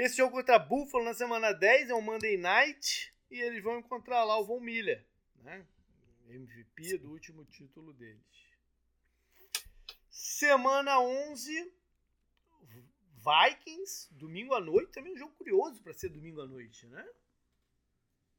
[0.04, 4.24] esse jogo contra Buffalo na semana 10 é um Monday Night e eles vão encontrar
[4.24, 5.06] lá o Von Miller,
[5.44, 5.66] né?
[6.30, 8.24] MVP do último título deles.
[10.10, 11.74] Semana 11,
[13.18, 17.06] Vikings, domingo à noite, também um jogo curioso para ser domingo à noite, né?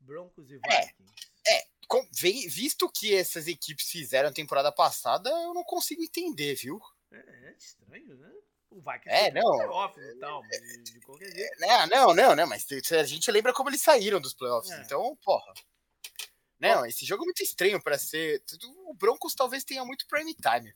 [0.01, 1.15] Broncos e é, Vikings.
[1.47, 6.55] É, é com, visto que essas equipes fizeram a temporada passada, eu não consigo entender,
[6.55, 6.81] viu?
[7.11, 8.33] É, é estranho, né?
[8.71, 11.65] O Vikings é, não, playoffs e tal, de, de qualquer jeito.
[11.65, 14.83] É, não, não, não, mas a gente lembra como eles saíram dos playoffs, é.
[14.83, 15.53] então, porra.
[16.61, 18.43] Não, esse jogo é muito estranho para ser.
[18.85, 20.75] O Broncos talvez tenha muito prime time.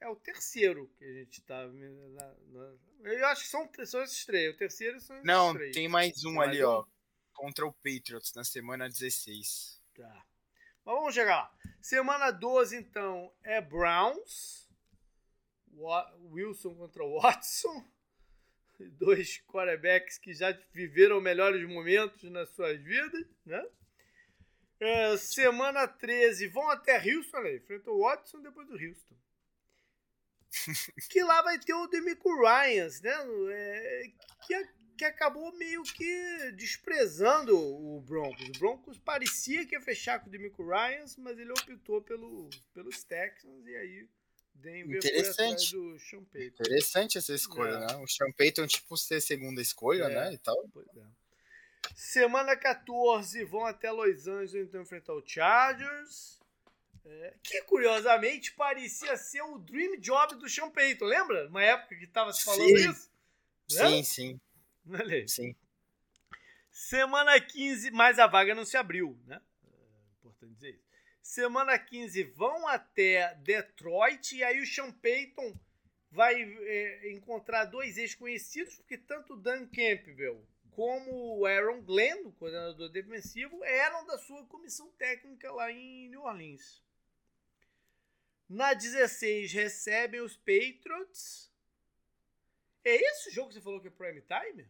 [0.00, 1.62] É o terceiro que a gente tá.
[3.04, 4.52] Eu acho que são, são esses três.
[4.52, 5.72] O terceiro são esses Não, três.
[5.74, 6.70] tem mais um tem ali, mais um?
[6.72, 6.84] ó.
[7.32, 9.80] Contra o Patriots na semana 16.
[9.94, 10.24] Tá.
[10.84, 11.54] Mas vamos chegar lá.
[11.80, 14.63] Semana 12, então, é Browns.
[16.30, 17.84] Wilson contra Watson.
[18.98, 23.64] Dois quarterbacks que já viveram melhores momentos nas suas vidas, né?
[24.80, 27.54] É, semana 13, vão até Houston, né?
[27.54, 29.14] enfrenta o Watson depois do Houston
[31.10, 33.14] que lá vai ter o Demico Ryans, né?
[33.50, 34.02] É,
[34.46, 34.68] que,
[34.98, 38.48] que acabou meio que desprezando o Broncos.
[38.48, 43.02] O Broncos parecia que ia fechar com o Demico Ryans, mas ele optou pelo, pelos
[43.04, 44.08] Texans e aí
[44.54, 45.72] Denver Interessante.
[45.72, 46.62] do Sean Payton.
[46.62, 47.80] Interessante essa escolha, é.
[47.80, 47.96] né?
[47.96, 50.08] O Sean Payton, tipo, ser segunda escolha, é.
[50.08, 50.32] né?
[50.34, 50.56] E tal.
[50.96, 51.00] É.
[51.94, 56.34] Semana 14 vão até Los Angeles então enfrentar o Chargers.
[57.06, 61.48] É, que curiosamente parecia ser o dream job do Sean Payton, lembra?
[61.48, 62.90] Uma época que estava se falando sim.
[62.90, 63.10] isso?
[63.68, 64.40] Sim, sim.
[64.88, 65.54] Olha Sim.
[66.70, 69.40] Semana 15, mas a vaga não se abriu, né?
[69.64, 70.83] É importante dizer isso.
[71.24, 75.58] Semana 15 vão até Detroit e aí o Sean Payton
[76.10, 82.90] vai é, encontrar dois ex-conhecidos, porque tanto Dan Campbell como o Aaron Glenn, o coordenador
[82.90, 86.84] defensivo, eram da sua comissão técnica lá em New Orleans.
[88.46, 91.50] Na 16 recebem os Patriots.
[92.84, 94.68] É esse o jogo que você falou que é prime time?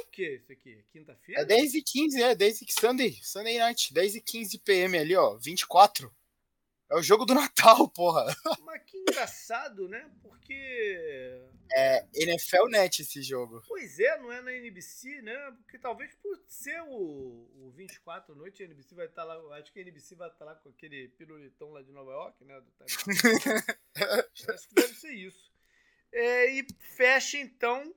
[0.00, 0.84] O que isso aqui?
[0.90, 1.42] Quinta-feira?
[1.42, 5.16] É 10 e 15, é 10 e Sunday, Sunday night, 10 e 15 PM ali,
[5.16, 6.14] ó, 24.
[6.90, 8.24] É o jogo do Natal, porra.
[8.64, 10.10] Mas que engraçado, né?
[10.22, 10.54] Porque.
[11.70, 13.62] É NFL Net esse jogo.
[13.68, 15.36] Pois é, não é na NBC, né?
[15.58, 19.58] Porque talvez por ser o, o 24 à noite, a NBC vai estar tá lá.
[19.58, 22.42] Acho que a NBC vai estar tá lá com aquele pirulitão lá de Nova York,
[22.44, 22.58] né?
[22.60, 22.72] Do
[24.54, 25.52] Acho que deve ser isso.
[26.10, 27.94] É, e fecha então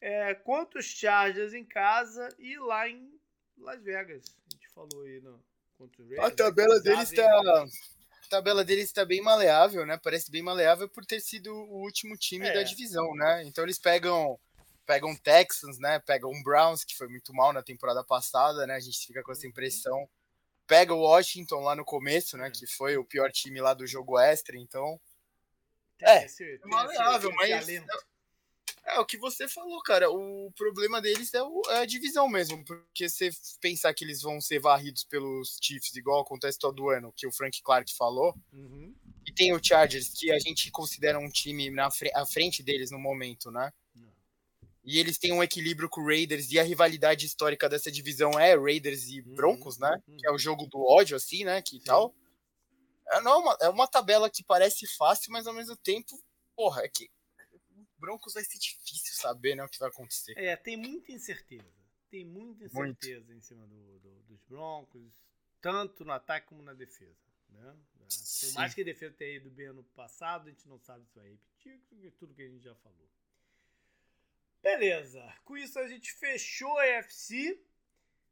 [0.00, 3.12] é, quantos Chargers em casa e lá em
[3.58, 4.24] Las Vegas.
[4.46, 5.42] A gente falou aí no.
[6.18, 7.66] A tabela deles está
[8.30, 9.98] tabela deles está bem maleável, né?
[10.02, 12.54] Parece bem maleável por ter sido o último time é.
[12.54, 13.42] da divisão, né?
[13.44, 14.38] Então eles pegam
[14.86, 15.98] pegam Texans, né?
[16.00, 18.74] Pegam Browns, que foi muito mal na temporada passada, né?
[18.74, 19.50] A gente fica com essa uhum.
[19.50, 20.08] impressão.
[20.66, 22.46] Pega o Washington lá no começo, né?
[22.46, 22.50] É.
[22.50, 25.00] Que foi o pior time lá do jogo extra, então.
[26.00, 27.66] É, é maleável, mas.
[28.84, 30.10] É o que você falou, cara.
[30.10, 32.64] O problema deles é, o, é, a divisão mesmo.
[32.64, 33.30] Porque você
[33.60, 37.62] pensar que eles vão ser varridos pelos Chiefs, igual acontece todo ano, que o Frank
[37.62, 38.34] Clark falou.
[38.52, 38.94] Uhum.
[39.26, 42.98] E tem o Chargers, que a gente considera um time na à frente deles no
[42.98, 43.70] momento, né?
[44.82, 48.56] E eles têm um equilíbrio com o Raiders, e a rivalidade histórica dessa divisão é
[48.56, 49.82] Raiders e uhum, Broncos, uhum.
[49.82, 50.02] né?
[50.18, 51.60] Que é o jogo do ódio, assim, né?
[51.60, 52.14] Que tal.
[53.12, 56.18] É, não, é uma, é uma tabela que parece fácil, mas ao mesmo tempo,
[56.56, 57.10] porra, é que
[58.00, 60.32] Broncos vai ser difícil saber né, o que vai acontecer.
[60.36, 61.80] É, tem muita incerteza.
[62.10, 63.32] Tem muita incerteza Muito.
[63.32, 65.12] em cima do, do, dos Broncos,
[65.60, 67.30] tanto no ataque como na defesa.
[67.50, 67.76] Né?
[67.98, 71.14] Por mais que a defesa tenha ido bem ano passado, a gente não sabe se
[71.14, 73.08] vai repetir tudo que a gente já falou.
[74.60, 75.22] Beleza.
[75.44, 77.62] Com isso a gente fechou a EFC.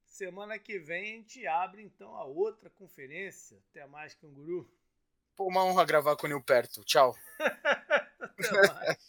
[0.05, 3.63] Semana que vem a gente abre então a outra conferência.
[3.71, 4.69] Até mais, canguru.
[5.37, 6.83] Pô, uma honra gravar com o Nil perto.
[6.85, 7.17] Tchau.
[8.19, 9.08] Até mais.